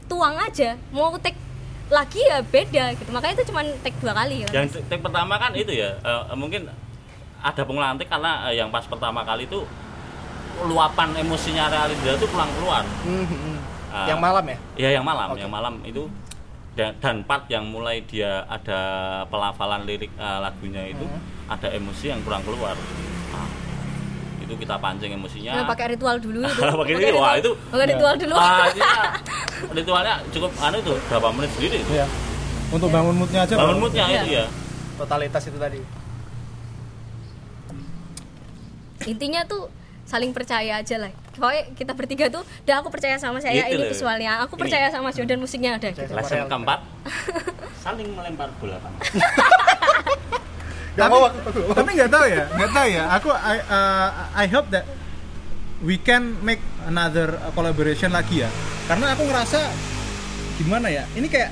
tuang 0.04 0.36
aja 0.36 0.76
mau 0.90 1.16
take 1.16 1.38
lagi 1.88 2.22
ya 2.22 2.38
beda 2.40 2.94
gitu 2.94 3.10
makanya 3.10 3.40
itu 3.40 3.50
cuma 3.50 3.66
take 3.82 3.98
dua 3.98 4.14
kali 4.14 4.46
kan 4.46 4.52
yang 4.54 4.66
take 4.68 5.02
pertama 5.02 5.34
kan 5.36 5.50
itu 5.52 5.72
ya 5.72 5.96
eh, 5.96 6.22
mungkin 6.34 6.70
ada 7.40 7.62
pengulangan 7.64 7.96
take 7.96 8.06
karena 8.08 8.46
eh, 8.46 8.60
yang 8.60 8.68
pas 8.68 8.84
pertama 8.84 9.24
kali 9.24 9.44
itu 9.44 9.64
luapan 10.60 11.16
emosinya 11.16 11.66
Realindra 11.66 12.14
itu 12.14 12.26
pulang 12.28 12.50
keluar 12.52 12.84
hmm. 13.02 13.56
Ah. 13.90 14.06
Yang 14.06 14.20
malam 14.22 14.44
ya? 14.46 14.58
ya 14.78 14.88
yang 14.94 15.02
malam 15.02 15.34
Oke. 15.34 15.42
yang 15.42 15.50
malam 15.50 15.74
itu 15.82 16.06
dan, 16.72 16.94
dan 16.96 17.16
part 17.22 17.44
yang 17.46 17.66
mulai 17.66 18.00
dia 18.02 18.46
ada 18.46 18.80
pelafalan 19.26 19.82
lirik 19.82 20.10
eh, 20.12 20.38
lagunya 20.38 20.86
itu 20.86 21.02
Hmm. 21.02 21.20
ada 21.48 21.68
emosi 21.68 22.04
yang 22.08 22.20
kurang 22.20 22.40
keluar 22.40 22.78
Ah, 23.30 23.46
itu 24.40 24.54
kita 24.54 24.74
pancing 24.76 25.10
emosinya 25.12 25.52
Nah, 25.52 25.66
pakai 25.66 25.86
ritual 25.90 26.16
dulu 26.16 26.40
itu 26.46 26.62
pakai 26.62 26.92
ini 26.96 27.10
wah 27.12 27.34
itu 27.34 27.50
pakai 27.68 27.86
ritual 27.88 28.14
dulu 28.16 28.34
ah, 28.34 28.66
ya, 28.68 28.92
ritualnya 29.76 30.14
cukup 30.30 30.50
anu 30.58 30.76
itu 30.78 30.94
berapa 31.04 31.28
menit 31.30 31.50
sendiri 31.52 31.76
itu 31.78 31.92
Iya. 31.92 32.06
Untuk 32.70 32.86
bangun 32.88 33.14
moodnya 33.16 33.42
aja. 33.42 33.54
bangun 33.56 33.66
Bang. 33.72 33.82
moodnya 33.82 34.04
Iya. 34.04 34.20
itu 34.20 34.30
ya 34.32 34.46
Totalitas 34.96 35.42
itu 35.44 35.58
tadi. 35.58 35.80
intinya 39.02 39.40
tuh 39.44 39.66
saling 40.10 40.34
percaya 40.34 40.82
aja 40.82 40.96
lah 40.98 41.14
pokoknya 41.30 41.62
kita 41.72 41.92
bertiga 41.94 42.26
tuh 42.26 42.42
udah 42.42 42.82
aku 42.82 42.90
percaya 42.90 43.14
sama 43.14 43.38
saya 43.38 43.62
Gitu 43.62 43.78
ini 43.78 43.82
loh. 43.86 43.90
visualnya 43.94 44.42
aku 44.42 44.58
Ini. 44.58 44.62
percaya 44.66 44.86
sama 44.90 45.14
Jordan 45.14 45.38
musiknya 45.38 45.78
ada 45.78 45.88
gitu. 45.88 46.10
lesson 46.10 46.50
keempat 46.50 46.80
saling 47.86 48.10
melempar 48.10 48.50
bola 48.58 48.76
panas 48.76 49.06
Tapi-. 50.90 51.32
Tapi 51.72 51.90
nggak 51.96 52.10
tahu 52.10 52.26
ya, 52.26 52.44
nggak 52.50 52.70
tahu 52.74 52.86
ya. 52.90 53.02
Aku 53.16 53.28
I, 53.30 53.56
uh, 53.62 54.08
I 54.36 54.46
hope 54.46 54.68
that 54.68 54.84
we 55.80 55.96
can 55.96 56.36
make 56.42 56.60
another 56.84 57.38
collaboration 57.54 58.10
lagi 58.10 58.42
ya. 58.44 58.50
Karena 58.84 59.14
aku 59.14 59.22
ngerasa 59.24 59.70
gimana 60.58 60.90
ya? 60.90 61.06
Ini 61.14 61.24
kayak 61.24 61.50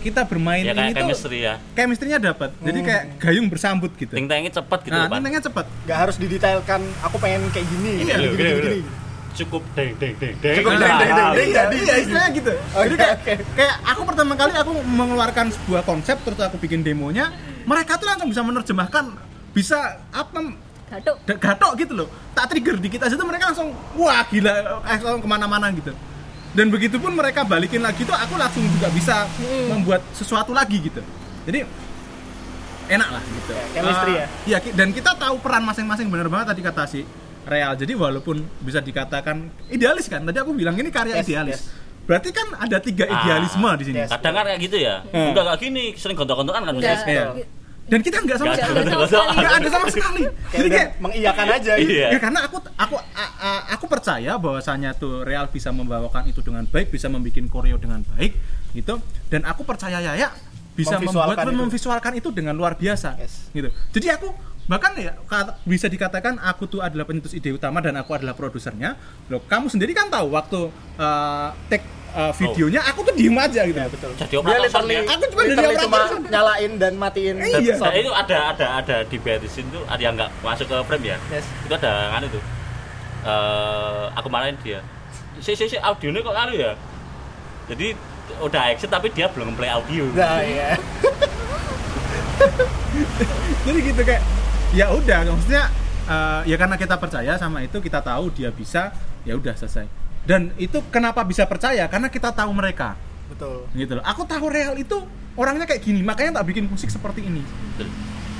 kita 0.00 0.24
bermain 0.24 0.64
ya 0.64 0.72
kayak 0.72 0.88
ini 0.88 0.92
tuh 0.92 1.00
chemistry 1.04 1.38
ya 1.44 1.54
chemistry-nya 1.76 2.18
dapat. 2.18 2.50
Jadi 2.58 2.78
kayak 2.80 3.02
gayung 3.20 3.46
bersambut 3.52 3.92
gitu. 3.94 4.12
ting 4.16 4.26
tengnya 4.26 4.50
cepet 4.50 4.78
gitu 4.88 4.96
Nah, 4.96 5.06
tingtangnya 5.06 5.42
cepet. 5.44 5.66
Gak 5.84 5.98
harus 6.08 6.16
didetailkan. 6.16 6.80
Aku 7.04 7.16
pengen 7.20 7.44
kayak 7.52 7.66
gini. 7.68 7.92
Gini, 8.02 8.10
gini, 8.10 8.26
gini, 8.34 8.50
gini. 8.50 8.60
gini. 8.80 8.80
cukup 9.30 9.62
deng 9.78 9.94
deng 9.94 10.14
deng 10.18 10.34
deng 10.42 10.56
Cukup 10.58 10.72
Nah, 10.74 10.80
deng, 10.80 10.90
deng, 10.90 11.12
deng, 11.14 11.28
deng. 11.30 11.46
Iya, 11.46 11.62
jadi. 11.70 11.76
iya, 11.78 11.94
istilahnya 12.02 12.30
gitu. 12.34 12.50
Oke, 12.50 12.82
Jadi 12.82 12.94
kayak, 12.98 13.16
kayak 13.54 13.74
aku 13.86 14.00
pertama 14.02 14.32
kali 14.34 14.52
aku 14.58 14.72
mengeluarkan 14.82 15.46
sebuah 15.54 15.82
konsep 15.86 16.16
terus 16.26 16.40
aku 16.42 16.58
bikin 16.58 16.82
demonya, 16.82 17.30
mereka 17.62 17.94
tuh 17.94 18.10
langsung 18.10 18.26
bisa 18.26 18.42
menerjemahkan 18.42 19.04
bisa 19.50 20.02
apa 20.10 20.38
gatuk 20.90 21.16
da- 21.22 21.38
gatok 21.38 21.72
gitu 21.78 21.92
loh 21.94 22.08
tak 22.34 22.50
trigger 22.50 22.76
dikit 22.78 23.06
aja 23.06 23.14
tuh 23.14 23.26
mereka 23.26 23.54
langsung 23.54 23.70
wah 23.94 24.22
gila 24.26 24.50
eh, 24.50 24.98
langsung 24.98 25.22
ke 25.22 25.28
mana-mana 25.30 25.70
gitu 25.70 25.94
dan 26.50 26.66
begitu 26.66 26.96
pun 26.96 27.12
mereka 27.12 27.42
balikin 27.42 27.78
lagi 27.78 28.02
tuh 28.02 28.12
aku 28.12 28.34
langsung 28.34 28.66
juga 28.68 28.88
bisa 28.88 29.26
membuat 29.66 30.02
sesuatu 30.10 30.50
lagi 30.50 30.80
gitu. 30.80 30.98
Jadi 31.42 31.62
enak 32.88 33.08
lah 33.08 33.22
gitu. 33.22 33.52
Ya, 33.52 33.64
chemistry 33.72 34.12
Eh, 34.12 34.16
ya? 34.16 34.26
iya 34.46 34.58
ki- 34.58 34.74
dan 34.74 34.90
kita 34.90 35.14
tahu 35.14 35.38
peran 35.38 35.62
masing-masing 35.62 36.06
bener 36.06 36.26
banget 36.26 36.50
tadi 36.50 36.60
kata 36.60 36.82
si 36.84 37.00
real. 37.44 37.72
Jadi 37.72 37.92
walaupun 37.94 38.36
bisa 38.58 38.78
dikatakan 38.78 39.36
idealis 39.68 40.06
kan 40.06 40.22
tadi 40.22 40.36
aku 40.36 40.50
bilang 40.52 40.74
ini 40.74 40.90
karya 40.90 41.16
Yes, 41.16 41.24
idealis. 41.24 41.54
yes. 41.56 41.62
berarti 42.00 42.28
kan 42.30 42.42
ada 42.58 42.76
tiga 42.78 43.06
Ah, 43.06 43.14
idealisme 43.16 43.70
di 43.76 43.84
sini. 43.86 43.98
kadang 44.02 44.34
kan 44.34 44.44
kayak 44.44 44.60
gitu 44.60 44.76
ya. 44.76 44.98
Hmm. 45.06 45.30
enggak 45.30 45.44
kayak 45.46 45.60
gini 45.60 45.84
sering 45.94 46.16
gontok-gontokan 46.16 46.62
kan 46.64 46.74
enggak 46.74 46.98
Iya. 47.06 47.30
Dan 47.90 48.00
kita 48.00 48.22
nggak 48.22 48.38
sama 48.38 48.46
Nggak 48.48 48.58
sekali 48.62 48.78
ada. 48.80 49.18
nggak 49.34 49.52
ada 49.52 49.68
sama 49.68 49.86
sekali 49.90 50.22
jadi 50.48 50.68
kayak 50.70 50.88
mengiyakan 50.98 51.46
aja 51.50 51.72
gitu. 51.74 51.90
Iya. 51.90 52.08
Ya 52.14 52.18
karena 52.18 52.40
aku 52.46 52.56
aku 52.72 52.94
a- 52.96 53.34
a- 53.36 53.64
aku 53.74 53.84
percaya 53.84 54.32
bahwasanya 54.36 54.90
tuh 54.94 55.26
Real 55.26 55.50
bisa 55.50 55.68
membawakan 55.70 56.30
itu 56.30 56.38
dengan 56.38 56.64
baik, 56.64 56.88
bisa 56.88 57.10
membuat 57.10 57.50
koreo 57.50 57.76
dengan 57.76 58.06
baik 58.14 58.32
gitu. 58.72 59.02
Dan 59.26 59.42
aku 59.42 59.66
percaya 59.66 59.98
Yaya 59.98 60.30
bisa 60.70 60.96
membuat 60.96 61.34
Memvisualkan 61.34 61.44
itu. 61.44 61.58
memvisualkan 61.58 62.12
itu 62.14 62.28
dengan 62.30 62.54
luar 62.54 62.78
biasa 62.78 63.18
Yes. 63.18 63.50
gitu. 63.50 63.68
Jadi 63.90 64.06
aku 64.08 64.30
bahkan 64.70 64.94
ya 64.94 65.18
kata- 65.26 65.58
bisa 65.66 65.90
dikatakan 65.90 66.38
aku 66.38 66.70
tuh 66.70 66.78
adalah 66.78 67.02
pencetus 67.02 67.34
ide 67.34 67.50
utama 67.50 67.82
dan 67.82 67.98
aku 67.98 68.14
adalah 68.14 68.38
produsernya. 68.38 68.94
Loh, 69.26 69.42
kamu 69.42 69.66
sendiri 69.66 69.90
kan 69.90 70.06
tahu 70.06 70.30
waktu 70.30 70.70
uh, 70.94 71.50
take 71.66 71.82
uh, 72.14 72.30
videonya 72.30 72.78
aku 72.86 73.02
tuh 73.02 73.10
diem 73.18 73.34
aja 73.34 73.66
gitu. 73.66 73.74
Ya, 73.74 73.90
betul. 73.90 74.14
Jadi 74.14 74.30
Dia 74.30 74.38
operator 74.38 74.62
literally, 74.62 74.94
ya. 74.94 75.02
Aku 75.10 75.24
cuma 75.26 75.42
dari 75.42 75.74
cuma 75.74 75.98
nyalain 76.22 76.72
dan 76.78 76.94
matiin 76.94 77.42
Eh, 77.42 77.66
iya. 77.66 77.74
Nah, 77.82 77.98
itu 77.98 78.14
ada 78.14 78.54
ada 78.54 78.66
ada 78.78 78.96
di 79.10 79.18
barisin 79.18 79.66
tuh 79.74 79.82
ada 79.90 79.98
yang 79.98 80.14
nggak 80.14 80.30
masuk 80.38 80.70
ke 80.70 80.76
frame 80.86 81.04
ya. 81.10 81.18
Yes. 81.34 81.50
Itu 81.66 81.74
ada 81.74 82.14
kan 82.14 82.22
itu. 82.22 82.38
Eh 83.26 84.04
aku 84.14 84.28
marahin 84.30 84.54
dia. 84.62 84.86
Si 85.42 85.58
si 85.58 85.66
si 85.66 85.74
audionya 85.82 86.22
kok 86.22 86.30
anu 86.30 86.54
ya. 86.54 86.78
Jadi 87.66 87.98
udah 88.38 88.70
exit 88.70 88.86
tapi 88.86 89.10
dia 89.10 89.26
belum 89.34 89.58
play 89.58 89.66
audio. 89.66 90.06
Nah, 90.14 90.46
iya. 90.46 90.78
jadi 93.66 93.78
gitu 93.82 94.02
kayak 94.06 94.22
ya 94.70 94.86
udah 94.90 95.18
maksudnya 95.26 95.64
eh, 96.06 96.40
ya 96.46 96.56
karena 96.56 96.76
kita 96.76 96.94
percaya 96.96 97.32
sama 97.36 97.62
itu 97.62 97.78
kita 97.78 97.98
tahu 98.00 98.30
dia 98.30 98.50
bisa 98.50 98.94
ya 99.26 99.34
udah 99.34 99.54
selesai 99.54 99.86
dan 100.24 100.52
itu 100.56 100.78
kenapa 100.92 101.24
bisa 101.24 101.44
percaya 101.44 101.88
karena 101.88 102.06
kita 102.06 102.30
tahu 102.30 102.50
mereka 102.54 102.94
Betul. 103.30 103.66
gitu 103.74 103.98
loh 103.98 104.04
aku 104.04 104.22
tahu 104.26 104.46
real 104.50 104.74
itu 104.76 105.00
orangnya 105.34 105.64
kayak 105.66 105.82
gini 105.82 106.02
makanya 106.02 106.42
tak 106.42 106.46
bikin 106.50 106.66
musik 106.66 106.90
seperti 106.90 107.24
ini 107.24 107.42
Betul. 107.76 107.88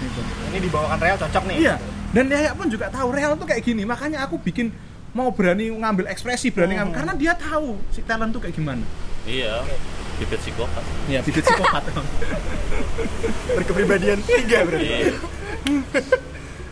gitu. 0.00 0.20
Ini 0.50 0.58
dibawakan 0.64 0.98
real 0.98 1.16
cocok 1.20 1.42
nih. 1.50 1.56
iya 1.60 1.74
dan 2.10 2.26
Yaya 2.26 2.50
pun 2.58 2.66
juga 2.66 2.90
tahu 2.90 3.14
real 3.14 3.38
tuh 3.38 3.46
kayak 3.46 3.62
gini 3.62 3.86
makanya 3.86 4.26
aku 4.26 4.38
bikin 4.42 4.74
mau 5.10 5.30
berani 5.30 5.70
ngambil 5.70 6.06
ekspresi 6.10 6.50
berani 6.50 6.78
ngambil 6.78 6.94
karena 6.94 7.12
dia 7.18 7.32
tahu 7.34 7.78
si 7.90 8.02
talent 8.02 8.30
tuh 8.30 8.40
kayak 8.42 8.54
gimana 8.54 8.82
Iya. 9.28 9.62
Bibit 10.20 10.38
psikopat. 10.38 10.84
ya 11.08 11.20
bibit 11.24 11.40
psikopat 11.40 11.82
Berkepribadian 13.56 14.20
tiga 14.20 14.58
berarti. 14.62 14.86
Iya. 14.86 14.98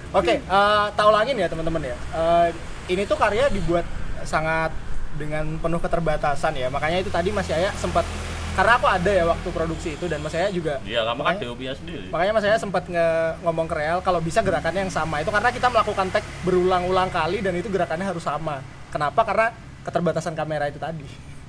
Oke, 0.09 0.35
eh, 0.39 0.87
tak 0.91 1.05
ulangin 1.05 1.37
ya 1.37 1.49
teman-teman 1.49 1.83
ya. 1.83 1.97
Eh, 2.13 2.49
ini 2.89 3.05
tuh 3.05 3.17
karya 3.17 3.49
dibuat 3.49 3.85
sangat 4.25 4.73
dengan 5.17 5.57
penuh 5.59 5.81
keterbatasan 5.81 6.55
ya. 6.55 6.69
Makanya 6.69 7.01
itu 7.01 7.09
tadi 7.09 7.29
Mas 7.29 7.49
Yaya 7.49 7.73
sempat 7.75 8.05
karena 8.53 8.75
aku 8.75 8.91
ada 8.91 9.07
ya 9.07 9.23
waktu 9.23 9.49
produksi 9.49 9.95
itu 9.95 10.05
dan 10.05 10.19
Mas 10.19 10.35
Yaya 10.35 10.51
juga. 10.51 10.81
Iya, 10.83 11.05
kamu 11.05 11.21
kan 11.23 11.35
DOP-nya 11.39 11.73
sendiri. 11.73 12.07
Makanya 12.11 12.33
Mas 12.35 12.45
Yaya 12.45 12.59
sempat 12.59 12.85
nge- 12.85 13.35
ngomong 13.41 13.65
ke 13.65 13.75
Real 13.77 13.99
kalau 14.01 14.19
bisa 14.19 14.41
gerakannya 14.41 14.89
yang 14.89 14.95
sama. 14.95 15.21
Itu 15.21 15.31
karena 15.31 15.49
kita 15.49 15.69
melakukan 15.69 16.09
tag 16.11 16.25
berulang-ulang 16.43 17.09
kali 17.09 17.41
dan 17.41 17.55
itu 17.55 17.69
gerakannya 17.69 18.05
harus 18.05 18.25
sama. 18.25 18.61
Kenapa? 18.89 19.21
Karena 19.23 19.53
keterbatasan 19.85 20.35
kamera 20.35 20.67
itu 20.67 20.77
tadi. 20.77 21.05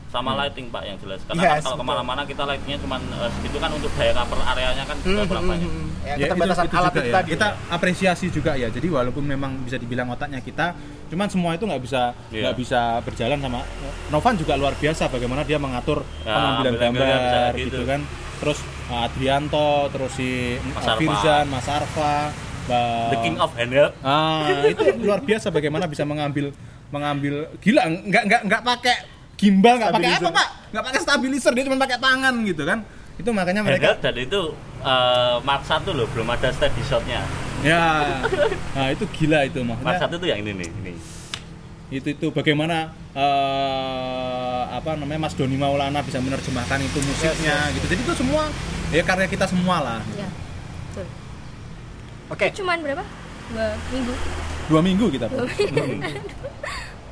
Sama 0.10 0.34
lighting 0.36 0.68
pak 0.68 0.82
yang 0.84 0.98
jelas 0.98 1.22
karena 1.24 1.38
Yes, 1.40 1.52
kan 1.52 1.62
kalau 1.64 1.78
ke 1.78 1.86
mana-mana 1.86 2.22
kita 2.24 2.42
lightingnya 2.44 2.80
cuma 2.80 2.98
eh, 2.98 3.30
segitu 3.32 3.58
kan 3.58 3.70
untuk 3.70 3.92
daya 3.94 4.12
cover 4.12 4.40
areanya 4.44 4.84
kan 4.84 4.98
juga 5.00 5.22
kurang 5.26 5.46
banyak 5.48 5.70
Hmm, 5.70 5.88
Ya, 6.00 6.16
Ya, 6.16 6.26
keterbatasan 6.26 6.64
itu- 6.64 6.72
itu 6.72 6.78
alat 6.80 6.90
juga 6.90 6.98
itu 6.98 7.06
ya. 7.06 7.14
tadi. 7.14 7.30
kita 7.30 7.48
apresiasi 7.70 8.26
juga 8.30 8.52
ya 8.54 8.68
jadi 8.68 8.88
walaupun 8.90 9.22
memang 9.22 9.52
bisa 9.62 9.76
dibilang 9.76 10.08
otaknya 10.08 10.40
kita 10.40 10.74
cuman 11.06 11.28
semua 11.28 11.52
itu 11.54 11.64
nggak 11.64 11.82
bisa 11.82 12.02
Iya. 12.28 12.42
nggak 12.42 12.56
bisa 12.58 12.80
berjalan 13.00 13.38
sama 13.38 13.60
Novan 14.10 14.34
juga 14.36 14.54
luar 14.56 14.74
biasa 14.74 15.04
bagaimana 15.08 15.42
dia 15.44 15.58
mengatur 15.58 16.02
Ya, 16.20 16.34
pengambilan 16.34 16.74
gambar 16.74 17.52
gitu. 17.54 17.66
gitu. 17.70 17.82
kan 17.86 18.02
terus 18.40 18.60
uh, 18.88 19.06
Adrianto 19.06 19.70
terus 19.90 20.12
si 20.12 20.30
Mas 20.66 20.82
uh, 20.82 20.90
Arfa. 20.90 20.98
Firzan 20.98 21.46
Mas 21.48 21.68
Arfa 21.68 22.14
the 23.12 23.18
king 23.20 23.36
of 23.36 23.52
handheld 23.54 23.94
ah 24.00 24.46
itu 24.64 24.82
luar 24.98 25.20
biasa 25.20 25.50
bagaimana 25.50 25.86
bisa 25.86 26.02
mengambil 26.02 26.50
mengambil 26.90 27.46
gila 27.60 27.86
nggak 27.86 28.24
nggak 28.26 28.42
nggak 28.48 28.62
pakai 28.64 28.96
gimbal 29.40 29.80
nggak 29.80 29.92
pakai 29.96 30.12
apa 30.20 30.30
pak? 30.36 30.48
Nggak 30.76 30.84
pakai 30.92 31.00
stabilizer 31.00 31.52
dia 31.56 31.64
cuma 31.64 31.80
pakai 31.80 31.98
tangan 31.98 32.34
gitu 32.44 32.64
kan. 32.68 32.80
Itu 33.16 33.30
makanya 33.32 33.62
mereka 33.64 33.96
handheld 33.96 34.04
dan 34.04 34.16
itu 34.20 34.42
eh, 34.84 35.36
Mark 35.48 35.64
1 35.64 35.88
loh 35.96 36.08
belum 36.12 36.28
ada 36.28 36.52
steady 36.52 36.84
shotnya. 36.84 37.24
Ya. 37.64 38.20
Nah 38.76 38.88
itu 38.92 39.08
gila 39.16 39.48
itu 39.48 39.64
Mark 39.64 39.80
maksudnya 39.80 40.20
1 40.20 40.22
tuh 40.22 40.28
yang 40.28 40.40
ini 40.44 40.52
nih 40.60 40.70
ini. 40.84 40.94
Itu 41.90 42.08
itu. 42.12 42.28
Bagaimana 42.36 42.92
eh, 43.16 44.62
apa 44.76 45.00
namanya 45.00 45.28
Mas 45.28 45.36
Doni 45.40 45.56
Maulana 45.56 46.04
bisa 46.04 46.20
menerjemahkan 46.20 46.80
itu 46.84 47.00
musiknya 47.00 47.72
gitu. 47.80 47.86
Jadi 47.88 48.02
itu 48.04 48.14
semua 48.20 48.52
ya 48.92 49.04
karya 49.08 49.28
kita 49.32 49.48
semua 49.48 49.80
lah. 49.80 50.00
Ya 50.20 50.28
betul. 50.92 51.08
Oke. 52.30 52.46
cuman 52.60 52.78
berapa? 52.84 53.04
Dua 53.50 53.68
minggu. 53.90 54.14
Dua 54.70 54.82
minggu 54.86 55.06
kita 55.10 55.26
Pak. 55.32 55.38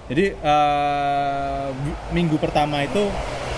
Jadi 0.07 0.25
eh, 0.33 1.65
bi- 1.73 1.99
minggu 2.13 2.35
pertama 2.37 2.81
itu 2.81 3.03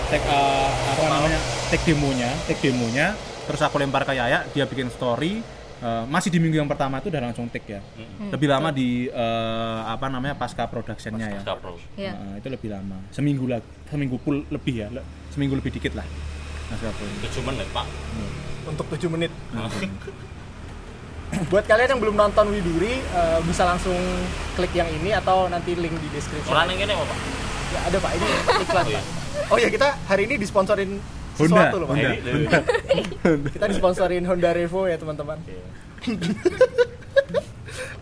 take 0.06 0.22
eh, 0.22 0.68
apa 0.88 1.06
namanya 1.08 1.38
take 1.68 1.84
demonya 1.86 2.30
take 2.44 2.60
demonya 2.64 3.14
terus 3.44 3.60
aku 3.60 3.76
lempar 3.76 4.02
ke 4.02 4.12
Yaya 4.12 4.46
dia 4.48 4.64
bikin 4.64 4.86
story 4.88 5.38
eh, 5.78 6.04
masih 6.06 6.28
di 6.28 6.38
minggu 6.38 6.56
yang 6.56 6.66
pertama 6.66 6.98
itu 6.98 7.08
udah 7.08 7.22
langsung 7.24 7.46
take 7.46 7.66
ya. 7.68 7.80
Lebih 8.28 8.46
lama 8.46 8.70
di 8.70 8.88
eh, 9.06 9.80
apa 9.84 10.06
namanya 10.06 10.34
pasca 10.34 10.66
productionnya 10.66 11.26
ya. 11.28 11.40
Pasca 11.40 11.54
Pro 11.56 11.74
ya 11.96 12.12
Nah, 12.12 12.34
itu 12.36 12.48
lebih 12.48 12.68
lama. 12.68 12.98
Seminggu 13.08 13.44
lah 13.44 13.58
seminggu 13.86 14.16
full 14.18 14.42
lebih 14.48 14.74
ya 14.76 14.86
le- 14.88 15.02
seminggu 15.30 15.54
lebih 15.54 15.70
dikit 15.72 15.94
lah. 15.94 16.06
Pasca 16.68 16.90
full 16.92 17.10
7 17.20 17.42
menit 17.44 17.66
pak. 17.70 17.86
Untuk 18.62 18.86
7 18.88 19.08
menit. 19.08 19.30
Buat 21.50 21.64
kalian 21.64 21.88
yang 21.88 22.00
belum 22.00 22.16
nonton 22.16 22.50
Widuri 22.50 22.98
eh, 22.98 23.38
bisa 23.44 23.62
langsung 23.64 23.94
klik 24.54 24.72
yang 24.72 24.90
ini 24.90 25.10
atau 25.12 25.46
nanti 25.46 25.72
link 25.72 25.94
di 25.94 26.08
description. 26.10 26.50
orang 26.50 26.70
yang 26.70 26.84
ini 26.84 26.92
apa 26.92 27.06
pak 27.06 27.18
Ya, 27.70 27.78
ada 27.86 28.02
Pak, 28.02 28.10
ini 28.12 28.26
iklan 28.66 28.82
Pak. 28.90 29.04
Oh 29.46 29.54
ya 29.54 29.70
kita 29.70 29.94
hari 30.04 30.26
ini 30.26 30.34
disponsorin 30.36 30.98
Honda, 31.38 31.38
sesuatu 31.38 31.76
loh 31.78 31.86
Pak. 31.86 31.94
Honda. 31.94 32.10
Ini- 32.10 33.50
Kita 33.54 33.66
disponsorin 33.70 34.26
Honda 34.26 34.50
Revo 34.50 34.90
ya 34.90 34.98
teman-teman. 34.98 35.38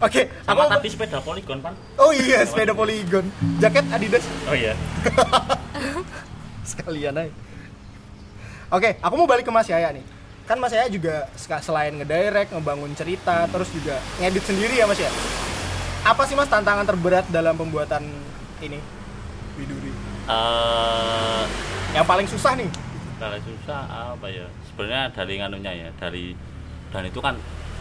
Oke, 0.01 0.21
sama 0.49 0.65
aku 0.65 0.73
tadi 0.73 0.89
sepeda 0.89 1.21
polygon 1.21 1.59
pan 1.61 1.77
Oh 2.01 2.17
iya, 2.17 2.49
sepeda 2.49 2.73
Polygon. 2.73 3.29
Jaket 3.61 3.85
Adidas 3.93 4.25
oh 4.49 4.57
iya 4.57 4.73
sekalian 6.71 7.13
aja. 7.19 7.33
Oke, 8.69 8.97
aku 8.97 9.15
mau 9.17 9.29
balik 9.29 9.45
ke 9.45 9.53
Mas 9.53 9.69
Yaya 9.69 9.93
nih. 9.93 10.05
Kan 10.49 10.57
Mas 10.59 10.73
Yaya 10.73 10.89
juga 10.89 11.29
selain 11.61 11.93
ngedirect, 11.93 12.57
ngebangun 12.57 12.97
cerita, 12.97 13.45
terus 13.47 13.69
juga 13.69 14.01
ngedit 14.17 14.41
sendiri 14.43 14.81
ya 14.81 14.89
Mas 14.89 14.97
ya. 14.97 15.13
Apa 16.03 16.25
sih 16.25 16.33
Mas 16.33 16.49
tantangan 16.49 16.89
terberat 16.89 17.29
dalam 17.29 17.53
pembuatan 17.53 18.01
ini? 18.59 18.81
Widuri. 19.55 19.93
Eh, 20.25 21.43
Yang 21.93 22.07
paling 22.07 22.27
susah 22.27 22.53
nih. 22.57 22.71
kalau 23.19 23.35
susah 23.43 23.83
apa 24.15 24.31
ya 24.31 24.47
sebenarnya 24.63 25.11
dari 25.11 25.35
nganunya 25.43 25.73
ya 25.75 25.89
dari 25.99 26.39
dan 26.95 27.03
itu 27.03 27.19
kan 27.19 27.35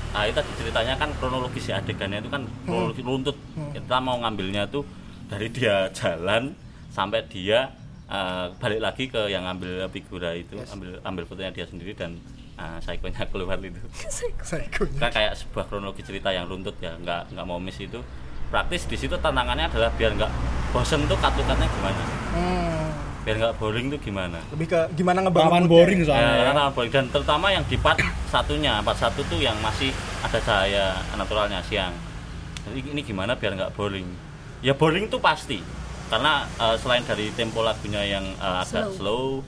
ah 0.10 0.26
itu 0.26 0.34
tadi 0.34 0.50
ceritanya 0.58 0.98
kan 0.98 1.14
kronologis 1.14 1.70
ya 1.70 1.78
adegannya 1.78 2.26
itu 2.26 2.32
kan 2.34 2.42
kronologis 2.66 3.06
runtut 3.06 3.38
kita 3.70 4.02
mau 4.02 4.18
ngambilnya 4.18 4.66
tuh 4.66 4.82
dari 5.30 5.54
dia 5.54 5.88
jalan 6.02 6.58
sampai 6.90 7.22
dia 7.30 7.70
eh, 8.10 8.50
balik 8.58 8.82
lagi 8.82 9.04
ke 9.14 9.30
yang 9.30 9.46
ngambil 9.46 9.86
figura 9.94 10.34
itu 10.34 10.58
ambil 10.74 10.98
ambil 11.06 11.24
fotonya 11.30 11.54
dia 11.54 11.70
sendiri 11.70 11.94
dan 11.94 12.18
uh, 12.58 12.78
psikonya 12.82 13.24
keluar 13.30 13.58
itu. 13.62 13.78
Kan 15.02 15.10
kayak 15.10 15.34
sebuah 15.38 15.66
kronologi 15.70 16.02
cerita 16.02 16.30
yang 16.30 16.46
runtut 16.46 16.76
ya 16.78 16.98
nggak 16.98 17.34
nggak 17.34 17.46
mau 17.46 17.58
miss 17.58 17.78
itu. 17.78 18.02
Praktis 18.48 18.88
di 18.88 18.96
situ 18.96 19.16
tantangannya 19.16 19.68
adalah 19.68 19.92
biar 19.94 20.16
nggak 20.16 20.32
bosen 20.72 21.04
tuh 21.06 21.20
cut-cutnya 21.20 21.68
gimana? 21.68 22.02
Hmm, 22.32 22.88
biar 23.24 23.36
nggak 23.38 23.54
boring 23.60 23.92
tuh 23.92 24.00
gimana? 24.00 24.40
Lebih 24.56 24.68
ke 24.72 24.80
gimana 24.96 25.20
ngebangun 25.22 25.68
boring 25.68 26.00
soalnya 26.08 26.24
Ya, 26.24 26.32
ya. 26.32 26.44
karena 26.52 26.64
boring. 26.72 26.92
dan 26.92 27.06
terutama 27.12 27.48
yang 27.52 27.64
di 27.68 27.76
part 27.76 28.00
satunya, 28.28 28.80
part 28.82 28.96
satu 28.96 29.20
tuh 29.28 29.40
yang 29.40 29.56
masih 29.60 29.92
ada 30.24 30.40
cahaya 30.40 30.86
naturalnya 31.16 31.60
siang. 31.64 31.92
Jadi 32.68 32.88
ini 32.88 33.02
gimana 33.04 33.36
biar 33.36 33.56
nggak 33.56 33.76
boring? 33.76 34.08
Ya 34.64 34.72
boring 34.74 35.08
tuh 35.08 35.20
pasti, 35.20 35.60
karena 36.08 36.48
eh, 36.48 36.76
selain 36.80 37.04
dari 37.04 37.30
tempo 37.36 37.62
lagunya 37.62 38.00
yang 38.04 38.24
eh, 38.32 38.64
agak 38.64 38.96
slow, 38.96 39.44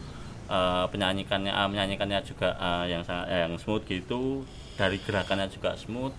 eh, 0.50 0.86
penyanyikannya 0.90 1.54
eh, 1.54 1.68
menyanyikannya 1.70 2.20
juga 2.22 2.58
eh, 2.58 2.92
yang 2.92 3.06
sangat 3.06 3.30
eh, 3.30 3.40
yang 3.46 3.54
smooth 3.56 3.86
gitu, 3.86 4.44
dari 4.76 4.98
gerakannya 4.98 5.48
juga 5.48 5.76
smooth. 5.76 6.12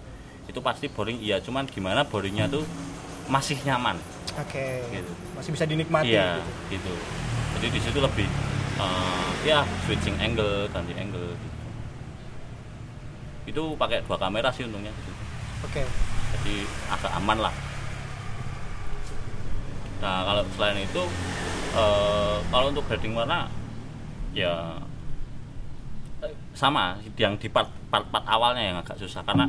itu 0.47 0.59
pasti 0.59 0.91
boring 0.91 1.23
iya 1.23 1.39
cuman 1.39 1.63
gimana 1.63 2.03
boringnya 2.03 2.51
tuh 2.51 2.67
masih 3.31 3.55
nyaman 3.63 3.95
oke 4.35 4.67
Gitu. 4.91 5.13
masih 5.39 5.51
bisa 5.55 5.63
dinikmati 5.63 6.11
iya 6.11 6.43
gitu. 6.67 6.75
gitu 6.75 6.95
jadi 7.55 7.67
di 7.71 7.79
situ 7.79 7.99
lebih 8.03 8.27
eh, 8.83 9.29
ya 9.47 9.63
switching 9.87 10.19
angle 10.19 10.67
ganti 10.75 10.91
angle 10.99 11.39
gitu. 11.39 11.59
itu 13.47 13.63
pakai 13.79 14.03
dua 14.03 14.19
kamera 14.19 14.51
sih 14.51 14.67
untungnya 14.67 14.91
gitu. 14.91 15.13
oke 15.63 15.83
jadi 16.35 16.55
agak 16.99 17.13
aman 17.15 17.39
lah 17.47 17.55
nah 20.03 20.27
kalau 20.27 20.43
selain 20.59 20.83
itu 20.83 21.03
eh, 21.79 22.37
kalau 22.51 22.67
untuk 22.75 22.83
grading 22.91 23.15
warna 23.15 23.47
ya 24.33 24.79
eh, 26.23 26.33
sama 26.53 26.99
yang 27.17 27.35
di 27.37 27.49
part 27.49 27.69
part, 27.89 28.07
part 28.09 28.25
awalnya 28.27 28.63
yang 28.63 28.77
agak 28.79 28.97
susah 28.97 29.23
karena 29.23 29.47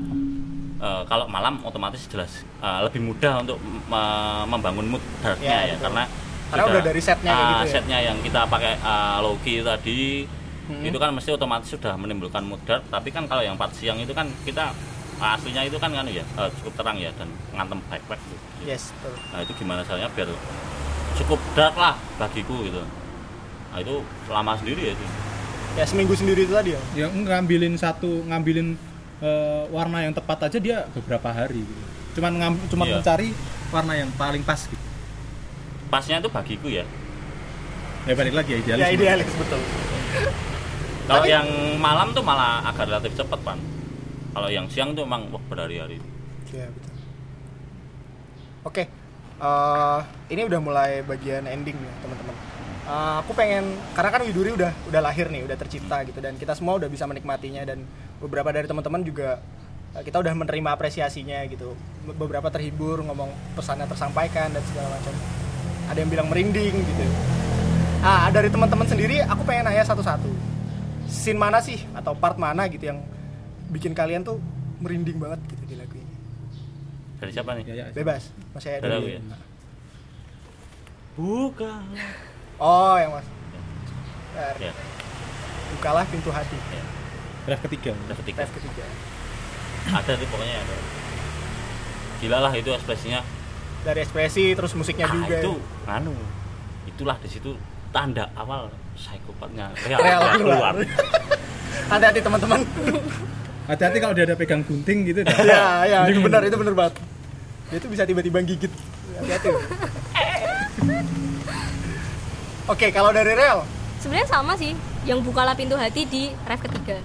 eh, 0.82 1.04
kalau 1.06 1.26
malam 1.28 1.62
otomatis 1.62 2.06
jelas 2.08 2.42
eh, 2.60 2.80
lebih 2.86 3.02
mudah 3.04 3.42
untuk 3.42 3.58
me- 3.62 4.46
membangun 4.48 4.98
mood 4.98 5.04
Ya, 5.04 5.24
darknya 5.24 5.48
ya, 5.50 5.76
betul. 5.76 5.84
karena 5.88 6.04
Karena 6.52 6.66
udah 6.68 6.84
dari 6.84 7.00
setnya 7.00 7.32
ah, 7.32 7.40
gitu 7.40 7.64
ya. 7.64 7.72
setnya 7.72 7.98
yang 8.04 8.18
kita 8.20 8.44
pakai 8.44 8.76
uh, 8.84 9.24
low 9.24 9.40
key 9.40 9.64
tadi 9.64 10.28
Hmm. 10.62 10.88
itu 10.88 10.94
kan 10.96 11.12
mesti 11.12 11.34
otomatis 11.34 11.68
sudah 11.68 11.98
menimbulkan 12.00 12.46
mood 12.48 12.62
dark 12.64 12.86
tapi 12.88 13.12
kan 13.12 13.26
kalau 13.26 13.44
yang 13.44 13.58
part 13.60 13.74
siang 13.74 13.98
itu 13.98 14.14
kan 14.14 14.30
kita 14.46 14.72
aslinya 15.20 15.68
itu 15.68 15.76
kan 15.76 15.92
kan 15.92 16.06
ya 16.08 16.22
eh, 16.24 16.50
cukup 16.62 16.74
terang 16.80 16.96
ya 16.96 17.10
dan 17.18 17.28
ngantem 17.52 17.82
backpack 17.90 18.22
gitu. 18.24 18.40
yes 18.64 18.94
betul. 18.96 19.20
Nah 19.34 19.40
itu 19.42 19.52
gimana 19.58 19.82
caranya 19.84 20.08
biar 20.14 20.30
cukup 21.18 21.40
dark 21.54 21.76
lah 21.76 21.98
bagiku 22.16 22.62
gitu. 22.64 22.80
Nah 23.72 23.80
itu 23.80 23.96
lama 24.28 24.52
sendiri 24.54 24.82
ya 24.84 24.94
itu. 24.94 25.06
ya 25.72 25.88
seminggu 25.88 26.12
sendiri 26.12 26.44
itu 26.44 26.52
tadi 26.52 26.76
ya 26.76 26.82
ya 26.94 27.08
ngambilin 27.08 27.80
satu 27.80 28.28
ngambilin 28.28 28.76
eh, 29.18 29.64
warna 29.72 30.04
yang 30.04 30.12
tepat 30.12 30.52
aja 30.52 30.60
dia 30.60 30.84
beberapa 30.92 31.32
hari 31.32 31.64
gitu. 31.64 31.84
cuman 32.12 32.32
ngam, 32.36 32.54
cuman 32.68 32.86
Iya. 32.86 32.96
mencari 33.00 33.30
warna 33.72 33.94
yang 33.96 34.12
paling 34.14 34.44
pas 34.44 34.60
gitu 34.60 34.84
Pasnya 35.88 36.20
itu 36.20 36.28
bagiku 36.28 36.68
ya. 36.68 36.84
ya 38.04 38.14
balik 38.14 38.36
lagi 38.36 38.52
ya 38.52 38.60
idealis 38.60 38.82
ya 38.82 38.90
idealis 38.92 39.32
betul 39.32 39.62
Kalau 41.02 41.24
Tapi- 41.24 41.32
yang 41.32 41.48
malam 41.78 42.12
tuh 42.12 42.20
malah 42.22 42.64
agak 42.64 42.88
relatif 42.88 43.16
cepet 43.16 43.40
pan. 43.42 43.60
Kalau 44.32 44.48
yang 44.48 44.64
siang 44.68 44.92
tuh 44.92 45.04
emang 45.04 45.28
wah 45.28 45.44
berhari-hari. 45.46 46.00
Iya 46.48 46.68
betul. 46.68 46.94
Oke, 48.64 48.84
eh, 49.42 50.00
ini 50.30 50.42
udah 50.46 50.60
mulai 50.60 51.02
bagian 51.02 51.44
ending 51.46 51.76
ya 51.76 51.94
teman-teman. 52.00 52.36
Eh, 52.82 53.16
aku 53.22 53.38
pengen 53.38 53.78
karena 53.94 54.10
kan 54.10 54.22
Widuri 54.26 54.58
udah 54.58 54.74
udah 54.90 55.02
lahir 55.06 55.30
nih, 55.30 55.46
udah 55.46 55.54
tercipta 55.54 56.02
gitu 56.02 56.18
dan 56.18 56.34
kita 56.36 56.58
semua 56.58 56.82
udah 56.82 56.90
bisa 56.90 57.06
menikmatinya 57.06 57.62
dan 57.62 57.86
beberapa 58.18 58.50
dari 58.50 58.66
teman-teman 58.66 59.06
juga 59.06 59.38
eh, 59.94 60.02
kita 60.02 60.18
udah 60.18 60.34
menerima 60.34 60.70
apresiasinya 60.74 61.46
gitu. 61.46 61.78
Be- 62.10 62.18
Beberapa 62.18 62.50
terhibur 62.50 63.06
ngomong 63.06 63.30
pesannya 63.54 63.86
tersampaikan 63.86 64.50
dan 64.50 64.64
segala 64.66 64.98
macam. 64.98 65.14
Ada 65.94 65.98
yang 66.02 66.10
bilang 66.10 66.28
merinding 66.34 66.74
gitu. 66.74 67.06
Ah 68.02 68.34
dari 68.34 68.50
teman-teman 68.50 68.90
sendiri, 68.90 69.22
aku 69.22 69.46
pengen 69.46 69.70
nanya 69.70 69.86
satu-satu. 69.86 70.32
Scene 71.06 71.38
mana 71.38 71.62
sih 71.62 71.86
atau 71.94 72.18
part 72.18 72.40
mana 72.42 72.66
gitu 72.66 72.90
yang 72.90 72.98
bikin 73.70 73.94
kalian 73.94 74.26
tuh 74.26 74.42
merinding 74.82 75.22
banget 75.22 75.38
gitu 75.54 75.64
di 75.70 75.76
lagu 75.78 75.94
ini? 75.94 76.16
Dari 77.22 77.30
siapa 77.30 77.54
nih? 77.54 77.64
ya, 77.70 77.74
ya. 77.78 77.86
bebas 77.94 78.34
masih 78.58 78.82
ada 78.82 78.90
Dari 78.90 79.22
ya? 79.22 79.22
Bukan. 81.14 81.84
Oh 82.62 82.96
yang 82.96 83.12
mas 83.12 83.26
Bentar. 84.32 84.56
Ya, 84.58 84.72
bukalah 85.72 86.06
pintu 86.08 86.30
hati 86.30 86.56
ya. 86.56 86.84
draft 87.44 87.64
ketiga 87.66 87.92
Ada 88.00 88.16
ketiga. 88.16 88.40
tes 88.40 88.52
ketiga 88.54 88.84
Ada 89.92 90.12
tuh 90.14 90.28
pokoknya 90.28 90.56
ada. 90.56 90.76
Gila 92.18 92.38
lah 92.40 92.54
itu 92.54 92.70
ekspresinya. 92.70 93.26
dari 93.82 94.00
ekspresi 94.00 94.54
terus 94.54 94.72
musiknya 94.72 95.06
Ah, 95.06 95.12
juga 95.12 95.36
itu 95.36 95.54
anu. 95.84 96.14
Itulah 96.86 97.18
di 97.18 97.28
situ 97.28 97.58
tanda 97.90 98.30
awal 98.34 98.70
psikopatnya 98.94 99.74
real, 99.82 100.00
real 100.00 100.22
real 100.22 100.38
keluar 100.38 100.74
hati-hati 101.90 102.20
teman-teman 102.22 102.60
hati-hati 103.66 103.98
kalau 104.00 104.14
dia 104.14 104.24
ada 104.24 104.36
pegang 104.36 104.62
gunting 104.62 105.04
gitu 105.04 105.20
dah. 105.26 105.36
ya 105.42 105.66
ya 105.84 106.00
itu 106.08 106.22
benar 106.22 106.40
itu 106.42 106.56
benar 106.56 106.72
banget 106.74 106.94
dia 107.68 107.78
tuh 107.78 107.90
bisa 107.90 108.04
tiba-tiba 108.06 108.40
gigit 108.44 108.72
hati-hati 109.18 109.50
oke 112.68 112.88
kalau 112.92 113.10
dari 113.10 113.34
real 113.34 113.64
sebenarnya 114.02 114.28
sama 114.28 114.58
sih 114.58 114.74
yang 115.06 115.22
bukalah 115.22 115.54
pintu 115.54 115.78
hati 115.78 116.06
di 116.10 116.34
ref 116.46 116.62
ketiga. 116.62 116.98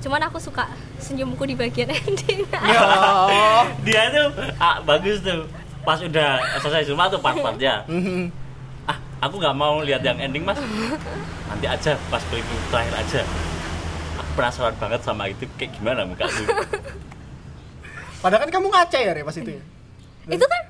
Cuman 0.00 0.20
aku 0.24 0.40
suka 0.40 0.64
senyumku 0.96 1.44
di 1.44 1.52
bagian 1.52 1.92
ending. 1.96 2.48
Ya. 2.48 3.68
Dia 3.84 4.02
tuh 4.08 4.26
ah, 4.56 4.80
bagus 4.80 5.20
tuh. 5.20 5.44
Pas 5.84 6.00
udah 6.00 6.40
selesai 6.60 6.88
semua 6.88 7.08
tuh 7.12 7.20
part-partnya. 7.20 7.84
Mhm. 7.88 8.28
ah 8.88 8.96
aku 9.20 9.36
nggak 9.40 9.56
mau 9.56 9.84
lihat 9.84 10.00
yang 10.00 10.16
ending 10.16 10.44
mas. 10.44 10.56
Nanti 11.48 11.68
aja 11.68 11.96
pas 12.08 12.24
preview 12.28 12.56
terakhir 12.72 12.94
aja. 12.96 13.20
Aku 14.20 14.30
penasaran 14.36 14.76
banget 14.80 15.00
sama 15.04 15.28
itu 15.28 15.44
kayak 15.60 15.76
gimana 15.76 16.04
muka 16.08 16.24
aku. 16.28 16.44
Padahal 18.20 18.44
kan 18.44 18.50
kamu 18.52 18.68
ngaca 18.68 18.98
ya 19.00 19.12
Re, 19.16 19.24
pas 19.24 19.36
itu 19.36 19.50
ya? 19.56 19.62
Itu 20.28 20.44
kan 20.44 20.62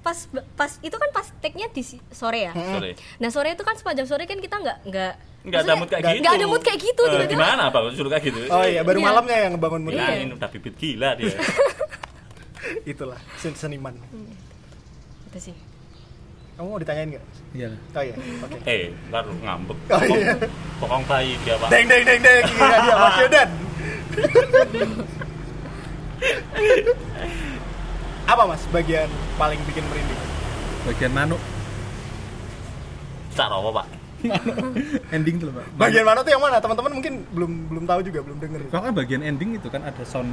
pas 0.00 0.16
pas 0.54 0.72
itu 0.78 0.92
kan 0.92 1.10
pas 1.10 1.26
take-nya 1.38 1.68
di 1.68 1.82
sore 2.10 2.40
ya? 2.42 2.52
Sorry 2.52 2.92
nah 3.16 3.28
sore 3.28 3.52
itu 3.52 3.60
kan 3.60 3.74
sepanjang 3.74 4.04
sore 4.04 4.24
kan 4.24 4.36
kita 4.36 4.56
nggak 4.56 4.78
nggak 4.86 5.12
nggak 5.40 5.60
ada 5.60 5.72
maksudnya 5.72 5.76
mood 5.76 5.90
kayak 5.90 6.04
gitu. 6.04 6.20
nggak 6.20 6.34
ada 6.34 6.46
mood 6.46 6.62
kayak 6.62 6.80
gitu, 6.82 7.00
Eh, 7.00 7.10
tiba-tiba. 7.10 7.32
gimana? 7.34 7.62
Apa 7.68 7.78
suruh 7.90 8.08
kayak 8.08 8.24
gitu? 8.26 8.40
Oh 8.46 8.60
iya 8.62 8.80
baru 8.80 8.98
Iya. 8.98 9.06
malamnya 9.06 9.36
yang 9.38 9.52
ngebangun 9.54 9.80
mood? 9.82 9.92
Iya. 9.92 10.04
Nah, 10.04 10.16
ini 10.18 10.32
udah 10.34 10.48
bibit 10.50 10.74
gila 10.76 11.08
dia. 11.14 11.32
Itulah 12.92 13.16
sen- 13.36 13.56
seniman. 13.56 13.96
Itu 15.26 15.38
sih? 15.40 15.56
Kamu 16.54 16.66
mau 16.66 16.76
ditanyain 16.76 17.08
nggak? 17.10 17.24
Iya. 17.52 17.68
oh 17.72 18.02
iya. 18.02 18.14
Oke. 18.44 18.58
Eh 18.64 18.82
ntar 19.08 19.24
lu 19.24 19.34
ngambek. 19.38 19.78
Oh, 19.88 20.02
iya. 20.06 20.32
pokong 20.76 21.04
bayi 21.04 21.32
dia 21.40 21.56
pak. 21.56 21.68
Deng 21.68 21.86
deng 21.88 22.02
deng 22.04 22.20
deng. 22.20 22.44
Iya 22.46 22.76
dia 22.78 22.94
Mas 22.96 23.16
Yodan 23.22 23.48
apa 28.26 28.42
mas 28.46 28.62
bagian 28.70 29.08
paling 29.36 29.60
bikin 29.68 29.84
merinding? 29.88 30.20
Bagian 30.88 31.12
manuk. 31.12 31.40
Tak 33.36 33.48
apa 33.48 33.70
pak? 33.72 33.86
Ending 35.16 35.36
tuh 35.40 35.48
pak. 35.52 35.64
Bagian 35.80 36.04
mana 36.04 36.20
tuh 36.20 36.30
yang 36.32 36.42
mana? 36.42 36.60
Teman-teman 36.60 36.92
mungkin 36.92 37.24
belum 37.32 37.52
belum 37.72 37.84
tahu 37.88 38.00
juga 38.04 38.20
belum 38.20 38.38
denger. 38.40 38.60
Kalau 38.68 38.82
kan 38.90 38.92
bagian 38.92 39.22
ending 39.24 39.56
itu 39.56 39.68
kan 39.72 39.80
ada 39.80 40.02
sound 40.04 40.28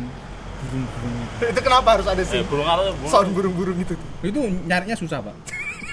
burung-burung. 0.58 1.16
Itu 1.54 1.62
kenapa 1.62 1.88
harus 1.96 2.08
ada 2.10 2.20
eh, 2.20 2.28
sih? 2.28 2.42
burung 2.50 2.68
apa 2.68 2.82
tuh? 2.92 2.94
Burung 2.98 3.12
sound 3.14 3.30
burung-burung 3.32 3.78
itu 3.78 3.94
tuh. 3.94 4.10
Itu 4.26 4.40
nyarinya 4.66 4.98
susah 4.98 5.22
pak. 5.22 5.36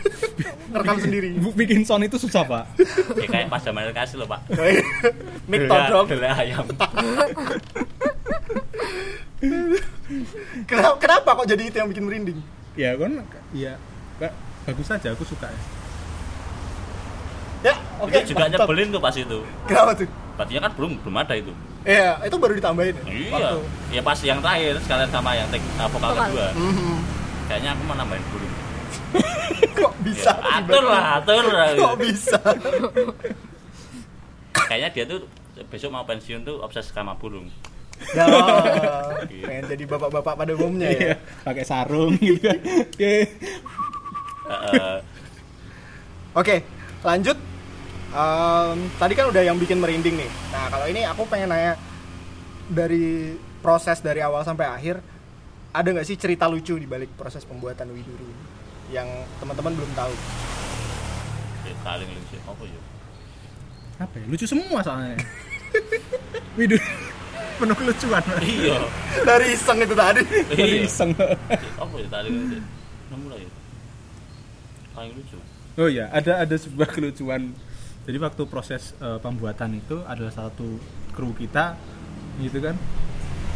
Ngerekam 0.73 0.99
sendiri. 0.99 1.29
Bu- 1.39 1.55
bikin 1.55 1.85
sound 1.85 2.03
itu 2.09 2.17
susah 2.17 2.43
pak. 2.49 2.65
Ya, 3.21 3.29
kayak 3.29 3.47
pas 3.53 3.61
zaman 3.63 3.93
kasih 3.93 4.25
loh 4.25 4.27
pak. 4.27 4.41
Mic 5.47 5.65
Gele- 5.65 5.71
todrop 5.71 6.05
gele 6.09 6.29
ayam 6.33 6.65
kenapa, 10.69 10.95
kenapa 11.01 11.29
kok 11.43 11.47
jadi 11.49 11.63
itu 11.69 11.77
yang 11.81 11.89
bikin 11.89 12.05
merinding? 12.05 12.39
Ya 12.75 12.95
kan? 12.99 13.23
Ya 13.55 13.75
Ba- 14.19 14.35
bagus 14.65 14.89
aja 14.91 15.09
aku 15.13 15.25
suka 15.25 15.49
ya. 15.49 15.61
Ya 17.65 17.75
oke. 17.97 18.13
itu 18.13 18.37
juga 18.37 18.45
mantap. 18.45 18.69
nyebelin 18.69 18.89
tuh 18.93 19.01
pas 19.01 19.15
itu. 19.17 19.39
Kenapa 19.65 19.91
tuh? 19.97 20.09
Berarti 20.37 20.53
kan 20.59 20.73
belum 20.77 20.93
belum 21.01 21.17
ada 21.17 21.35
itu. 21.39 21.53
Iya, 21.85 22.17
itu 22.25 22.37
baru 22.41 22.53
ditambahin 22.57 22.97
ya? 22.97 23.05
iya. 23.13 23.29
Waktu. 23.31 23.59
ya 23.93 24.01
pas 24.01 24.19
yang 24.25 24.41
terakhir 24.41 24.75
sekalian 24.81 25.11
sama 25.13 25.31
yang 25.37 25.49
take, 25.53 25.65
uh, 25.77 25.89
vokal 25.89 26.11
kedua. 26.17 26.49
Mhm. 26.57 26.97
kayaknya 27.45 27.71
aku 27.77 27.83
mau 27.85 27.93
nambahin 27.93 28.25
burung 28.33 28.53
Kok 29.77 29.93
bisa? 30.01 30.33
Ya, 30.33 30.65
atur 30.65 30.81
lah 30.81 31.05
atur 31.21 31.45
lah. 31.45 31.69
Kok 31.77 31.97
bisa? 32.01 32.41
kayaknya 34.65 34.89
dia 34.97 35.05
tuh 35.05 35.21
besok 35.69 35.93
mau 35.93 36.09
pensiun 36.09 36.41
tuh 36.43 36.57
obses 36.65 36.89
sama 36.89 37.15
burung 37.15 37.47
ya, 38.15 38.27
pengen 39.47 39.65
jadi 39.71 39.85
bapak-bapak 39.89 40.35
pada 40.35 40.53
umumnya 40.55 40.89
ya. 40.91 41.01
Iya, 41.01 41.15
pakai 41.43 41.65
sarung 41.65 42.15
gitu 42.19 42.41
kan 42.43 42.59
Oke. 42.61 43.15
Eh, 44.45 44.99
Oke, 46.35 46.57
lanjut. 47.07 47.39
Em, 48.15 48.79
tadi 48.99 49.13
kan 49.19 49.27
udah 49.31 49.43
yang 49.43 49.59
bikin 49.59 49.79
merinding 49.79 50.19
nih. 50.19 50.31
Nah, 50.51 50.67
kalau 50.71 50.87
ini 50.87 51.03
aku 51.07 51.27
pengen 51.27 51.51
nanya 51.51 51.75
dari 52.71 53.35
proses 53.63 54.03
dari 54.03 54.23
awal 54.23 54.43
sampai 54.47 54.67
akhir, 54.67 54.99
ada 55.75 55.89
nggak 55.91 56.07
sih 56.07 56.19
cerita 56.19 56.47
lucu 56.47 56.79
di 56.79 56.87
balik 56.87 57.15
proses 57.19 57.43
pembuatan 57.43 57.91
Widuri 57.91 58.27
ini? 58.27 58.45
yang 58.93 59.09
teman-teman 59.41 59.73
belum 59.73 59.93
tahu? 59.97 60.13
paling 61.85 62.09
lucu 62.09 62.37
apa 62.49 62.65
ya 62.65 62.81
apa 64.01 64.15
ya 64.17 64.25
lucu 64.33 64.47
semua 64.49 64.81
soalnya 64.81 65.21
Widu 66.59 66.81
penuh 67.55 67.75
kelucuan 67.75 68.23
iya 68.41 68.79
dari 69.23 69.47
iseng 69.51 69.79
itu 69.79 69.95
tadi. 69.95 70.23
Dari 70.51 70.63
iya 70.75 70.83
iseng 70.83 71.11
apa 71.15 71.95
ya 71.95 72.09
tadi 72.09 72.29
nemu 73.05 73.27
lah 73.27 73.39
ya 73.39 73.51
paling 74.93 75.13
lucu 75.13 75.37
oh 75.75 75.89
ya 75.89 76.07
ada 76.09 76.41
ada 76.41 76.55
sebuah 76.55 76.89
kelucuan 76.89 77.51
jadi 78.05 78.19
waktu 78.19 78.43
proses 78.45 78.95
eh, 78.97 79.19
pembuatan 79.19 79.75
itu 79.75 79.99
adalah 80.03 80.31
satu 80.31 80.79
kru 81.11 81.33
kita 81.33 81.75
gitu 82.39 82.59
kan 82.61 82.77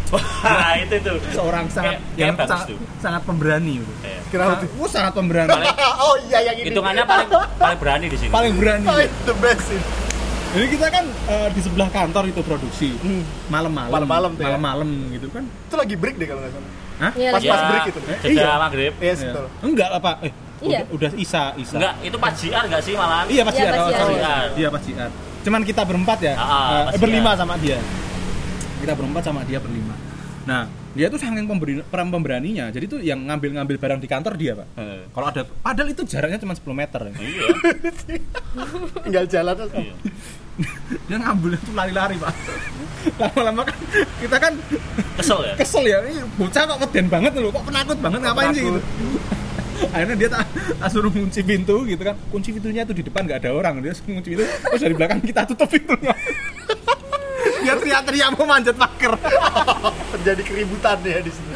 Nah, 0.08 0.72
itu 0.80 0.96
tuh. 1.04 1.20
seorang 1.28 1.68
sangat 1.68 2.00
Kayak- 2.00 2.16
yang 2.16 2.32
kayak 2.32 2.48
sangat, 2.48 2.68
sangat 2.96 3.22
pemberani 3.28 3.76
gitu. 3.76 3.92
Iya. 4.00 4.20
Kenapa 4.32 4.52
tuh? 4.56 4.68
Wah, 4.80 4.88
sangat 4.88 5.12
pemberani. 5.12 5.50
Paling 5.52 5.68
oh 6.08 6.16
iya 6.24 6.38
yang 6.48 6.56
ini. 6.56 6.66
hitungannya 6.72 7.04
paling 7.04 7.28
paling 7.60 7.76
berani 7.76 8.06
di 8.08 8.16
sini. 8.16 8.32
paling 8.32 8.52
berani. 8.56 8.88
Oh, 8.88 8.96
the 9.28 9.36
best 9.36 9.68
sih. 9.68 9.76
Jadi 10.48 10.66
kita 10.72 10.86
kan 10.88 11.04
eh, 11.28 11.48
di 11.52 11.60
sebelah 11.60 11.88
kantor 11.92 12.24
itu 12.32 12.40
produksi. 12.40 12.96
Hmm. 12.96 13.22
Malam-malam. 13.52 13.92
Malam-malam 13.92 14.30
ya. 14.40 14.44
Malam-malam 14.48 14.88
gitu 15.12 15.28
kan. 15.28 15.44
Itu 15.44 15.74
lagi 15.76 15.94
break 15.94 16.16
deh 16.16 16.26
kalau 16.26 16.40
nggak 16.40 16.52
salah. 16.56 16.70
Hah? 16.98 17.12
Iya, 17.14 17.30
Pas 17.30 17.42
pas 17.44 17.62
break 17.68 17.84
itu. 17.92 18.00
Eh, 18.00 18.18
iya. 18.32 18.48
maghrib. 18.56 18.94
Yes, 18.98 19.18
Iya. 19.20 19.26
betul. 19.30 19.46
Enggak 19.62 19.90
apa 19.92 20.10
eh 20.24 20.32
Iya. 20.58 20.82
udah, 20.82 20.82
udah 20.90 21.10
Isa, 21.20 21.42
Isa. 21.54 21.76
Enggak, 21.78 21.94
itu 22.02 22.16
Pak 22.18 22.32
JR 22.34 22.64
enggak 22.66 22.82
sih 22.82 22.92
malahan? 22.98 23.26
Iya 23.30 23.42
Pak 23.46 23.52
Iya, 23.54 23.60
Jiar. 23.62 23.72
Pak 23.72 23.78
oh. 23.78 23.92
Jiar. 23.92 24.46
Iya. 24.56 25.06
Cuman 25.46 25.62
kita 25.62 25.82
berempat 25.86 26.18
ya. 26.18 26.34
Ah, 26.34 26.90
eh, 26.90 26.98
berlima 26.98 27.30
sama 27.38 27.54
dia. 27.60 27.78
Kita 28.82 28.92
berempat 28.98 29.22
sama 29.22 29.40
dia 29.46 29.58
berlima. 29.62 29.94
Nah, 30.48 30.66
dia 30.98 31.06
tuh 31.06 31.22
saking 31.22 31.46
pemberi, 31.46 31.78
peran 31.86 32.10
pemberaninya. 32.10 32.74
Jadi 32.74 32.84
tuh 32.90 32.98
yang 32.98 33.22
ngambil-ngambil 33.22 33.78
barang 33.78 34.00
di 34.02 34.08
kantor 34.10 34.34
dia, 34.34 34.58
Pak. 34.58 34.66
Eh, 34.74 35.02
Kalau 35.14 35.26
ada 35.30 35.42
padahal 35.46 35.88
itu 35.94 36.02
jaraknya 36.02 36.42
cuma 36.42 36.58
10 36.58 36.74
meter. 36.74 37.00
ya. 37.06 37.12
Iya. 37.14 37.46
Tinggal 39.06 39.24
jalan 39.30 39.54
terus. 39.54 39.70
Iya. 39.78 39.94
Dia 41.06 41.16
ngambilnya 41.22 41.60
tuh 41.62 41.74
lari-lari, 41.78 42.18
Pak. 42.18 42.34
Lama-lama 43.14 43.62
kan 43.62 43.78
kita 44.18 44.36
kan 44.42 44.52
Kesel 45.14 45.38
ya? 45.46 45.54
kesel 45.54 45.84
ya. 45.86 45.98
Ini 46.02 46.18
bocah 46.34 46.62
kok 46.66 46.78
keden 46.90 47.06
banget 47.06 47.30
loh, 47.38 47.54
kok 47.54 47.62
penakut 47.62 47.98
banget 48.02 48.18
ngapain 48.18 48.50
sih 48.50 48.66
gitu. 48.66 48.82
penakut. 48.82 49.22
Akhirnya 49.94 50.16
dia 50.18 50.28
tak, 50.34 50.42
tak 50.82 50.88
suruh 50.90 51.10
kunci 51.14 51.40
pintu 51.46 51.86
gitu 51.86 52.02
kan. 52.02 52.18
Kunci 52.34 52.50
pintunya 52.50 52.82
tuh 52.82 52.98
di 52.98 53.06
depan 53.06 53.22
nggak 53.22 53.46
ada 53.46 53.50
orang. 53.54 53.78
Dia 53.78 53.94
kunci 53.94 54.34
pintu, 54.34 54.42
terus 54.42 54.82
dari 54.82 54.94
belakang 54.98 55.22
kita 55.22 55.46
tutup 55.46 55.70
pintunya. 55.70 56.10
dia 57.58 57.74
teriak-teriak 57.74 58.28
mau 58.32 58.44
manjat 58.44 58.74
pagar. 58.74 59.14
Terjadi 60.14 60.42
keributan 60.42 60.96
ya 61.00 61.18
di 61.18 61.30
sini. 61.30 61.52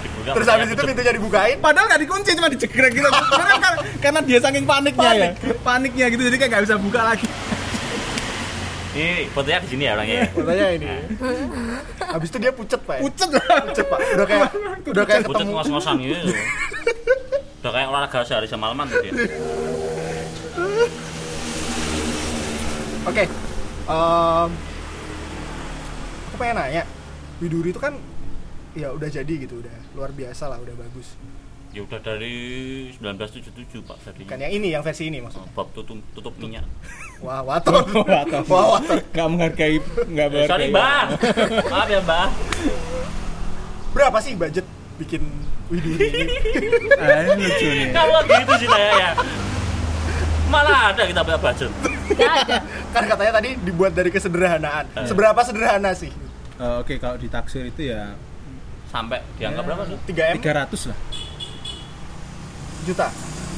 Dibuka 0.00 0.30
Terus 0.34 0.46
habis 0.46 0.68
itu 0.68 0.82
pintunya 0.82 1.12
dibukain. 1.12 1.56
Padahal 1.58 1.86
nggak 1.86 2.00
dikunci, 2.00 2.30
cuma 2.32 2.48
dijegrek 2.48 2.92
gitu. 2.92 3.08
Karena, 3.08 3.56
kan- 3.56 3.78
karena 3.98 4.20
dia 4.20 4.38
saking 4.38 4.64
paniknya 4.64 5.10
ya, 5.12 5.28
paniknya 5.60 6.06
gitu, 6.08 6.22
jadi 6.22 6.36
kayak 6.36 6.50
nggak 6.50 6.64
bisa 6.64 6.76
buka 6.76 7.00
lagi. 7.04 7.26
Ini 8.90 9.30
fotonya 9.30 9.62
di 9.62 9.68
sini 9.70 9.82
ya 9.86 9.92
orangnya. 9.94 10.26
Katanya 10.28 10.66
ini. 10.74 10.86
Habis 12.02 12.28
itu 12.28 12.38
dia 12.38 12.50
pucet, 12.50 12.80
Pak. 12.82 12.98
ya? 12.98 13.00
Pucet 13.00 13.28
lah. 13.30 13.42
Pucet, 13.62 13.86
Pak. 13.86 13.98
Udah 14.02 14.26
kayak 14.26 14.48
udah 14.82 15.04
kayak 15.06 15.22
Pucet 15.22 15.38
ketemu. 15.38 15.52
ngos-ngosan 15.54 15.94
gitu. 16.02 16.34
Udah 17.62 17.70
kayak 17.70 17.86
olahraga 17.86 18.18
sehari 18.26 18.50
semalaman 18.50 18.90
tuh 18.90 18.98
dia. 18.98 19.12
Oke. 23.06 23.24
Em, 23.90 24.50
aku 26.24 26.36
pengen 26.36 26.56
nanya. 26.56 26.82
Widuri 27.38 27.70
itu 27.70 27.80
kan 27.80 27.96
ya 28.72 28.90
udah 28.90 29.08
jadi 29.08 29.34
gitu, 29.40 29.58
udah 29.58 29.74
luar 29.92 30.10
biasa 30.10 30.46
lah, 30.46 30.58
udah 30.58 30.74
bagus. 30.76 31.18
Ya 31.70 31.82
udah 31.82 31.98
dari 31.98 32.34
1977 32.92 33.78
Pak 33.80 33.96
tadinya. 34.00 34.26
Kan 34.28 34.38
yang 34.40 34.52
ini, 34.52 34.68
yang 34.70 34.82
versi 34.82 35.06
ini 35.06 35.18
maksudnya. 35.18 35.46
Bab 35.52 35.70
tutup, 35.70 35.98
tutup 36.12 36.34
minyak. 36.36 36.66
Wah, 37.18 37.42
waton. 37.42 37.82
Waton. 38.06 38.42
Wah, 38.46 38.64
waton. 38.76 38.98
Nggak 39.08 39.28
menghargai, 39.28 39.76
nggak 40.08 40.26
Eh, 40.26 40.30
menghargai. 40.32 40.50
sorry 40.50 40.66
Mbak. 40.68 41.04
Maaf 41.68 41.88
ya 41.88 42.00
Mbak. 42.00 42.28
Berapa 43.90 44.18
sih 44.18 44.34
budget 44.34 44.66
bikin 44.96 45.22
Widuri 45.66 46.06
ini? 46.06 46.34
Ah, 47.00 47.22
ini 47.24 47.42
lucu 47.42 47.66
nih. 47.66 47.88
Kalau 47.90 48.18
gitu 48.22 48.52
sih 48.56 48.68
saya 48.68 48.90
ya. 48.92 49.10
Malah 50.50 50.90
ada 50.90 51.02
kita 51.06 51.20
punya 51.22 51.38
budget. 51.38 51.70
Nggak 52.10 52.32
ada. 52.42 52.56
kan 52.94 53.02
katanya 53.06 53.32
tadi 53.38 53.50
dibuat 53.62 53.92
dari 53.94 54.10
kesederhanaan. 54.10 54.84
Eh. 54.98 55.06
Seberapa 55.06 55.38
sederhana 55.46 55.94
sih? 55.94 56.10
Eh, 56.58 56.74
Oke, 56.82 56.98
kalau 56.98 57.16
ditaksir 57.16 57.70
itu 57.70 57.88
ya 57.88 58.18
Sampai 58.90 59.22
dianggap 59.38 59.62
berapa 59.62 59.82
sih? 59.86 59.96
3M 60.10 60.42
300 60.42 60.90
lah. 60.90 60.98
juta. 62.82 63.06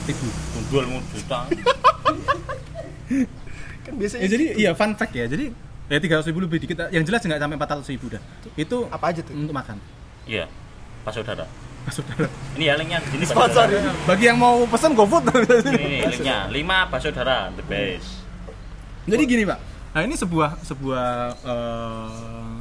Ribu. 0.05 0.29
Jual 0.69 0.85
mau 0.93 1.01
juta. 1.17 1.39
Kan 3.89 3.93
biasanya 3.97 4.23
Ya, 4.23 4.29
jadi 4.29 4.45
iya 4.61 4.71
fun 4.77 4.93
fact 4.93 5.17
ya. 5.17 5.25
Jadi 5.25 5.49
ya 5.89 5.97
300 5.97 6.29
ribu 6.29 6.45
lebih 6.45 6.61
dikit. 6.61 6.93
Yang 6.93 7.09
jelas 7.09 7.25
nggak 7.25 7.41
sampai 7.41 7.57
400 7.57 7.93
ribu 7.97 8.13
dah. 8.13 8.21
Itu 8.61 8.93
apa 8.93 9.09
aja 9.09 9.25
tuh? 9.25 9.33
untuk 9.33 9.57
makan. 9.57 9.81
Iya. 10.29 10.53
Pas 11.01 11.17
saudara. 11.17 11.49
Saudara. 11.91 12.29
Ini 12.55 12.65
ya 12.71 12.75
linknya 12.79 12.99
di 13.03 13.09
sini 13.11 13.25
Pak 13.27 13.35
Sponsor 13.35 13.67
ini. 13.73 13.91
Bagi 14.07 14.25
yang 14.31 14.39
mau 14.39 14.63
pesan 14.71 14.95
GoFood. 14.95 15.25
Ini 15.73 16.07
linknya. 16.07 16.47
5 16.47 16.91
bakso 16.93 17.11
darah 17.11 17.51
the 17.59 17.65
best. 17.67 18.23
Jadi 19.03 19.23
gini 19.27 19.43
pak, 19.43 19.59
nah 19.91 20.07
ini 20.07 20.15
sebuah 20.15 20.63
sebuah 20.63 21.35
eh, 21.43 22.55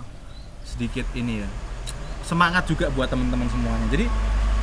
sedikit 0.66 1.06
ini 1.14 1.46
ya 1.46 1.50
semangat 2.26 2.64
juga 2.66 2.90
buat 2.96 3.12
teman-teman 3.12 3.46
semuanya. 3.52 3.86
Jadi 3.94 4.10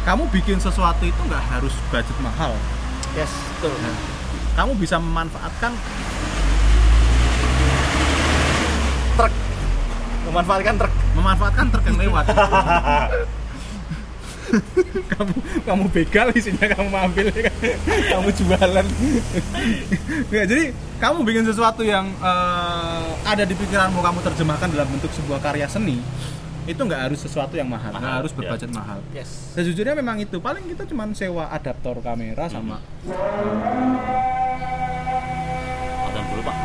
kamu 0.02 0.26
bikin 0.32 0.58
sesuatu 0.58 1.04
itu 1.04 1.20
nggak 1.28 1.44
harus 1.54 1.70
budget 1.92 2.18
mahal. 2.18 2.56
Yes, 3.12 3.30
betul. 3.30 3.76
Nah, 3.78 3.94
kamu 4.56 4.72
bisa 4.80 4.96
memanfaatkan 4.96 5.72
Truk. 9.18 9.32
Memanfaatkan 10.30 10.74
truk. 10.78 10.92
memanfaatkan 11.18 11.66
truk 11.74 11.84
yang 11.90 11.98
lewat. 11.98 12.24
kamu 15.12 15.34
kamu 15.64 15.84
begal 15.92 16.26
isinya 16.32 16.66
kamu 16.72 16.88
ambil 16.90 17.26
kamu 18.08 18.28
jualan. 18.32 18.86
Ya, 20.32 20.42
jadi 20.48 20.64
kamu 20.98 21.18
bikin 21.24 21.44
sesuatu 21.44 21.84
yang 21.84 22.08
eh, 22.18 23.04
ada 23.24 23.44
di 23.44 23.54
pikiranmu 23.54 24.00
kamu 24.00 24.18
terjemahkan 24.24 24.68
dalam 24.72 24.88
bentuk 24.88 25.12
sebuah 25.12 25.40
karya 25.40 25.68
seni 25.68 26.00
itu 26.68 26.76
nggak 26.76 27.08
harus 27.08 27.24
sesuatu 27.24 27.56
yang 27.56 27.64
mahal, 27.64 27.96
nggak 27.96 28.04
Mahal, 28.04 28.18
harus 28.20 28.32
ya. 28.32 28.36
berbudget 28.36 28.70
mahal. 28.76 28.98
Yes. 29.16 29.56
sejujurnya 29.56 29.96
memang 29.96 30.20
itu. 30.20 30.36
Paling 30.36 30.68
kita 30.68 30.84
cuma 30.84 31.08
sewa 31.16 31.48
adaptor 31.48 31.96
kamera 32.04 32.44
sama 32.52 32.76
Adem 36.04 36.24
dulu 36.28 36.42
Pak. 36.44 36.56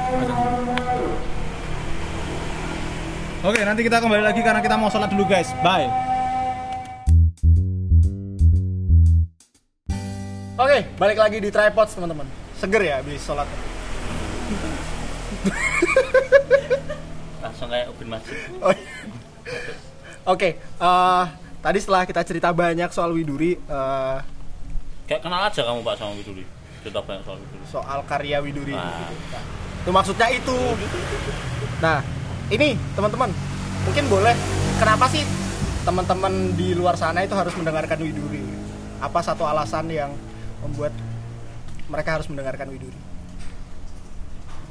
oke 3.43 3.59
nanti 3.59 3.81
kita 3.83 3.99
kembali 3.99 4.23
lagi 4.23 4.39
karena 4.43 4.59
kita 4.59 4.75
mau 4.75 4.91
sholat 4.91 5.07
dulu 5.07 5.23
guys. 5.23 5.51
Bye 5.63 6.12
Oke, 10.53 10.85
balik 11.01 11.17
lagi 11.17 11.41
di 11.41 11.49
tripods 11.49 11.97
teman-teman. 11.97 12.29
Seger 12.61 12.81
ya 12.85 13.01
habis 13.01 13.17
sholat. 13.25 13.49
Langsung 17.41 17.67
kayak 17.73 17.89
ubin 17.89 18.07
masjid. 18.13 18.37
Oh, 18.61 18.69
iya. 18.69 18.89
Oke, 20.29 20.49
eh, 20.61 21.23
tadi 21.57 21.77
setelah 21.81 22.05
kita 22.05 22.21
cerita 22.21 22.53
banyak 22.53 22.85
soal 22.93 23.17
Widuri, 23.17 23.57
eh, 23.57 24.17
Kayak 25.03 25.19
kenal 25.25 25.41
aja 25.49 25.61
kamu 25.67 25.83
Pak 25.83 25.95
sama 25.99 26.13
Widuri. 26.15 26.45
Cerita 26.85 27.01
banyak 27.01 27.23
soal 27.25 27.37
Widuri. 27.41 27.63
soal 27.67 27.99
karya 28.05 28.37
Widuri. 28.39 28.71
Gitu. 28.71 28.77
Nah, 28.77 29.43
itu 29.83 29.89
maksudnya 29.91 30.27
itu. 30.31 30.57
Nah, 31.81 31.99
ini 32.53 32.77
teman-teman, 32.93 33.29
mungkin 33.83 34.05
boleh. 34.05 34.35
Kenapa 34.77 35.09
sih 35.09 35.25
teman-teman 35.83 36.53
di 36.55 36.77
luar 36.77 36.93
sana 36.93 37.25
itu 37.25 37.33
harus 37.33 37.51
mendengarkan 37.57 37.97
Widuri? 37.99 38.45
Apa 39.01 39.19
satu 39.19 39.43
alasan 39.43 39.89
yang 39.91 40.13
membuat 40.63 40.93
mereka 41.91 42.19
harus 42.19 42.27
mendengarkan 42.31 42.71
Widuri? 42.71 42.97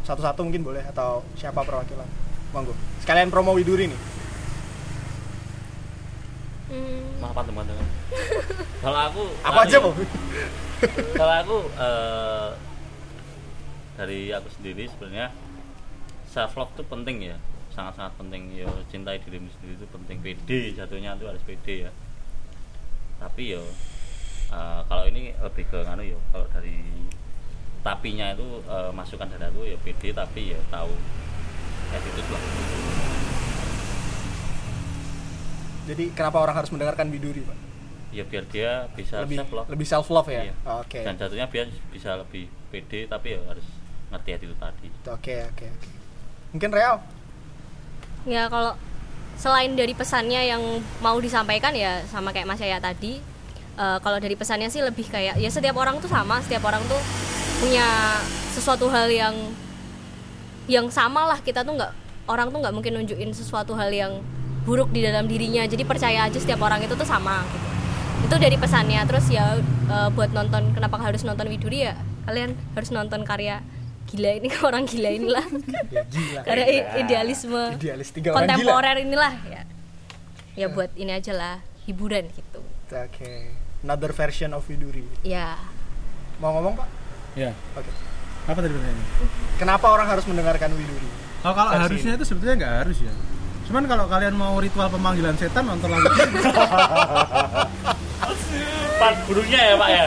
Satu-satu 0.02 0.42
mungkin 0.42 0.66
boleh 0.66 0.82
atau 0.82 1.22
siapa 1.38 1.62
perwakilan? 1.62 2.08
Monggo. 2.50 2.74
Sekalian 3.04 3.30
promo 3.30 3.54
Widuri 3.54 3.86
nih. 3.88 4.00
Hmm, 6.72 7.20
Maaf 7.20 7.36
teman-teman. 7.44 7.86
Kalau 8.82 8.98
aku 8.98 9.22
Aku 9.44 9.58
aja 9.60 9.76
kok. 9.78 9.94
Kalau 11.20 11.34
aku 11.44 11.56
eh, 11.78 12.50
dari 13.96 14.32
aku 14.32 14.48
sendiri 14.50 14.88
sebenarnya 14.88 15.30
self 16.26 16.56
love 16.56 16.72
itu 16.74 16.84
penting 16.88 17.16
ya 17.22 17.36
sangat-sangat 17.72 18.12
penting 18.20 18.52
ya 18.52 18.68
cintai 18.92 19.20
dirimu 19.20 19.48
sendiri 19.56 19.80
itu 19.80 19.86
penting 19.88 20.18
pede 20.20 20.60
jatuhnya 20.76 21.16
itu 21.16 21.24
harus 21.28 21.42
pede 21.44 21.88
ya 21.88 21.92
tapi 23.20 23.56
yo 23.56 23.62
eh, 24.52 24.80
kalau 24.84 25.04
ini 25.04 25.32
lebih 25.34 25.64
ke 25.66 25.80
anu 25.82 26.04
yo 26.04 26.18
kalau 26.28 26.46
dari 26.50 26.76
tapinya 27.82 28.30
itu 28.30 28.46
eh, 28.62 28.90
masukan 28.90 29.26
dari 29.26 29.44
aku 29.44 29.60
ya 29.64 29.76
pede 29.76 30.12
tapi 30.12 30.52
ya 30.52 30.60
tahu 30.68 30.92
attitude 31.90 32.30
lah 32.30 32.42
Jadi 35.82 36.14
kenapa 36.14 36.38
orang 36.38 36.54
harus 36.54 36.70
mendengarkan 36.70 37.10
Widuri, 37.10 37.42
Pak? 37.42 37.58
ya 38.12 38.22
biar 38.22 38.44
dia 38.46 38.70
bisa 38.92 39.24
Lebih 39.24 39.40
self 39.40 39.50
love 39.50 39.66
lebih 39.66 39.86
self 39.88 40.08
love 40.12 40.28
ya. 40.28 40.42
Iya. 40.44 40.54
Oke. 40.78 41.00
dan 41.00 41.16
jatuhnya 41.16 41.48
biar 41.48 41.64
bisa 41.88 42.12
lebih 42.14 42.44
pede 42.68 43.08
tapi 43.08 43.32
ya 43.32 43.40
harus 43.48 43.64
ngerti 44.12 44.30
attitude 44.30 44.60
tadi 44.60 44.88
Oke, 45.08 45.36
oke, 45.42 45.64
oke. 45.66 45.88
Mungkin 46.52 46.70
real. 46.70 47.00
ya 48.22 48.46
kalau 48.46 48.76
selain 49.34 49.72
dari 49.72 49.96
pesannya 49.96 50.44
yang 50.44 50.60
mau 51.00 51.16
disampaikan 51.18 51.72
ya 51.72 52.04
sama 52.04 52.30
kayak 52.30 52.46
Mas 52.46 52.60
Yaya 52.60 52.78
tadi 52.78 53.18
eh, 53.82 53.98
kalau 53.98 54.18
dari 54.22 54.38
pesannya 54.38 54.70
sih 54.70 54.78
lebih 54.80 55.10
kayak 55.10 55.42
ya 55.42 55.50
setiap 55.50 55.74
orang 55.74 55.98
tuh 55.98 56.06
sama 56.06 56.38
setiap 56.46 56.62
orang 56.70 56.82
tuh 56.86 56.98
punya 57.58 57.86
sesuatu 58.54 58.86
hal 58.90 59.10
yang 59.10 59.34
yang 60.70 60.86
sama 60.94 61.26
lah. 61.26 61.38
Kita 61.42 61.66
tuh 61.66 61.74
nggak 61.74 61.92
orang 62.30 62.54
tuh 62.54 62.62
nggak 62.62 62.74
mungkin 62.74 62.92
nunjukin 63.02 63.34
sesuatu 63.34 63.74
hal 63.74 63.90
yang 63.90 64.22
buruk 64.62 64.94
di 64.94 65.02
dalam 65.02 65.26
dirinya. 65.26 65.66
Jadi 65.66 65.82
percaya 65.82 66.30
aja 66.30 66.38
setiap 66.38 66.62
orang 66.62 66.78
itu 66.86 66.94
tuh 66.94 67.06
sama 67.06 67.42
gitu. 67.50 67.66
Itu 68.30 68.34
dari 68.38 68.54
pesannya. 68.54 69.02
Terus 69.10 69.26
ya 69.26 69.58
eh, 69.90 70.08
buat 70.14 70.30
nonton 70.30 70.70
kenapa 70.74 71.02
harus 71.02 71.26
nonton 71.26 71.50
Widuri 71.50 71.90
ya 71.90 71.98
kalian 72.22 72.54
harus 72.78 72.94
nonton 72.94 73.26
karya 73.26 73.58
gila 74.06 74.30
ini 74.38 74.48
orang 74.68 74.86
gila 74.86 75.10
inilah. 75.10 75.46
Ya, 75.92 76.02
gila. 76.08 76.40
karya 76.46 76.66
idealisme 77.04 77.76
Idealis 77.76 78.14
tiga 78.14 78.32
orang 78.32 78.48
gila. 78.48 78.54
kontemporer 78.56 78.96
inilah 79.02 79.34
ya 79.44 79.62
ya. 80.56 80.66
buat 80.72 80.88
ini 80.96 81.12
aja 81.12 81.32
lah 81.34 81.56
hiburan 81.84 82.28
gitu. 82.32 82.60
Oke. 82.92 83.61
Another 83.82 84.10
version 84.10 84.50
of 84.52 84.62
Widuri. 84.64 85.02
ya 85.22 85.58
Mau 86.38 86.54
ngomong 86.54 86.74
Pak? 86.74 86.88
ya 87.32 87.50
Oke. 87.72 87.90
apa 88.44 88.58
tadi 88.58 88.72
pertanyaannya 88.72 89.06
Kenapa 89.56 89.86
orang 89.88 90.06
harus 90.06 90.24
mendengarkan 90.24 90.70
Widuri? 90.72 91.08
Oh, 91.42 91.50
kalau 91.50 91.70
Versi 91.72 91.82
harusnya 91.98 92.12
itu 92.14 92.24
sebetulnya 92.24 92.54
nggak 92.56 92.74
harus 92.80 92.98
ya. 93.00 93.10
Cuman 93.62 93.84
kalau 93.84 94.06
kalian 94.06 94.32
mau 94.32 94.54
ritual 94.56 94.86
pemanggilan 94.86 95.34
setan 95.34 95.64
nonton 95.64 95.88
lagu 95.88 96.06
Pak 98.94 99.12
gurunya 99.26 99.60
ya 99.64 99.74
Pak 99.74 99.88
ya. 99.88 100.04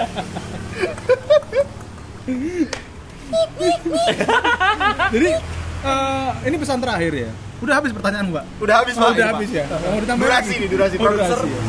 Jadi 5.11 5.30
eh, 5.82 6.30
ini 6.45 6.55
pesan 6.55 6.80
terakhir 6.80 7.13
ya. 7.13 7.32
Udah 7.57 7.73
habis 7.80 7.91
pertanyaan 7.91 8.28
Mbak. 8.30 8.45
Udah 8.59 8.76
habis 8.78 8.93
Oh, 8.95 9.01
Pak. 9.01 9.11
udah 9.13 9.28
habis 9.34 9.49
ya. 9.49 9.63
Mau 9.67 9.99
ditambah 9.99 10.21
durasi 10.21 10.47
lagi? 10.47 10.61
nih, 10.61 10.69
durasi 10.69 10.95
Oh, 10.95 11.01
produser. 11.01 11.38
durasi 11.38 11.49
ya. 11.49 11.61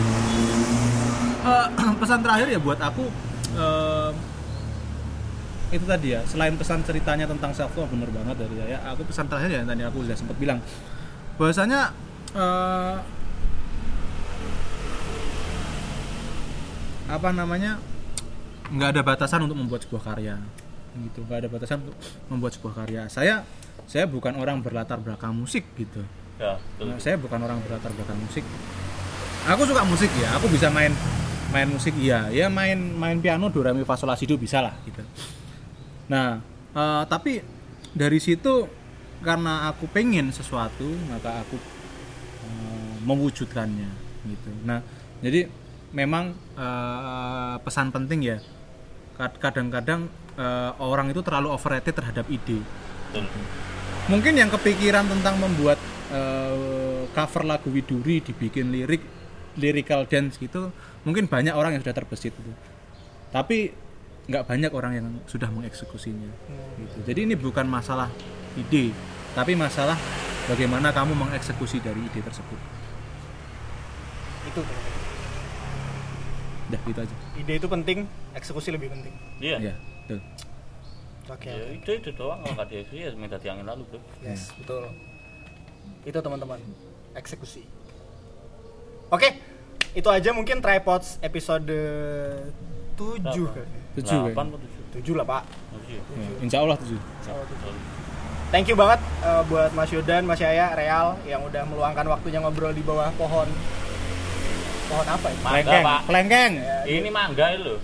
Eh, 1.46 1.66
pesan 2.02 2.20
terakhir 2.26 2.46
ya 2.50 2.58
buat 2.58 2.80
aku 2.82 3.06
eh, 3.54 4.10
itu 5.66 5.82
tadi 5.86 6.14
ya 6.14 6.22
selain 6.26 6.54
pesan 6.54 6.82
ceritanya 6.82 7.26
tentang 7.26 7.50
self 7.50 7.74
love 7.74 7.90
bener 7.90 8.10
banget 8.10 8.38
dari 8.38 8.54
saya 8.54 8.78
aku 8.86 9.02
pesan 9.06 9.26
terakhir 9.30 9.50
ya 9.50 9.62
tadi 9.62 9.82
aku 9.86 10.02
sudah 10.02 10.18
sempat 10.18 10.36
bilang. 10.42 10.58
Bahwasanya 11.38 11.94
eh, 12.34 12.96
apa 17.06 17.28
namanya 17.30 17.78
nggak 18.66 18.98
ada 18.98 19.02
batasan 19.06 19.46
untuk 19.46 19.58
membuat 19.58 19.86
sebuah 19.86 20.02
karya. 20.02 20.42
Gitu 20.98 21.22
nggak 21.22 21.46
ada 21.46 21.48
batasan 21.50 21.86
untuk 21.86 21.96
membuat 22.26 22.52
sebuah 22.58 22.74
karya. 22.82 23.02
Saya 23.06 23.46
saya 23.86 24.10
bukan 24.10 24.34
orang 24.34 24.66
berlatar 24.66 24.98
belakang 24.98 25.30
musik 25.30 25.62
gitu. 25.78 26.02
Ya, 26.42 26.58
betul. 26.58 26.90
Nah, 26.90 26.98
saya 26.98 27.14
bukan 27.14 27.38
orang 27.38 27.62
berlatar 27.62 27.94
belakang 27.94 28.18
musik. 28.18 28.42
Aku 29.46 29.62
suka 29.62 29.86
musik 29.86 30.10
ya 30.18 30.34
aku 30.34 30.50
bisa 30.50 30.66
main 30.74 30.90
main 31.56 31.72
musik 31.72 31.96
iya. 31.96 32.28
Ya 32.28 32.52
main 32.52 32.76
main 32.76 33.16
piano 33.24 33.48
do 33.48 33.64
re 33.64 33.72
mi 33.72 33.88
fa 33.88 33.96
sol 33.96 34.12
la 34.12 34.20
si 34.20 34.28
do 34.28 34.36
bisa 34.36 34.60
lah 34.60 34.76
gitu. 34.84 35.00
Nah 36.12 36.44
eh, 36.76 37.02
tapi 37.08 37.40
dari 37.96 38.20
situ 38.20 38.68
karena 39.24 39.72
aku 39.72 39.88
pengen 39.88 40.28
sesuatu 40.28 40.84
maka 41.08 41.40
aku 41.40 41.56
eh, 42.44 42.94
mewujudkannya 43.08 43.90
gitu. 44.28 44.50
Nah 44.68 44.84
jadi 45.24 45.48
memang 45.96 46.36
eh, 46.60 47.56
pesan 47.64 47.88
penting 47.88 48.20
ya. 48.20 48.38
Kad- 49.16 49.40
kadang-kadang 49.40 50.12
eh, 50.36 50.72
orang 50.76 51.08
itu 51.08 51.24
terlalu 51.24 51.48
overrated 51.48 51.96
terhadap 51.96 52.28
ide. 52.28 52.60
Mungkin 54.12 54.36
yang 54.36 54.52
kepikiran 54.52 55.08
tentang 55.08 55.40
membuat 55.40 55.80
eh, 56.12 57.08
cover 57.16 57.48
lagu 57.48 57.72
Widuri 57.72 58.20
dibikin 58.20 58.68
lirik 58.68 59.15
lyrical 59.56 60.04
dance 60.04 60.36
gitu 60.38 60.70
mungkin 61.02 61.26
banyak 61.26 61.52
orang 61.52 61.76
yang 61.76 61.82
sudah 61.82 61.96
terbesit 61.96 62.32
itu 62.32 62.52
tapi 63.32 63.72
nggak 64.26 64.44
banyak 64.46 64.72
orang 64.74 64.92
yang 64.98 65.06
sudah 65.30 65.46
mengeksekusinya 65.50 66.30
gitu. 66.82 66.96
jadi 67.06 67.20
ini 67.30 67.34
bukan 67.38 67.66
masalah 67.66 68.10
ide 68.58 68.90
tapi 69.36 69.54
masalah 69.54 69.94
bagaimana 70.50 70.90
kamu 70.90 71.14
mengeksekusi 71.14 71.78
dari 71.82 72.00
ide 72.00 72.20
tersebut 72.22 72.58
Itu. 74.46 74.62
udah 76.66 76.80
gitu 76.82 77.00
aja 77.02 77.16
Ide 77.36 77.52
itu 77.62 77.68
penting, 77.70 77.98
eksekusi 78.34 78.74
lebih 78.74 78.90
penting. 78.90 79.14
Iya. 79.38 79.70
ya 79.70 79.74
betul. 80.02 80.18
Oke. 81.26 81.50
Ya, 81.50 81.66
itu 81.74 81.90
itu 81.98 82.10
doang 82.14 82.38
kalau 82.42 82.54
nggak 82.54 82.68
dieksekusi 82.70 83.02
ya 83.02 83.10
minta 83.18 83.36
tiangin 83.38 83.66
lalu 83.66 83.82
bro. 83.90 84.00
Yes, 84.22 84.54
betul. 84.54 84.86
Itu 86.06 86.18
teman-teman, 86.22 86.62
eksekusi. 87.18 87.66
Oke, 89.06 89.38
itu 89.94 90.08
aja 90.10 90.34
mungkin 90.34 90.58
tripods 90.58 91.22
episode 91.22 91.62
7 91.62 93.22
Berapa? 93.22 93.22
tujuh 93.22 93.46
ya? 93.54 93.66
Tujuh? 93.94 94.18
7 94.98 95.18
lah, 95.18 95.26
Pak. 95.28 95.42
Tujuh. 95.46 96.00
Ya, 96.02 96.30
insya 96.42 96.58
Allah 96.66 96.76
tujuh 96.82 96.98
tujuh. 96.98 97.74
Thank 98.50 98.70
you 98.70 98.76
banget 98.78 99.02
uh, 99.26 99.42
buat 99.46 99.70
Mas 99.74 99.90
Yodan, 99.90 100.22
Mas 100.26 100.38
Yaya, 100.38 100.74
Real 100.74 101.18
yang 101.26 101.42
udah 101.42 101.62
meluangkan 101.66 102.06
waktunya 102.06 102.38
ngobrol 102.42 102.74
di 102.74 102.82
bawah 102.82 103.10
pohon. 103.14 103.46
Pohon 104.86 105.06
apa 105.06 105.26
ya? 105.30 105.36
Mangga, 105.38 105.54
kelengkeng 105.54 105.82
Pak. 105.82 106.00
kelengkeng 106.06 106.52
Ini 106.86 107.08
mangga 107.10 107.46
itu 107.54 107.62
loh. 107.62 107.78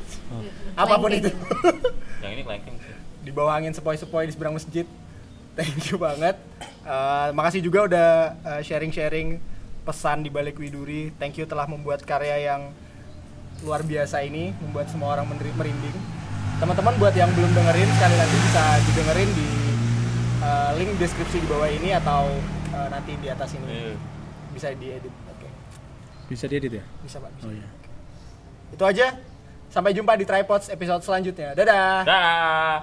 Apa 0.79 0.95
pun 0.99 1.11
itu. 1.11 1.31
Yang 2.23 2.33
ini 2.39 2.43
kelengkeng 2.47 2.77
sih. 2.79 2.95
di 3.23 3.31
bawah 3.31 3.55
angin 3.55 3.75
sepoi-sepoi 3.75 4.27
di 4.27 4.35
seberang 4.35 4.55
masjid. 4.55 4.87
Thank 5.55 5.91
you 5.91 5.99
banget. 5.99 6.39
Uh, 6.83 7.31
makasih 7.35 7.63
juga 7.63 7.87
udah 7.87 8.09
uh, 8.43 8.61
sharing-sharing 8.63 9.52
pesan 9.83 10.23
di 10.23 10.31
balik 10.31 10.57
Widuri. 10.57 11.11
Thank 11.17 11.37
you 11.37 11.47
telah 11.47 11.67
membuat 11.67 12.03
karya 12.03 12.39
yang 12.49 12.71
luar 13.61 13.83
biasa 13.83 14.23
ini, 14.23 14.51
membuat 14.59 14.89
semua 14.89 15.15
orang 15.15 15.27
merinding. 15.29 15.95
Teman-teman 16.59 16.95
buat 16.97 17.11
yang 17.13 17.31
belum 17.31 17.51
dengerin 17.51 17.91
sekali 17.93 18.17
lagi 18.17 18.37
bisa 18.39 18.63
didengerin 18.87 19.31
di 19.33 19.49
uh, 20.41 20.71
link 20.75 20.95
deskripsi 20.97 21.39
di 21.39 21.47
bawah 21.47 21.67
ini 21.67 21.91
atau 21.93 22.31
uh, 22.71 22.89
nanti 22.89 23.19
di 23.19 23.27
atas 23.27 23.55
ini 23.55 23.67
Iya. 23.67 23.95
bisa 24.53 24.69
diedit. 24.71 25.15
Oke, 25.29 25.49
bisa 26.29 26.45
diedit 26.47 26.73
ya 26.73 26.85
bisa 27.03 27.19
pak. 27.19 27.31
Bisa. 27.35 27.47
oh 27.47 27.53
iya 27.53 27.69
Itu 28.71 28.85
aja. 28.85 29.07
Sampai 29.69 29.91
jumpa 29.91 30.15
di 30.15 30.23
Tripods 30.23 30.69
episode 30.69 31.01
selanjutnya. 31.01 31.57
Dadah. 31.57 32.05
Dah. 32.05 32.77